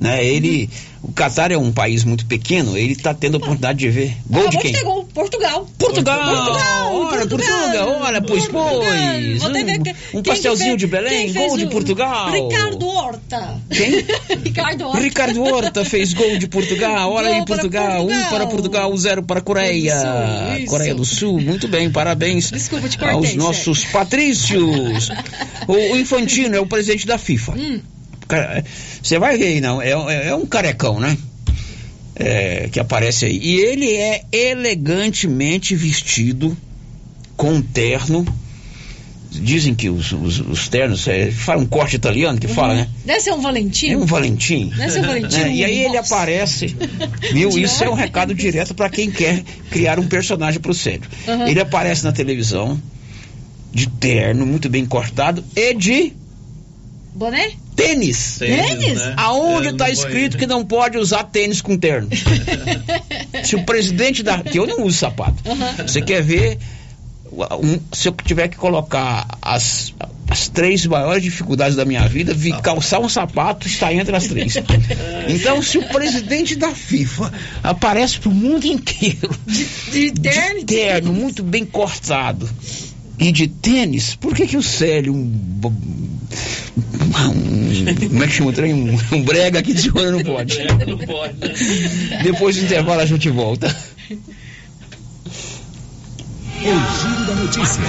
Né? 0.00 0.24
Ele, 0.24 0.70
o 1.02 1.12
Catar 1.12 1.52
é 1.52 1.58
um 1.58 1.70
país 1.70 2.04
muito 2.04 2.24
pequeno, 2.24 2.74
ele 2.76 2.92
está 2.92 3.12
tendo 3.12 3.34
a 3.34 3.36
oportunidade 3.36 3.78
de 3.78 3.90
ver. 3.90 4.16
Gol 4.26 4.48
de 4.48 4.56
quem? 4.56 4.82
gol. 4.82 5.04
Portugal. 5.12 5.68
Portugal! 5.78 6.34
Portugal! 6.36 6.94
Olha, 6.94 7.26
Portugal! 7.26 8.00
Olha, 8.00 8.22
pois, 8.22 8.48
pois! 8.48 9.42
Ver 9.42 9.94
Um, 10.14 10.18
um 10.18 10.22
pastelzinho 10.22 10.76
de 10.78 10.86
Belém, 10.86 11.32
gol 11.34 11.58
de 11.58 11.66
Portugal! 11.66 12.30
Ricardo 12.30 12.86
Horta. 12.88 13.60
Quem? 13.70 14.06
Ricardo 14.42 14.86
Horta. 14.86 15.00
Ricardo 15.02 15.42
Horta 15.42 15.84
fez 15.84 16.14
gol 16.14 16.38
de 16.38 16.48
Portugal. 16.48 17.12
Olha 17.12 17.28
aí, 17.28 17.44
para 17.44 17.56
Portugal. 17.56 18.04
Um 18.04 18.06
Portugal. 18.06 18.30
para 18.30 18.46
Portugal, 18.46 18.96
zero 18.96 19.22
para 19.22 19.40
Coreia. 19.42 20.56
Isso. 20.58 20.66
Coreia 20.66 20.94
do 20.94 21.04
Sul, 21.04 21.40
muito 21.40 21.68
bem, 21.68 21.90
parabéns 21.90 22.50
Desculpa, 22.50 22.88
te 22.88 22.96
cortei, 22.96 23.16
aos 23.16 23.34
nossos 23.34 23.84
patrícios. 23.84 25.10
o, 25.68 25.72
o 25.92 25.96
Infantino 25.96 26.56
é 26.56 26.60
o 26.60 26.66
presidente 26.66 27.06
da 27.06 27.18
FIFA. 27.18 27.52
Hum. 27.52 27.80
Você 29.02 29.18
vai 29.18 29.36
ver 29.36 29.46
aí, 29.48 29.60
não? 29.60 29.80
É, 29.80 29.90
é- 29.90 30.28
é 30.28 30.34
um 30.34 30.46
carecão, 30.46 30.98
né? 31.00 31.16
É, 32.14 32.68
que 32.70 32.78
aparece 32.78 33.24
aí. 33.24 33.38
E 33.42 33.56
ele 33.60 33.90
é 33.92 34.22
elegantemente 34.30 35.74
vestido 35.74 36.56
com 37.36 37.54
um 37.54 37.62
terno. 37.62 38.26
Dizem 39.32 39.74
que 39.76 39.88
os, 39.88 40.10
os, 40.12 40.40
os 40.40 40.68
ternos, 40.68 41.06
é, 41.06 41.30
fala 41.30 41.62
um 41.62 41.66
corte 41.66 41.94
italiano 41.94 42.38
que 42.38 42.48
fala, 42.48 42.74
né? 42.74 42.88
Deve 43.06 43.20
ser 43.20 43.32
um 43.32 43.38
É 43.38 43.42
Valentino. 43.42 44.02
um 44.02 44.04
Valentim. 44.06 44.72
Deve 44.76 44.90
ser 44.90 44.98
um 45.00 45.06
Valentino. 45.06 45.44
Né? 45.44 45.54
E 45.54 45.64
aí 45.64 45.84
ele 45.84 45.96
aparece, 45.96 46.76
viu? 47.32 47.48
Isso 47.56 47.82
é 47.84 47.88
um 47.88 47.94
recado 47.94 48.34
direto 48.34 48.74
para 48.74 48.90
quem 48.90 49.08
quer 49.08 49.42
criar 49.70 50.00
um 50.00 50.06
personagem 50.08 50.60
pro 50.60 50.74
Célio. 50.74 51.02
Uhum. 51.28 51.46
Ele 51.46 51.60
aparece 51.60 52.02
na 52.02 52.10
televisão, 52.12 52.80
de 53.72 53.88
terno, 53.88 54.44
muito 54.44 54.68
bem 54.68 54.84
cortado, 54.84 55.44
e 55.54 55.74
de 55.74 56.12
Boné? 57.14 57.52
Tênis. 57.82 58.36
Tênis? 58.38 58.98
né? 58.98 59.14
Aonde 59.16 59.68
É, 59.68 59.70
está 59.72 59.84
não 59.86 59.92
escrito 59.92 60.32
pode- 60.32 60.36
que 60.38 60.46
não 60.46 60.64
pode 60.64 60.98
usar 60.98 61.24
tênis 61.24 61.60
com 61.60 61.76
terno? 61.78 62.08
Se 63.44 63.56
o 63.56 63.62
presidente 63.64 64.22
da. 64.22 64.38
que 64.42 64.58
eu 64.58 64.66
não 64.66 64.84
uso 64.84 64.98
sapato. 64.98 65.36
Uhum. 65.48 65.86
Você 65.86 66.02
quer 66.02 66.22
ver. 66.22 66.58
um- 67.62 67.78
se 67.92 68.08
eu 68.08 68.12
tiver 68.24 68.48
que 68.48 68.56
colocar 68.56 69.24
as, 69.40 69.94
as 70.28 70.48
três 70.48 70.84
maiores 70.84 71.22
dificuldades 71.22 71.76
da 71.76 71.84
minha 71.84 72.06
vida, 72.08 72.34
vi, 72.34 72.52
calçar 72.60 72.98
um 72.98 73.08
sapato 73.08 73.68
está 73.68 73.92
entre 73.94 74.14
as 74.16 74.26
três. 74.26 74.54
Então, 75.28 75.62
se 75.62 75.78
o 75.78 75.84
presidente 75.88 76.56
da 76.56 76.74
FIFA 76.74 77.32
aparece 77.62 78.18
para 78.18 78.30
o 78.30 78.34
mundo 78.34 78.64
inteiro 78.66 79.30
De 79.46 80.10
terno? 80.10 80.58
de 80.60 80.64
terno, 80.66 81.12
muito 81.12 81.42
bem 81.44 81.64
cortado 81.64 82.48
e 83.16 83.30
de 83.30 83.46
tênis, 83.46 84.16
por 84.16 84.34
que 84.34 84.46
que 84.48 84.56
o 84.56 84.62
Célio, 84.62 85.14
um, 85.14 85.70
um- 86.30 88.08
como 88.08 88.24
é 88.24 88.26
que 88.26 88.32
chama 88.32 88.50
o 88.50 88.52
trem? 88.52 88.72
Um, 88.74 88.98
um 89.12 89.22
brega 89.22 89.58
aqui 89.58 89.72
de 89.74 89.82
Tijuana 89.82 90.12
não 90.12 90.22
pode? 90.22 90.58
Não 90.86 90.98
pode. 90.98 91.34
né? 91.40 92.20
Depois 92.22 92.56
do 92.56 92.64
intervalo 92.64 93.00
a 93.00 93.06
gente 93.06 93.28
volta. 93.30 93.66
O 96.60 96.62
Giro 96.62 97.26
da 97.26 97.34
Notícia. 97.36 97.82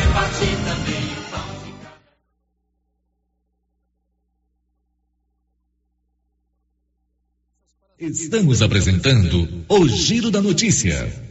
Estamos 8.00 8.62
apresentando 8.62 9.64
o 9.70 9.88
Giro 9.88 10.32
da 10.32 10.42
Notícia. 10.42 11.31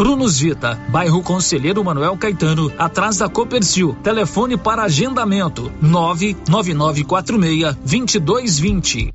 Prunus 0.00 0.38
Vita, 0.38 0.80
bairro 0.88 1.22
Conselheiro 1.22 1.84
Manuel 1.84 2.16
Caetano, 2.16 2.72
atrás 2.78 3.18
da 3.18 3.28
Copercil. 3.28 3.94
Telefone 4.02 4.56
para 4.56 4.84
agendamento: 4.84 5.70
99946 5.82 7.76
2220. 7.84 9.10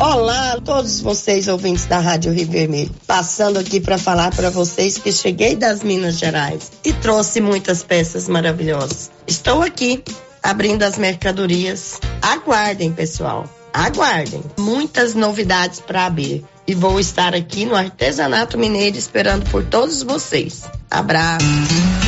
Olá 0.00 0.54
a 0.54 0.60
todos 0.60 1.00
vocês 1.00 1.46
ouvintes 1.46 1.86
da 1.86 2.00
Rádio 2.00 2.32
Rio 2.32 2.48
Vermelho. 2.48 2.90
Passando 3.06 3.60
aqui 3.60 3.78
para 3.78 3.96
falar 3.96 4.34
para 4.34 4.50
vocês 4.50 4.98
que 4.98 5.12
cheguei 5.12 5.54
das 5.54 5.84
Minas 5.84 6.18
Gerais 6.18 6.72
e 6.84 6.92
trouxe 6.92 7.40
muitas 7.40 7.84
peças 7.84 8.28
maravilhosas. 8.28 9.08
Estou 9.24 9.62
aqui 9.62 10.02
abrindo 10.42 10.82
as 10.82 10.98
mercadorias. 10.98 12.00
Aguardem, 12.20 12.92
pessoal. 12.92 13.48
Aguardem. 13.72 14.42
Muitas 14.58 15.14
novidades 15.14 15.78
para 15.78 16.06
abrir. 16.06 16.44
E 16.68 16.74
vou 16.74 17.00
estar 17.00 17.34
aqui 17.34 17.64
no 17.64 17.74
Artesanato 17.74 18.58
Mineiro 18.58 18.98
esperando 18.98 19.50
por 19.50 19.64
todos 19.64 20.02
vocês. 20.02 20.68
Abraço. 20.90 22.07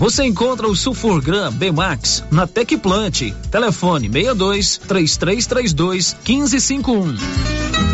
Você 0.00 0.24
encontra 0.24 0.68
o 0.68 0.76
Sulfurgram 0.76 1.52
B-Max 1.52 2.24
na 2.30 2.46
Tecplant. 2.46 3.32
Telefone 3.50 4.08
62 4.10 4.78
3332 4.78 6.16
1551. 6.26 7.93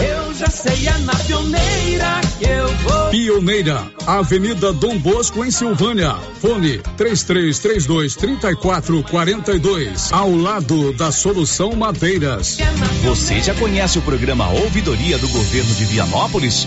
Eu 0.00 0.34
já 0.34 0.48
sei, 0.48 0.88
é 0.88 0.98
na 0.98 1.14
pioneira 1.14 2.20
que 2.38 2.44
eu 2.46 2.68
vou. 2.78 3.10
Pioneira, 3.10 3.86
Avenida 4.06 4.72
Dom 4.72 4.98
Bosco, 4.98 5.44
em 5.44 5.50
Silvânia. 5.50 6.14
Fone 6.40 6.78
3332 6.96 8.16
3442. 8.16 10.12
Ao 10.12 10.34
lado 10.34 10.92
da 10.92 11.12
Solução 11.12 11.72
Madeiras. 11.72 12.58
Você 13.02 13.40
já 13.40 13.54
conhece 13.54 13.98
o 13.98 14.02
programa 14.02 14.48
Ouvidoria 14.50 15.18
do 15.18 15.28
Governo 15.28 15.74
de 15.74 15.84
Vianópolis? 15.84 16.66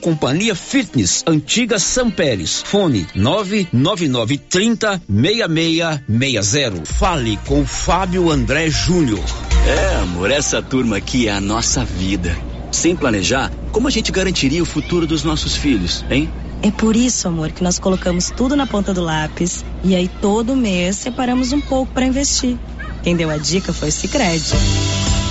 Companhia 0.00 0.54
Fitness, 0.54 1.22
antiga 1.26 1.78
São 1.78 2.10
Pérez. 2.10 2.62
Fone 2.62 3.06
99930 3.14 5.02
6660. 5.08 6.84
Fale 6.94 7.38
com 7.46 7.64
Fábio 7.66 8.30
André 8.30 8.70
Júnior. 8.70 9.24
É, 9.66 9.96
amor, 9.96 10.30
essa 10.30 10.62
turma 10.62 10.96
aqui 10.96 11.28
é 11.28 11.32
a 11.32 11.40
nossa 11.40 11.84
vida. 11.84 12.36
Sem 12.72 12.96
planejar, 12.96 13.52
como 13.72 13.88
a 13.88 13.90
gente 13.90 14.10
garantiria 14.10 14.62
o 14.62 14.66
futuro 14.66 15.06
dos 15.06 15.22
nossos 15.22 15.54
filhos, 15.54 16.04
hein? 16.10 16.30
É 16.62 16.70
por 16.70 16.94
isso, 16.94 17.26
amor, 17.26 17.50
que 17.50 17.62
nós 17.62 17.78
colocamos 17.78 18.30
tudo 18.30 18.54
na 18.54 18.66
ponta 18.66 18.92
do 18.92 19.00
lápis 19.02 19.64
e 19.82 19.94
aí 19.94 20.08
todo 20.20 20.54
mês 20.54 20.96
separamos 20.96 21.52
um 21.52 21.60
pouco 21.60 21.92
para 21.92 22.06
investir. 22.06 22.56
Quem 23.02 23.16
deu 23.16 23.30
a 23.30 23.38
dica 23.38 23.72
foi 23.72 23.88
o 23.88 23.92
Sicredi. 23.92 24.52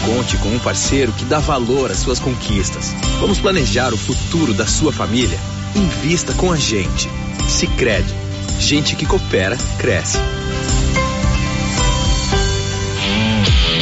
Conte 0.06 0.38
com 0.38 0.50
um 0.50 0.60
parceiro 0.60 1.12
que 1.12 1.26
dá 1.26 1.40
valor 1.40 1.92
às 1.92 1.98
suas 1.98 2.20
conquistas. 2.20 2.94
Vamos 3.20 3.40
planejar 3.40 3.94
o 3.94 3.98
futuro 3.98 4.54
da 4.54 4.66
sua 4.66 4.92
família? 4.92 5.38
Invista 5.76 6.34
com 6.34 6.52
a 6.52 6.56
gente. 6.56 7.10
Sicredi. 7.48 8.14
Gente 8.60 8.96
que 8.96 9.06
coopera 9.06 9.58
cresce. 9.78 10.18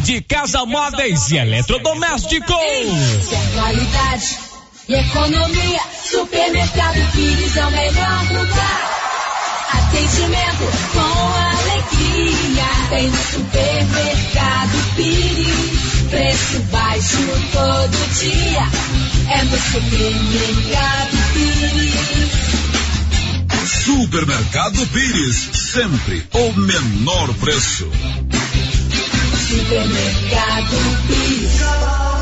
de 0.00 0.20
casa 0.22 0.64
móveis 0.64 1.30
e 1.30 1.36
eletrodomésticos. 1.36 2.56
Qualidade 3.54 4.38
e 4.88 4.94
economia, 4.94 5.80
supermercado 6.10 7.12
Pires 7.12 7.56
é 7.56 7.66
o 7.66 7.70
melhor 7.70 8.22
lugar. 8.32 8.90
Atendimento 9.72 10.64
com 10.92 11.34
alegria, 11.34 12.64
tem 12.90 13.08
no 13.08 13.16
supermercado 13.16 14.94
Pires. 14.96 16.08
Preço 16.10 16.58
baixo 16.70 17.16
todo 17.52 17.96
dia, 18.18 18.68
é 19.30 19.44
no 19.44 19.58
supermercado 19.58 21.16
Pires. 21.32 22.62
Supermercado 23.84 24.86
Pires, 24.88 25.50
sempre 25.52 26.26
o 26.32 26.52
menor 26.52 27.32
preço. 27.34 27.90
Supermercado 29.52 30.78
Pires. 31.06 32.21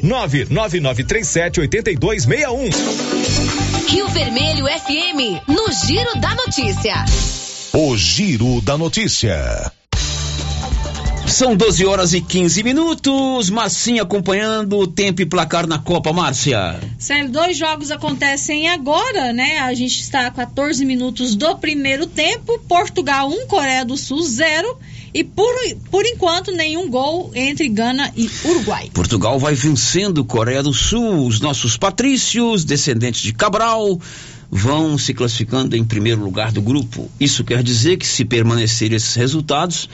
WhatsApp 0.00 0.48
999378261. 0.50 2.70
Rio 3.88 4.08
Vermelho 4.08 4.66
FM, 4.66 5.40
no 5.48 5.70
Giro 5.72 6.14
da 6.20 6.34
Notícia. 6.34 7.04
O 7.72 7.96
Giro 7.96 8.60
da 8.62 8.76
Notícia. 8.78 9.72
São 11.32 11.56
12 11.56 11.86
horas 11.86 12.12
e 12.12 12.20
15 12.20 12.62
minutos. 12.62 13.48
Marcinha 13.48 14.02
acompanhando 14.02 14.78
o 14.78 14.86
tempo 14.86 15.22
e 15.22 15.26
placar 15.26 15.66
na 15.66 15.78
Copa, 15.78 16.12
Márcia. 16.12 16.78
Sério, 16.98 17.30
dois 17.30 17.56
jogos 17.56 17.90
acontecem 17.90 18.68
agora, 18.68 19.32
né? 19.32 19.60
A 19.60 19.72
gente 19.72 19.98
está 19.98 20.26
a 20.26 20.30
14 20.30 20.84
minutos 20.84 21.34
do 21.34 21.56
primeiro 21.56 22.06
tempo. 22.06 22.58
Portugal 22.68 23.30
1, 23.30 23.32
um, 23.32 23.46
Coreia 23.46 23.82
do 23.82 23.96
Sul 23.96 24.22
0. 24.22 24.76
E 25.14 25.24
por, 25.24 25.54
por 25.90 26.04
enquanto, 26.04 26.52
nenhum 26.52 26.90
gol 26.90 27.30
entre 27.34 27.66
Gana 27.70 28.12
e 28.14 28.28
Uruguai. 28.44 28.90
Portugal 28.92 29.38
vai 29.38 29.54
vencendo 29.54 30.22
Coreia 30.26 30.62
do 30.62 30.74
Sul. 30.74 31.26
Os 31.26 31.40
nossos 31.40 31.78
patrícios, 31.78 32.62
descendentes 32.62 33.22
de 33.22 33.32
Cabral, 33.32 33.98
vão 34.50 34.98
se 34.98 35.14
classificando 35.14 35.74
em 35.74 35.82
primeiro 35.82 36.22
lugar 36.22 36.52
do 36.52 36.60
grupo. 36.60 37.10
Isso 37.18 37.42
quer 37.42 37.62
dizer 37.62 37.96
que, 37.96 38.06
se 38.06 38.22
permanecerem 38.22 38.96
esses 38.96 39.14
resultados, 39.14 39.88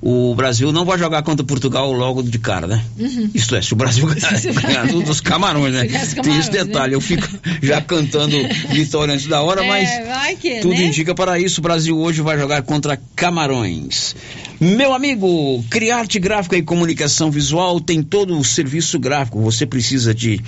o 0.00 0.34
Brasil 0.34 0.72
não 0.72 0.84
vai 0.84 0.98
jogar 0.98 1.22
contra 1.22 1.44
Portugal 1.44 1.92
logo 1.92 2.22
de 2.22 2.38
cara, 2.38 2.66
né? 2.66 2.84
Uhum. 2.98 3.30
Isto 3.34 3.56
é, 3.56 3.62
se 3.62 3.72
o 3.72 3.76
Brasil 3.76 4.06
ganhar, 4.62 4.86
dos 4.86 5.20
camarões, 5.20 5.74
né? 5.74 5.86
Camarões, 5.86 6.14
Tem 6.14 6.38
esse 6.38 6.50
detalhe, 6.50 6.90
né? 6.90 6.96
eu 6.96 7.00
fico 7.00 7.28
já 7.62 7.80
cantando 7.80 8.36
vitória 8.70 9.14
antes 9.14 9.26
da 9.26 9.42
hora, 9.42 9.64
é, 9.64 9.68
mas 9.68 10.36
que, 10.38 10.60
tudo 10.60 10.74
né? 10.74 10.84
indica 10.84 11.14
para 11.14 11.38
isso. 11.38 11.60
O 11.60 11.62
Brasil 11.62 11.98
hoje 11.98 12.22
vai 12.22 12.38
jogar 12.38 12.62
contra 12.62 12.98
Camarões. 13.16 14.14
Meu 14.60 14.92
amigo, 14.92 15.64
Criarte 15.70 16.18
Gráfica 16.18 16.56
e 16.56 16.62
Comunicação 16.62 17.30
Visual 17.30 17.80
tem 17.80 18.02
todo 18.02 18.36
o 18.36 18.44
serviço 18.44 18.98
gráfico. 18.98 19.40
Você 19.40 19.64
precisa 19.64 20.12
de 20.12 20.40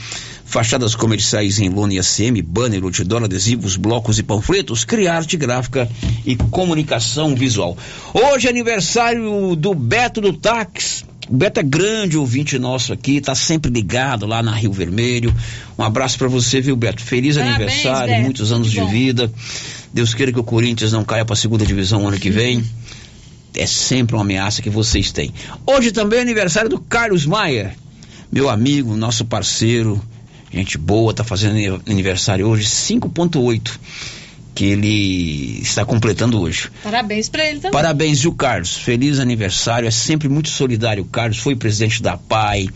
fachadas 0.45 0.97
comerciais 0.97 1.61
em 1.61 1.69
lona 1.69 1.95
e 1.95 1.99
ACM, 2.01 2.43
banner, 2.43 2.83
outdoor, 2.83 3.23
adesivos, 3.23 3.77
blocos 3.77 4.19
e 4.19 4.25
panfletos, 4.25 4.85
Criarte 4.85 5.37
Gráfica 5.37 5.89
e 6.27 6.35
Comunicação 6.35 7.37
Visual. 7.37 7.79
Hoje 8.13 8.49
é 8.49 8.51
aniversário 8.51 9.55
do 9.55 9.75
Beto 9.75 10.21
do 10.21 10.33
Táxi. 10.33 11.05
O 11.29 11.37
Beto 11.37 11.61
é 11.61 11.63
grande 11.63 12.17
ouvinte 12.17 12.59
nosso 12.59 12.93
aqui, 12.93 13.21
tá 13.21 13.37
sempre 13.37 13.71
ligado 13.71 14.27
lá 14.27 14.43
na 14.43 14.53
Rio 14.53 14.73
Vermelho. 14.73 15.33
Um 15.79 15.85
abraço 15.85 16.19
para 16.19 16.27
você, 16.27 16.61
viu, 16.61 16.75
Beto? 16.75 17.01
Feliz 17.01 17.37
Parabéns, 17.37 17.57
aniversário, 17.57 18.09
Beto. 18.15 18.23
muitos 18.25 18.51
anos 18.51 18.73
de 18.73 18.85
vida. 18.87 19.33
Deus 19.95 20.15
queira 20.15 20.33
que 20.33 20.41
o 20.41 20.45
Corinthians 20.45 20.91
não 20.91 21.05
caia 21.05 21.25
para 21.25 21.35
a 21.35 21.37
segunda 21.37 21.65
divisão 21.65 22.09
ano 22.09 22.19
que 22.19 22.31
vem 22.31 22.65
é 23.55 23.67
sempre 23.67 24.15
uma 24.15 24.23
ameaça 24.23 24.63
que 24.63 24.71
vocês 24.71 25.13
têm. 25.13 25.33
Hoje 25.67 25.93
também 25.93 26.19
é 26.19 26.23
aniversário 26.23 26.71
do 26.71 26.79
Carlos 26.79 27.27
Maia, 27.27 27.75
meu 28.31 28.49
amigo, 28.49 28.97
nosso 28.97 29.25
parceiro, 29.25 30.01
gente 30.53 30.79
boa, 30.79 31.13
tá 31.13 31.25
fazendo 31.25 31.83
aniversário 31.87 32.47
hoje, 32.47 32.65
5.8 32.65 33.79
que 34.55 34.65
ele 34.65 35.61
está 35.63 35.85
completando 35.85 36.41
hoje. 36.41 36.71
Parabéns 36.83 37.29
para 37.29 37.49
ele 37.49 37.61
também. 37.61 37.71
Parabéns, 37.71 38.19
Gil 38.19 38.35
Carlos. 38.35 38.77
Feliz 38.77 39.19
aniversário. 39.19 39.87
É 39.87 39.91
sempre 39.91 40.29
muito 40.29 40.49
solidário. 40.49 41.03
O 41.03 41.07
Carlos 41.07 41.39
foi 41.39 41.55
presidente 41.57 42.03
da 42.03 42.17
PAI, 42.17 42.69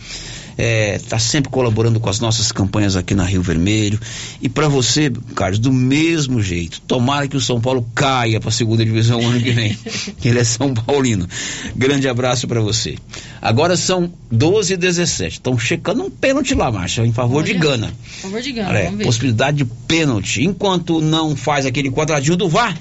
está 0.57 0.63
é, 0.63 0.99
tá 0.99 1.19
sempre 1.19 1.51
colaborando 1.51 1.99
com 1.99 2.09
as 2.09 2.21
nossas 2.21 2.53
campanhas 2.53 2.97
aqui 2.97 3.15
na 3.15 3.25
Rio 3.25 3.43
Vermelho. 3.43 3.99
E 4.41 4.49
para 4.49 4.69
você, 4.69 5.13
Carlos, 5.35 5.59
do 5.59 5.73
mesmo 5.73 6.41
jeito, 6.41 6.81
tomara 6.83 7.27
que 7.27 7.37
o 7.37 7.41
São 7.41 7.61
Paulo 7.61 7.87
caia 7.95 8.39
para 8.41 8.49
a 8.49 8.53
segunda 8.53 8.85
divisão 8.85 9.21
ano 9.21 9.41
que 9.41 9.51
vem. 9.51 9.77
Ele 10.25 10.39
é 10.39 10.45
São 10.45 10.73
Paulino. 10.73 11.29
Grande 11.75 12.09
abraço 12.09 12.47
para 12.47 12.61
você. 12.61 12.97
Agora 13.43 13.77
são 13.77 14.13
12 14.31 14.75
e 14.75 14.77
17. 14.77 15.35
Estão 15.35 15.59
checando 15.59 16.05
um 16.05 16.11
pênalti 16.11 16.55
lá, 16.55 16.71
Marcha, 16.71 17.05
em 17.05 17.13
favor 17.13 17.43
de 17.43 17.55
Gana. 17.55 17.93
Em 18.19 18.23
favor 18.23 18.41
de 18.41 18.53
Gana. 18.53 18.79
É, 18.79 18.91
possibilidade 18.91 19.59
de 19.59 19.65
pênalti. 19.65 20.45
Enquanto 20.45 21.01
não 21.01 21.35
faz 21.35 21.67
aquele 21.67 21.91
quadradinho 21.91 22.37
do 22.37 22.49
VAR, 22.49 22.79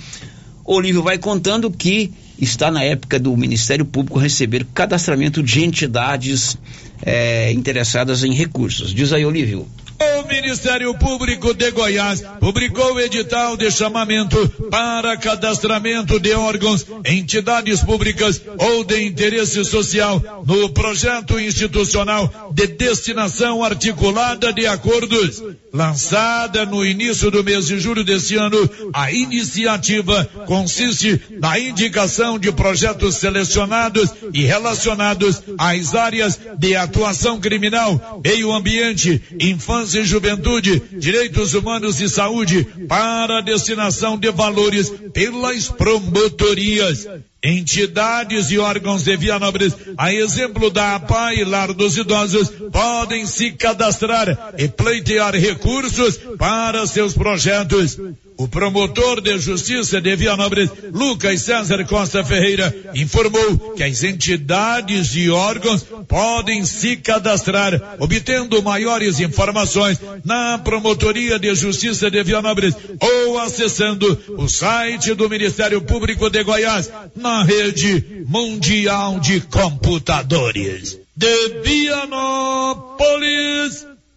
Olívio 0.65 1.03
vai 1.03 1.17
contando 1.17 1.69
que 1.69 2.11
está 2.39 2.71
na 2.71 2.83
época 2.83 3.19
do 3.19 3.35
Ministério 3.35 3.85
Público 3.85 4.19
receber 4.19 4.65
cadastramento 4.73 5.43
de 5.43 5.63
entidades 5.63 6.57
é, 7.05 7.51
interessadas 7.51 8.23
em 8.23 8.33
recursos. 8.33 8.93
Diz 8.93 9.11
aí, 9.13 9.25
Olívio. 9.25 9.67
O 10.03 10.27
Ministério 10.27 10.93
Público 10.95 11.53
de 11.53 11.71
Goiás 11.71 12.21
publicou 12.39 12.93
o 12.93 12.99
edital 12.99 13.55
de 13.55 13.71
chamamento 13.71 14.49
para 14.69 15.15
cadastramento 15.15 16.19
de 16.19 16.33
órgãos, 16.33 16.85
entidades 17.05 17.81
públicas 17.81 18.41
ou 18.57 18.83
de 18.83 19.01
interesse 19.05 19.63
social 19.63 20.43
no 20.45 20.69
projeto 20.69 21.39
institucional 21.39 22.51
de 22.53 22.67
destinação 22.67 23.63
articulada 23.63 24.51
de 24.51 24.67
acordos. 24.67 25.41
Lançada 25.71 26.65
no 26.65 26.85
início 26.85 27.31
do 27.31 27.43
mês 27.43 27.65
de 27.67 27.79
julho 27.79 28.03
deste 28.03 28.35
ano, 28.35 28.69
a 28.93 29.11
iniciativa 29.11 30.23
consiste 30.45 31.19
na 31.39 31.57
indicação 31.57 32.37
de 32.37 32.51
projetos 32.51 33.15
selecionados 33.15 34.09
e 34.33 34.43
relacionados 34.43 35.41
às 35.57 35.95
áreas 35.95 36.39
de 36.59 36.75
atuação 36.75 37.39
criminal, 37.39 38.21
meio 38.23 38.51
ambiente, 38.51 39.21
infância 39.39 39.92
e 39.95 40.03
juventude, 40.03 40.81
direitos 40.97 41.53
humanos 41.53 41.99
e 41.99 42.09
saúde 42.09 42.67
para 42.87 43.41
destinação 43.41 44.17
de 44.17 44.31
valores 44.31 44.89
pelas 45.13 45.69
promotorias. 45.69 47.07
Entidades 47.45 48.51
e 48.51 48.57
órgãos 48.57 49.03
de 49.03 49.17
Vianópolis, 49.17 49.75
a 49.97 50.13
exemplo 50.13 50.69
da 50.69 50.95
APA 50.95 51.33
e 51.33 51.43
Lar 51.43 51.73
dos 51.73 51.97
Idosos, 51.97 52.49
podem 52.71 53.25
se 53.25 53.51
cadastrar 53.51 54.53
e 54.57 54.69
pleitear 54.69 55.35
recursos 55.35 56.17
para 56.37 56.87
seus 56.87 57.13
projetos. 57.13 57.97
O 58.37 58.47
promotor 58.47 59.21
de 59.21 59.37
justiça 59.37 60.01
de 60.01 60.15
Vianópolis, 60.15 60.69
Lucas 60.91 61.41
César 61.41 61.85
Costa 61.85 62.23
Ferreira, 62.23 62.73
informou 62.95 63.73
que 63.75 63.83
as 63.83 64.03
entidades 64.03 65.15
e 65.15 65.29
órgãos 65.29 65.85
podem 66.07 66.65
se 66.65 66.97
cadastrar, 66.97 67.97
obtendo 67.99 68.61
maiores 68.63 69.19
informações 69.19 69.99
na 70.23 70.57
Promotoria 70.57 71.37
de 71.37 71.53
Justiça 71.53 72.09
de 72.09 72.23
Vianópolis 72.23 72.75
ou 72.99 73.39
acessando 73.39 74.19
o 74.37 74.47
site 74.47 75.13
do 75.13 75.29
Ministério 75.29 75.81
Público 75.81 76.29
de 76.29 76.43
Goiás 76.43 76.91
na 77.15 77.43
rede 77.43 78.23
Mundial 78.27 79.19
de 79.19 79.41
Computadores. 79.41 80.99
De 81.15 81.61
Vianópolis, 81.63 83.03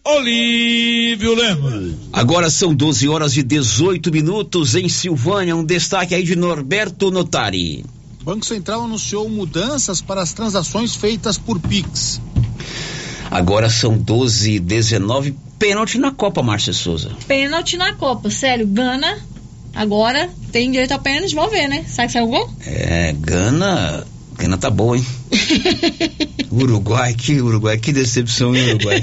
Olívio 0.06 1.34
Lemos. 1.34 1.94
Agora 2.12 2.48
são 2.48 2.72
12 2.72 3.08
horas 3.08 3.36
e 3.36 3.42
18 3.42 4.12
minutos 4.12 4.76
em 4.76 4.88
Silvânia. 4.88 5.56
Um 5.56 5.64
destaque 5.64 6.14
aí 6.14 6.22
de 6.22 6.36
Norberto 6.36 7.10
Notari. 7.10 7.84
Banco 8.22 8.46
Central 8.46 8.84
anunciou 8.84 9.28
mudanças 9.28 10.00
para 10.00 10.22
as 10.22 10.32
transações 10.32 10.94
feitas 10.94 11.36
por 11.36 11.58
Pix. 11.58 12.20
Agora 13.30 13.68
são 13.68 13.98
12 13.98 14.52
e 14.52 14.60
19. 14.60 15.34
Pênalti 15.58 15.98
na 15.98 16.12
Copa, 16.12 16.40
Márcia 16.40 16.72
Souza. 16.72 17.10
Pênalti 17.26 17.76
na 17.76 17.92
Copa, 17.94 18.30
sério. 18.30 18.64
Gana 18.64 19.18
agora 19.74 20.30
tem 20.50 20.70
direito 20.70 20.92
a 20.92 20.98
pênalti, 20.98 21.34
vamos 21.34 21.50
ver, 21.50 21.68
né? 21.68 21.84
Sabe 21.88 22.06
que 22.06 22.12
saiu 22.12 22.26
o 22.26 22.30
gol? 22.30 22.50
É, 22.64 23.12
Gana. 23.18 24.06
Gana 24.38 24.58
tá 24.58 24.70
boa, 24.70 24.96
hein? 24.96 25.06
Uruguai, 26.50 27.14
que 27.14 27.40
Uruguai, 27.40 27.78
que 27.78 27.92
decepção 27.92 28.54
em 28.54 28.70
Uruguai. 28.70 29.00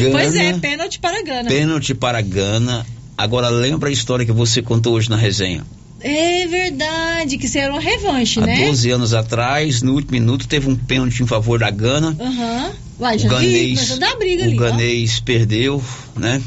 Gana, 0.00 0.10
pois 0.10 0.34
é, 0.34 0.52
pênalti 0.54 0.98
para 0.98 1.22
Gana. 1.22 1.48
Pênalti 1.48 1.94
para 1.94 2.20
Gana. 2.20 2.86
Agora 3.16 3.48
lembra 3.48 3.88
a 3.88 3.92
história 3.92 4.26
que 4.26 4.32
você 4.32 4.60
contou 4.60 4.94
hoje 4.94 5.08
na 5.08 5.16
resenha. 5.16 5.64
É 6.00 6.46
verdade, 6.46 7.38
que 7.38 7.48
será 7.48 7.72
uma 7.72 7.80
revanche, 7.80 8.38
Há 8.38 8.46
né? 8.46 8.66
12 8.66 8.90
anos 8.90 9.14
atrás, 9.14 9.80
no 9.80 9.94
último 9.94 10.12
minuto, 10.12 10.46
teve 10.46 10.68
um 10.68 10.76
pênalti 10.76 11.22
em 11.22 11.26
favor 11.26 11.58
da 11.58 11.70
Gana. 11.70 12.14
Aham. 12.20 12.72
Uai, 13.00 13.18
já 13.18 13.26
o 13.26 13.38
vi, 13.38 13.46
Ganês, 13.46 13.98
dar 13.98 14.16
briga 14.16 14.42
o 14.42 14.46
ali, 14.46 14.56
ó. 14.56 14.60
Ganês 14.60 15.20
perdeu, 15.20 15.82
né? 16.14 16.42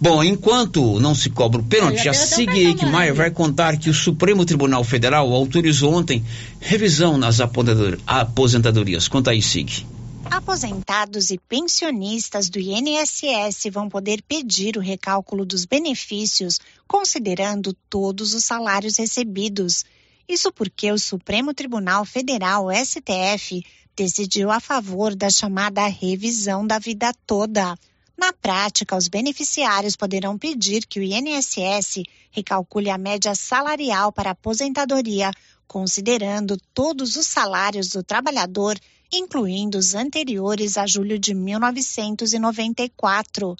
Bom, 0.00 0.22
enquanto 0.22 1.00
não 1.00 1.12
se 1.14 1.28
cobra 1.28 1.60
o 1.60 1.64
pênalti, 1.64 2.04
já 2.04 2.10
a 2.10 2.14
um 2.14 2.16
Sig 2.16 2.48
Eichmeier 2.48 2.88
amarelo. 2.88 3.16
vai 3.16 3.30
contar 3.32 3.76
que 3.76 3.90
o 3.90 3.94
Supremo 3.94 4.44
Tribunal 4.44 4.84
Federal 4.84 5.32
autorizou 5.32 5.92
ontem 5.92 6.24
revisão 6.60 7.18
nas 7.18 7.40
aposentador- 7.40 7.98
aposentadorias. 8.06 9.08
Conta 9.08 9.32
aí, 9.32 9.42
Sig. 9.42 9.84
Aposentados 10.30 11.30
e 11.30 11.38
pensionistas 11.48 12.48
do 12.48 12.60
INSS 12.60 13.70
vão 13.72 13.88
poder 13.88 14.22
pedir 14.22 14.76
o 14.76 14.80
recálculo 14.80 15.44
dos 15.44 15.64
benefícios, 15.64 16.60
considerando 16.86 17.72
todos 17.90 18.34
os 18.34 18.44
salários 18.44 18.98
recebidos. 18.98 19.84
Isso 20.28 20.52
porque 20.52 20.92
o 20.92 20.98
Supremo 20.98 21.54
Tribunal 21.54 22.04
Federal, 22.04 22.68
STF, 22.70 23.64
decidiu 23.96 24.50
a 24.50 24.60
favor 24.60 25.16
da 25.16 25.28
chamada 25.30 25.86
revisão 25.88 26.64
da 26.66 26.78
vida 26.78 27.12
toda. 27.26 27.76
Na 28.18 28.32
prática, 28.32 28.96
os 28.96 29.06
beneficiários 29.06 29.94
poderão 29.94 30.36
pedir 30.36 30.84
que 30.86 30.98
o 30.98 31.02
INSS 31.04 32.02
recalcule 32.32 32.90
a 32.90 32.98
média 32.98 33.32
salarial 33.32 34.10
para 34.10 34.30
a 34.30 34.32
aposentadoria, 34.32 35.30
considerando 35.68 36.56
todos 36.74 37.14
os 37.14 37.28
salários 37.28 37.90
do 37.90 38.02
trabalhador, 38.02 38.76
incluindo 39.12 39.78
os 39.78 39.94
anteriores 39.94 40.76
a 40.76 40.84
julho 40.84 41.16
de 41.16 41.32
1994. 41.32 43.54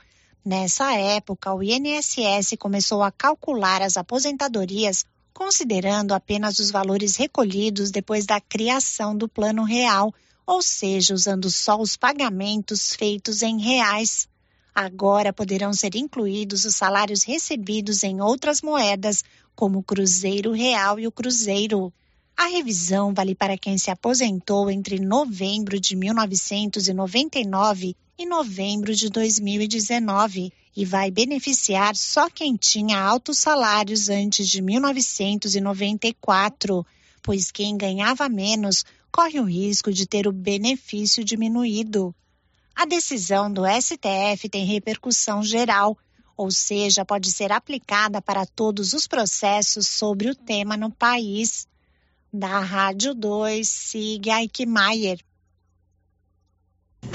Nessa 0.44 0.93
época, 0.93 1.55
o 1.55 1.62
INSS 1.62 2.56
começou 2.59 3.05
a 3.05 3.12
calcular 3.12 3.80
as 3.80 3.97
aposentadorias 3.97 5.06
considerando 5.39 6.14
apenas 6.14 6.59
os 6.59 6.72
valores 6.72 7.14
recolhidos 7.14 7.93
depois 7.93 8.26
da 8.26 8.40
criação 8.40 9.16
do 9.16 9.28
Plano 9.28 9.62
Real, 9.62 10.12
ou 10.44 10.60
seja, 10.60 11.14
usando 11.14 11.48
só 11.48 11.80
os 11.80 11.97
pagamentos 11.97 12.93
feitos 12.97 13.40
em 13.40 13.60
reais. 13.60 14.26
Agora 14.80 15.32
poderão 15.32 15.72
ser 15.72 15.96
incluídos 15.96 16.64
os 16.64 16.76
salários 16.76 17.24
recebidos 17.24 18.05
em 18.05 18.20
outras 18.20 18.62
moedas, 18.62 19.24
como 19.56 19.80
o 19.80 19.82
Cruzeiro 19.82 20.52
Real 20.52 21.00
e 21.00 21.06
o 21.09 21.10
Cruzeiro. 21.10 21.92
A 22.36 22.46
revisão 22.46 23.12
vale 23.12 23.34
para 23.34 23.59
quem 23.59 23.76
se 23.76 23.90
aposentou 23.90 24.70
entre 24.70 25.00
novembro 25.00 25.80
de 25.80 25.96
1999 25.96 27.96
e 28.16 28.24
novembro 28.24 28.94
de 28.94 29.10
2019 29.10 30.52
e 30.76 30.84
vai 30.84 31.10
beneficiar 31.10 31.96
só 31.96 32.30
quem 32.30 32.55
tinha 32.55 33.00
altos 33.00 33.38
salários 33.38 34.09
antes 34.09 34.46
de 34.46 34.62
1994, 34.62 36.86
pois 37.20 37.50
quem 37.50 37.76
ganhava 37.76 38.28
menos 38.28 38.84
corre 39.10 39.40
o 39.40 39.44
risco 39.44 39.92
de 39.92 40.06
ter 40.06 40.28
o 40.28 40.32
benefício 40.32 41.24
diminuído. 41.24 42.14
A 42.78 42.84
decisão 42.84 43.52
do 43.52 43.62
STF 43.66 44.48
tem 44.48 44.64
repercussão 44.64 45.42
geral, 45.42 45.98
ou 46.36 46.48
seja, 46.48 47.05
pode 47.05 47.28
ser 47.32 47.50
aplicada 47.50 48.22
para 48.22 48.46
todos 48.46 48.92
os 48.92 49.05
processos 49.05 49.88
sobre 49.88 50.30
o 50.30 50.34
tema 50.34 50.76
no 50.76 50.88
país. 50.88 51.66
Da 52.32 52.60
Rádio 52.60 53.14
2, 53.14 53.66
siga 53.66 54.40
Eichmeier. 54.40 55.18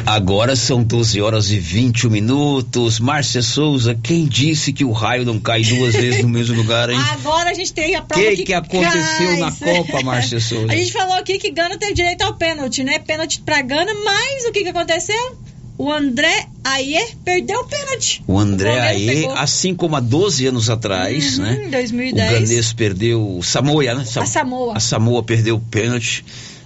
Agora 0.05 0.53
são 0.53 0.83
12 0.83 1.21
horas 1.21 1.49
e 1.49 1.57
21 1.59 2.09
minutos. 2.09 2.99
Márcia 2.99 3.41
Souza, 3.41 3.95
quem 3.95 4.27
disse 4.27 4.73
que 4.73 4.83
o 4.83 4.91
raio 4.91 5.23
não 5.23 5.39
cai 5.39 5.61
duas 5.61 5.93
vezes 5.95 6.23
no 6.23 6.27
mesmo 6.27 6.57
lugar, 6.57 6.89
hein? 6.89 6.99
Agora 7.13 7.51
a 7.51 7.53
gente 7.53 7.71
tem 7.71 7.95
a 7.95 8.01
prova 8.01 8.21
que, 8.21 8.35
que, 8.35 8.43
que 8.43 8.53
aconteceu 8.53 9.27
cai. 9.27 9.39
na 9.39 9.51
Copa, 9.53 10.01
Márcia 10.01 10.41
Souza? 10.43 10.73
A 10.73 10.75
gente 10.75 10.91
falou 10.91 11.13
aqui 11.13 11.37
que 11.37 11.51
Gana 11.51 11.77
teve 11.77 11.93
direito 11.93 12.21
ao 12.23 12.33
pênalti, 12.33 12.83
né? 12.83 12.99
Pênalti 12.99 13.39
pra 13.39 13.61
Gana, 13.61 13.93
mas 14.03 14.43
o 14.43 14.51
que, 14.51 14.63
que 14.63 14.69
aconteceu? 14.69 15.52
O 15.77 15.91
André 15.91 16.47
Ayer 16.63 17.15
perdeu 17.25 17.59
o 17.61 17.65
pênalti. 17.65 18.23
O 18.27 18.37
André 18.39 18.79
Aê, 18.79 19.05
pegou. 19.05 19.33
assim 19.33 19.73
como 19.73 19.95
há 19.95 19.99
12 19.99 20.45
anos 20.47 20.69
atrás, 20.69 21.37
Uhum, 21.39 21.43
né? 21.45 21.63
em 21.65 21.69
2010. 21.71 22.29
O 22.29 22.33
Ganês 22.39 22.73
perdeu. 22.73 23.39
Samoa, 23.43 23.83
né? 23.83 24.01
A 24.15 24.25
Samoa. 24.25 24.77
A 24.77 24.79
Samoa 24.79 25.23
perdeu 25.23 25.55
o 25.55 25.59
pênalti 25.59 26.23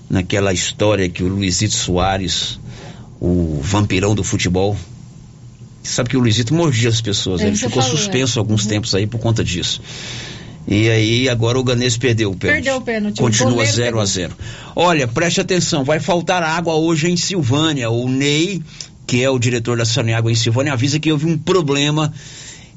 naquela 0.10 0.52
história 0.54 1.08
que 1.10 1.24
o 1.24 1.28
Luizito 1.28 1.74
Soares, 1.74 2.60
o 3.20 3.60
vampirão 3.62 4.14
do 4.14 4.24
futebol. 4.24 4.76
Sabe 5.84 6.10
que 6.10 6.18
o 6.18 6.20
Luizito 6.20 6.54
mordia 6.54 6.90
as 6.90 7.00
pessoas, 7.00 7.40
É, 7.42 7.48
ele 7.48 7.56
ficou 7.56 7.82
falou, 7.82 7.98
suspenso 7.98 8.38
é. 8.38 8.40
alguns 8.40 8.64
Uhum. 8.64 8.70
tempos 8.70 8.94
aí 8.94 9.08
por 9.08 9.20
conta 9.20 9.42
disso. 9.42 9.82
E 10.68 10.90
aí 10.90 11.30
agora 11.30 11.58
o 11.58 11.64
Ganês 11.64 11.96
perdeu 11.98 12.30
o 12.32 12.36
pênalti. 12.36 12.56
Perdeu 12.64 12.76
o 12.78 12.82
pênalti. 12.82 13.20
O 13.20 13.22
Continua 13.24 13.52
goleiro 13.52 13.72
0 13.74 13.86
pegou. 13.88 14.02
a 14.02 14.06
0 14.06 14.36
Olha, 14.76 15.08
preste 15.08 15.40
atenção, 15.40 15.86
vai 15.86 16.02
faltar 16.02 16.44
água 16.44 16.76
hoje 16.76 17.10
em 17.10 17.16
Silvânia. 17.16 17.90
O 17.90 18.10
Ney, 18.10 18.62
que 19.08 19.24
é 19.24 19.30
o 19.30 19.40
diretor 19.40 19.78
da 19.78 19.86
Saneágua 19.86 20.30
em 20.30 20.36
Silvânia, 20.36 20.74
avisa 20.74 21.00
que 21.00 21.10
houve 21.10 21.26
um 21.26 21.38
problema 21.38 22.12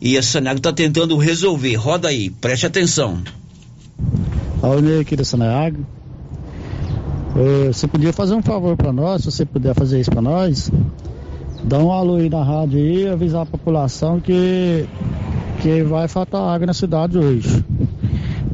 e 0.01 0.17
a 0.17 0.23
Saneágua 0.23 0.59
está 0.59 0.73
tentando 0.73 1.17
resolver. 1.17 1.75
Roda 1.75 2.09
aí, 2.09 2.31
preste 2.31 2.65
atenção. 2.65 3.21
Olha 4.63 5.01
aqui 5.01 5.17
da 5.17 5.25
Saneago. 5.25 5.85
Você 7.67 7.87
podia 7.89 8.13
fazer 8.13 8.35
um 8.35 8.43
favor 8.43 8.77
para 8.77 8.93
nós, 8.93 9.23
se 9.23 9.31
você 9.31 9.45
puder 9.45 9.75
fazer 9.75 10.01
isso 10.01 10.11
para 10.11 10.23
nós, 10.23 10.71
dá 11.65 11.79
um 11.79 11.91
alô 11.91 12.17
aí 12.17 12.31
na 12.31 12.43
rádio 12.43 12.79
e 12.79 13.09
avisar 13.09 13.43
a 13.43 13.47
população 13.47 14.21
que, 14.21 14.87
que 15.61 15.83
vai 15.83 16.07
faltar 16.07 16.43
água 16.43 16.67
na 16.67 16.75
cidade 16.75 17.19
hoje. 17.19 17.65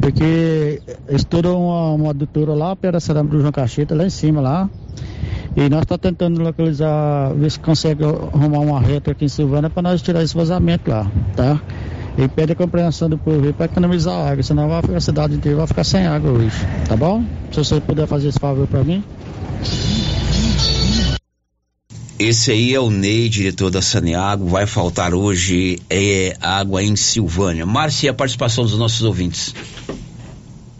Porque 0.00 0.80
estourou 1.08 1.66
uma, 1.66 1.92
uma 1.92 2.10
adutora 2.10 2.54
lá 2.54 2.76
perto 2.76 2.94
da 2.94 3.00
cerâmica 3.00 3.36
do 3.36 3.40
João 3.40 3.52
Cacheta, 3.52 3.94
lá 3.94 4.06
em 4.06 4.10
cima 4.10 4.40
lá. 4.40 4.70
E 5.56 5.70
nós 5.70 5.80
estamos 5.80 6.02
tentando 6.02 6.42
localizar, 6.42 7.32
ver 7.34 7.50
se 7.50 7.58
consegue 7.58 8.04
arrumar 8.04 8.58
uma 8.58 8.78
reta 8.78 9.12
aqui 9.12 9.24
em 9.24 9.28
Silvânia 9.28 9.70
para 9.70 9.82
nós 9.82 10.02
tirar 10.02 10.22
esse 10.22 10.34
vazamento 10.34 10.90
lá, 10.90 11.10
tá? 11.34 11.58
E 12.18 12.28
pede 12.28 12.52
a 12.52 12.54
compreensão 12.54 13.08
do 13.08 13.16
povo 13.16 13.50
para 13.54 13.64
economizar 13.64 14.28
água, 14.28 14.42
senão 14.42 14.68
vai, 14.68 14.82
a 14.94 15.00
cidade 15.00 15.34
inteira 15.34 15.56
vai 15.56 15.66
ficar 15.66 15.84
sem 15.84 16.06
água 16.06 16.30
hoje, 16.30 16.56
tá 16.86 16.94
bom? 16.94 17.24
Se 17.50 17.58
você 17.58 17.80
puder 17.80 18.06
fazer 18.06 18.28
esse 18.28 18.38
favor 18.38 18.66
para 18.66 18.84
mim. 18.84 19.02
Esse 22.18 22.50
aí 22.50 22.74
é 22.74 22.80
o 22.80 22.90
Ney, 22.90 23.28
diretor 23.28 23.70
da 23.70 23.82
Saneago. 23.82 24.46
Vai 24.46 24.66
faltar 24.66 25.12
hoje 25.14 25.78
é, 25.88 26.36
água 26.40 26.82
em 26.82 26.96
Silvânia. 26.96 27.66
Márcia, 27.66 28.10
a 28.10 28.14
participação 28.14 28.64
dos 28.64 28.78
nossos 28.78 29.02
ouvintes. 29.02 29.54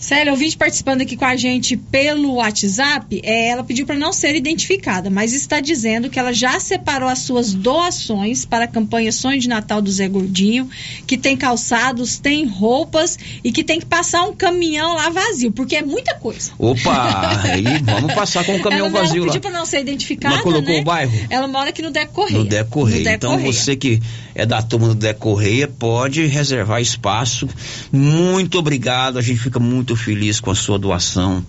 Célia, 0.07 0.33
ouvinte 0.33 0.57
participando 0.57 1.01
aqui 1.01 1.17
com 1.17 1.25
a 1.25 1.35
gente 1.35 1.77
pelo 1.77 2.35
WhatsApp, 2.35 3.21
é, 3.25 3.49
ela 3.49 3.65
pediu 3.65 3.85
para 3.85 3.97
não 3.97 4.13
ser 4.13 4.37
identificada, 4.37 5.11
mas 5.11 5.33
está 5.33 5.59
dizendo 5.59 6.09
que 6.09 6.17
ela 6.17 6.33
já 6.33 6.61
separou 6.61 7.09
as 7.09 7.19
suas 7.19 7.53
doações 7.53 8.45
para 8.45 8.67
a 8.67 8.69
campanha 8.69 9.11
Sonho 9.11 9.41
de 9.41 9.49
Natal 9.49 9.83
do 9.83 9.91
Zé 9.91 10.07
Gordinho, 10.07 10.71
que 11.09 11.19
tem 11.19 11.37
calçados, 11.37 12.21
tem 12.21 12.47
roupas 12.47 13.19
e 13.43 13.51
que 13.51 13.65
tem 13.65 13.81
que 13.81 13.87
passar 13.87 14.23
um 14.23 14.33
caminhão 14.33 14.95
lá 14.95 15.11
vazio, 15.11 15.51
porque 15.51 15.75
é 15.75 15.83
muita 15.83 16.15
coisa. 16.15 16.53
Opa, 16.57 17.43
aí 17.43 17.65
vamos 17.83 18.15
passar 18.15 18.45
com 18.45 18.55
o 18.55 18.63
caminhão 18.63 18.87
ela, 18.87 19.01
vazio 19.01 19.17
ela 19.17 19.27
lá. 19.27 19.33
pediu 19.33 19.41
para 19.41 19.59
não 19.59 19.67
ser 19.67 19.81
identificada, 19.81 20.37
Mas 20.37 20.45
colocou 20.45 20.73
né? 20.73 20.83
o 20.83 20.85
bairro? 20.85 21.27
Ela 21.29 21.49
mora 21.49 21.71
aqui 21.71 21.83
no 21.83 21.91
Deco 21.91 22.13
Correia. 22.13 22.39
No 22.39 22.45
Deco 22.45 22.71
Correia. 22.71 22.99
No 22.99 23.05
Deco 23.05 23.17
então 23.17 23.31
Correia. 23.33 23.53
você 23.53 23.75
que 23.75 24.01
é 24.37 24.47
da 24.47 24.63
turma 24.63 24.87
do 24.87 24.95
Deco 24.95 25.19
Correia 25.19 25.67
pode 25.67 26.25
reservar 26.27 26.81
espaço. 26.81 27.49
Muito 27.91 28.57
obrigado, 28.57 29.19
a 29.19 29.23
gente 29.23 29.41
fica 29.41 29.59
muito 29.59 29.96
feliz 29.97 30.41
com 30.41 30.51
a 30.51 30.55
sua 30.55 30.79
doação, 30.79 31.45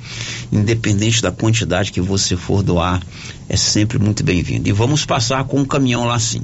independente 0.51 1.21
da 1.21 1.31
quantidade 1.31 1.91
que 1.91 2.01
você 2.01 2.35
for 2.35 2.63
doar, 2.63 3.01
é 3.49 3.55
sempre 3.55 3.99
muito 3.99 4.23
bem-vindo. 4.23 4.67
E 4.67 4.71
vamos 4.71 5.05
passar 5.05 5.43
com 5.43 5.59
um 5.59 5.65
caminhão 5.65 6.05
lá 6.05 6.17
sim. 6.19 6.43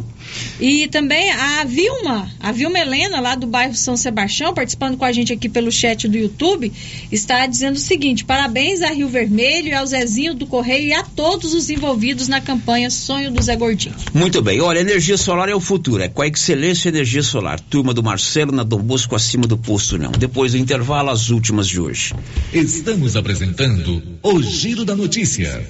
E 0.60 0.88
também 0.88 1.32
a 1.32 1.64
Vilma, 1.64 2.30
a 2.40 2.52
Vilma 2.52 2.80
Helena, 2.80 3.20
lá 3.20 3.36
do 3.36 3.48
bairro 3.48 3.76
São 3.76 3.98
Sebastião, 3.98 4.54
participando 4.54 4.98
com 4.98 5.06
a 5.06 5.12
gente 5.12 5.34
aqui 5.34 5.50
pelo 5.50 5.72
chat 5.72 6.08
do 6.08 6.18
YouTube, 6.18 6.72
está 7.12 7.46
dizendo 7.46 7.76
o 7.76 7.80
seguinte: 7.80 8.24
parabéns 8.24 8.82
a 8.82 8.90
Rio 8.90 9.08
Vermelho, 9.08 9.78
ao 9.78 9.86
Zezinho 9.86 10.34
do 10.34 10.46
Correio 10.46 10.88
e 10.88 10.94
a 10.94 11.04
todos 11.04 11.54
os 11.54 11.70
envolvidos 11.70 12.28
na 12.28 12.42
campanha 12.42 12.90
Sonho 12.90 13.32
do 13.32 13.42
Zé 13.42 13.56
Gordinho. 13.56 13.96
Muito 14.14 14.42
bem, 14.42 14.62
olha, 14.62 14.80
energia 14.80 15.18
solar 15.18 15.50
é 15.50 15.56
o 15.56 15.60
futuro, 15.60 16.02
é 16.02 16.08
com 16.08 16.22
a 16.22 16.28
Excelência 16.28 16.90
Energia 16.90 17.24
Solar. 17.24 17.60
Turma 17.60 17.94
do 17.94 18.04
Marcelo 18.04 18.52
na 18.52 18.64
Dom 18.64 18.80
Bosco 18.80 19.16
acima 19.16 19.48
do 19.48 19.58
posto 19.58 19.98
não. 19.98 20.12
Depois 20.12 20.52
do 20.52 20.58
intervalo, 20.58 21.10
as 21.10 21.30
últimas 21.30 21.68
de 21.68 21.80
hoje. 21.80 22.14
Estamos 22.54 23.16
apresentando 23.16 24.02
o 24.22 24.42
Giro 24.42 24.86
da 24.86 24.96
Notícia. 24.96 25.70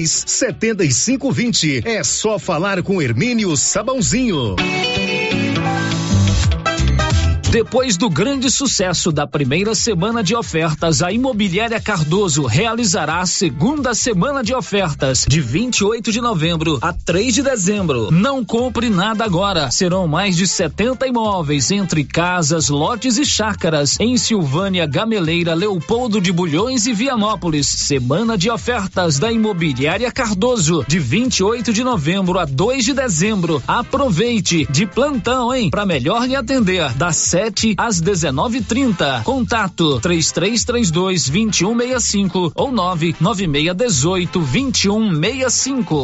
32 0.01 0.23
7520. 0.25 1.83
É 1.85 2.03
só 2.03 2.39
falar 2.39 2.81
com 2.83 3.01
Hermínio 3.01 3.55
Sabãozinho. 3.55 4.55
Depois 7.51 7.97
do 7.97 8.09
grande 8.09 8.49
sucesso 8.49 9.11
da 9.11 9.27
primeira 9.27 9.75
semana 9.75 10.23
de 10.23 10.33
ofertas, 10.33 11.03
a 11.03 11.11
Imobiliária 11.11 11.81
Cardoso 11.81 12.45
realizará 12.45 13.19
a 13.19 13.25
segunda 13.25 13.93
semana 13.93 14.41
de 14.41 14.55
ofertas, 14.55 15.25
de 15.27 15.41
28 15.41 16.13
de 16.13 16.21
novembro 16.21 16.79
a 16.81 16.93
3 16.93 17.35
de 17.35 17.43
dezembro. 17.43 18.09
Não 18.09 18.45
compre 18.45 18.89
nada 18.89 19.25
agora. 19.25 19.69
Serão 19.69 20.07
mais 20.07 20.37
de 20.37 20.47
70 20.47 21.05
imóveis, 21.05 21.71
entre 21.71 22.05
casas, 22.05 22.69
lotes 22.69 23.17
e 23.17 23.25
chácaras, 23.25 23.99
em 23.99 24.15
Silvânia, 24.15 24.85
Gameleira, 24.85 25.53
Leopoldo 25.53 26.21
de 26.21 26.31
Bulhões 26.31 26.87
e 26.87 26.93
Vianópolis. 26.93 27.67
Semana 27.67 28.37
de 28.37 28.49
ofertas 28.49 29.19
da 29.19 29.29
Imobiliária 29.29 30.09
Cardoso, 30.09 30.85
de 30.87 30.99
28 30.99 31.73
de 31.73 31.83
novembro 31.83 32.39
a 32.39 32.45
2 32.45 32.85
de 32.85 32.93
dezembro. 32.93 33.61
Aproveite 33.67 34.65
de 34.71 34.85
plantão, 34.85 35.53
hein? 35.53 35.69
Para 35.69 35.85
melhor 35.85 36.25
lhe 36.25 36.35
atender, 36.37 36.93
da 36.93 37.11
7 37.11 37.40
às 37.77 38.01
19:30. 38.01 39.23
Contato 39.23 39.99
3332 39.99 41.29
2165 41.29 42.51
ou 42.55 42.71
99618 42.71 44.39
2165. 44.39 46.03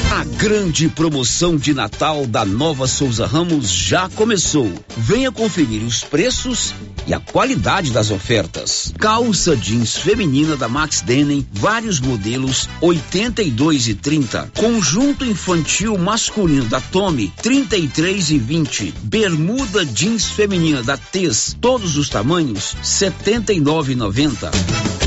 A 0.11 0.25
grande 0.25 0.89
promoção 0.89 1.55
de 1.55 1.73
Natal 1.73 2.27
da 2.27 2.43
Nova 2.43 2.85
Souza 2.85 3.25
Ramos 3.25 3.71
já 3.71 4.09
começou. 4.09 4.69
Venha 4.97 5.31
conferir 5.31 5.83
os 5.83 6.03
preços 6.03 6.73
e 7.07 7.13
a 7.13 7.19
qualidade 7.19 7.91
das 7.91 8.11
ofertas. 8.11 8.93
Calça 8.99 9.55
jeans 9.55 9.95
feminina 9.95 10.57
da 10.57 10.67
Max 10.67 10.99
Denim, 10.99 11.47
vários 11.53 12.01
modelos 12.01 12.67
82 12.81 13.87
e 13.87 13.95
30. 13.95 14.51
Conjunto 14.57 15.23
infantil 15.23 15.97
masculino 15.97 16.65
da 16.65 16.81
Tommy 16.81 17.31
33 17.41 18.31
e 18.31 18.37
20. 18.37 18.93
Bermuda 19.03 19.85
jeans 19.85 20.25
feminina 20.25 20.83
da 20.83 20.97
Tez, 20.97 21.55
todos 21.61 21.95
os 21.95 22.09
tamanhos 22.09 22.75
79,90. 22.83 24.51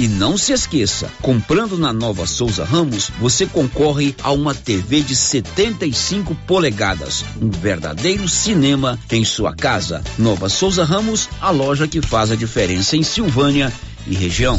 E 0.01 0.09
não 0.09 0.37
se 0.37 0.53
esqueça, 0.53 1.09
comprando 1.23 1.79
na 1.79 1.93
Nova 1.93 2.27
Souza 2.27 2.65
Ramos, 2.65 3.11
você 3.21 3.47
concorre 3.47 4.15
a 4.23 4.33
uma 4.33 4.55
TV 4.55 4.94
de 5.03 5.17
75 5.17 6.35
polegadas, 6.47 7.25
um 7.41 7.51
verdadeiro 7.51 8.29
cinema 8.29 8.99
em 9.11 9.25
sua 9.25 9.55
casa. 9.55 10.03
Nova 10.19 10.49
Souza 10.49 10.85
Ramos, 10.85 11.29
a 11.41 11.51
loja 11.51 11.89
que 11.89 12.01
faz 12.01 12.31
a 12.31 12.37
diferença 12.37 12.97
em 12.97 13.03
Silvânia 13.03 13.73
e 14.07 14.15
região. 14.15 14.59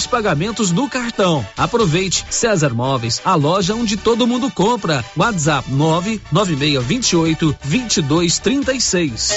seis 0.01 0.07
pagamentos 0.07 0.71
no 0.71 0.89
cartão. 0.89 1.45
Aproveite 1.55 2.25
César 2.29 2.73
Móveis, 2.73 3.21
a 3.23 3.35
loja 3.35 3.75
onde 3.75 3.97
todo 3.97 4.27
mundo 4.27 4.49
compra. 4.51 5.03
WhatsApp 5.15 5.71
99628 5.71 7.55
2236. 7.63 9.31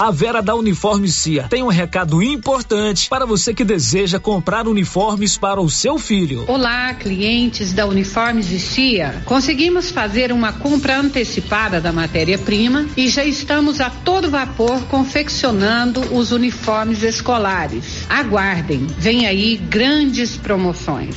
A 0.00 0.12
Vera 0.12 0.40
da 0.40 0.54
Uniforme 0.54 1.08
Cia 1.08 1.48
tem 1.48 1.62
um 1.62 1.68
recado 1.68 2.22
importante 2.22 3.08
para 3.08 3.26
você 3.26 3.52
que 3.52 3.64
deseja 3.64 4.20
comprar 4.20 4.68
uniformes 4.68 5.36
para 5.36 5.60
o 5.60 5.68
seu 5.68 5.98
filho. 5.98 6.44
Olá, 6.46 6.94
clientes 6.94 7.72
da 7.72 7.84
Uniformes 7.84 8.46
Cia. 8.46 9.22
Conseguimos 9.24 9.90
fazer 9.90 10.30
uma 10.30 10.52
compra 10.52 10.98
antecipada 10.98 11.80
da 11.80 11.92
matéria-prima 11.92 12.86
e 12.96 13.08
já 13.08 13.24
estamos 13.24 13.80
a 13.80 13.90
todo 13.90 14.30
vapor 14.30 14.82
confeccionando 14.84 16.00
os 16.14 16.30
uniformes 16.30 17.02
escolares. 17.02 18.06
Aguardem, 18.08 18.86
vem 18.98 19.26
aí 19.26 19.56
grandes 19.56 20.36
promoções. 20.36 21.16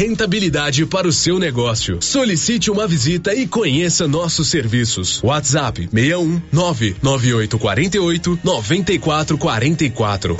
rentabilidade 0.00 0.86
para 0.86 1.06
o 1.06 1.12
seu 1.12 1.38
negócio. 1.38 1.98
Solicite 2.00 2.70
uma 2.70 2.88
visita 2.88 3.34
e 3.34 3.46
conheça 3.46 4.08
nossos 4.08 4.48
serviços. 4.48 5.22
WhatsApp 5.22 5.90
61 5.92 6.40
99848 6.50 8.40
9444. 8.42 10.38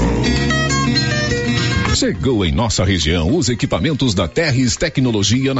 Chegou 1.94 2.46
em 2.46 2.52
nossa 2.52 2.84
região 2.84 3.36
os 3.36 3.50
equipamentos 3.50 4.14
da 4.14 4.26
Terres 4.26 4.76
Tecnologia 4.76 5.52
na 5.52 5.58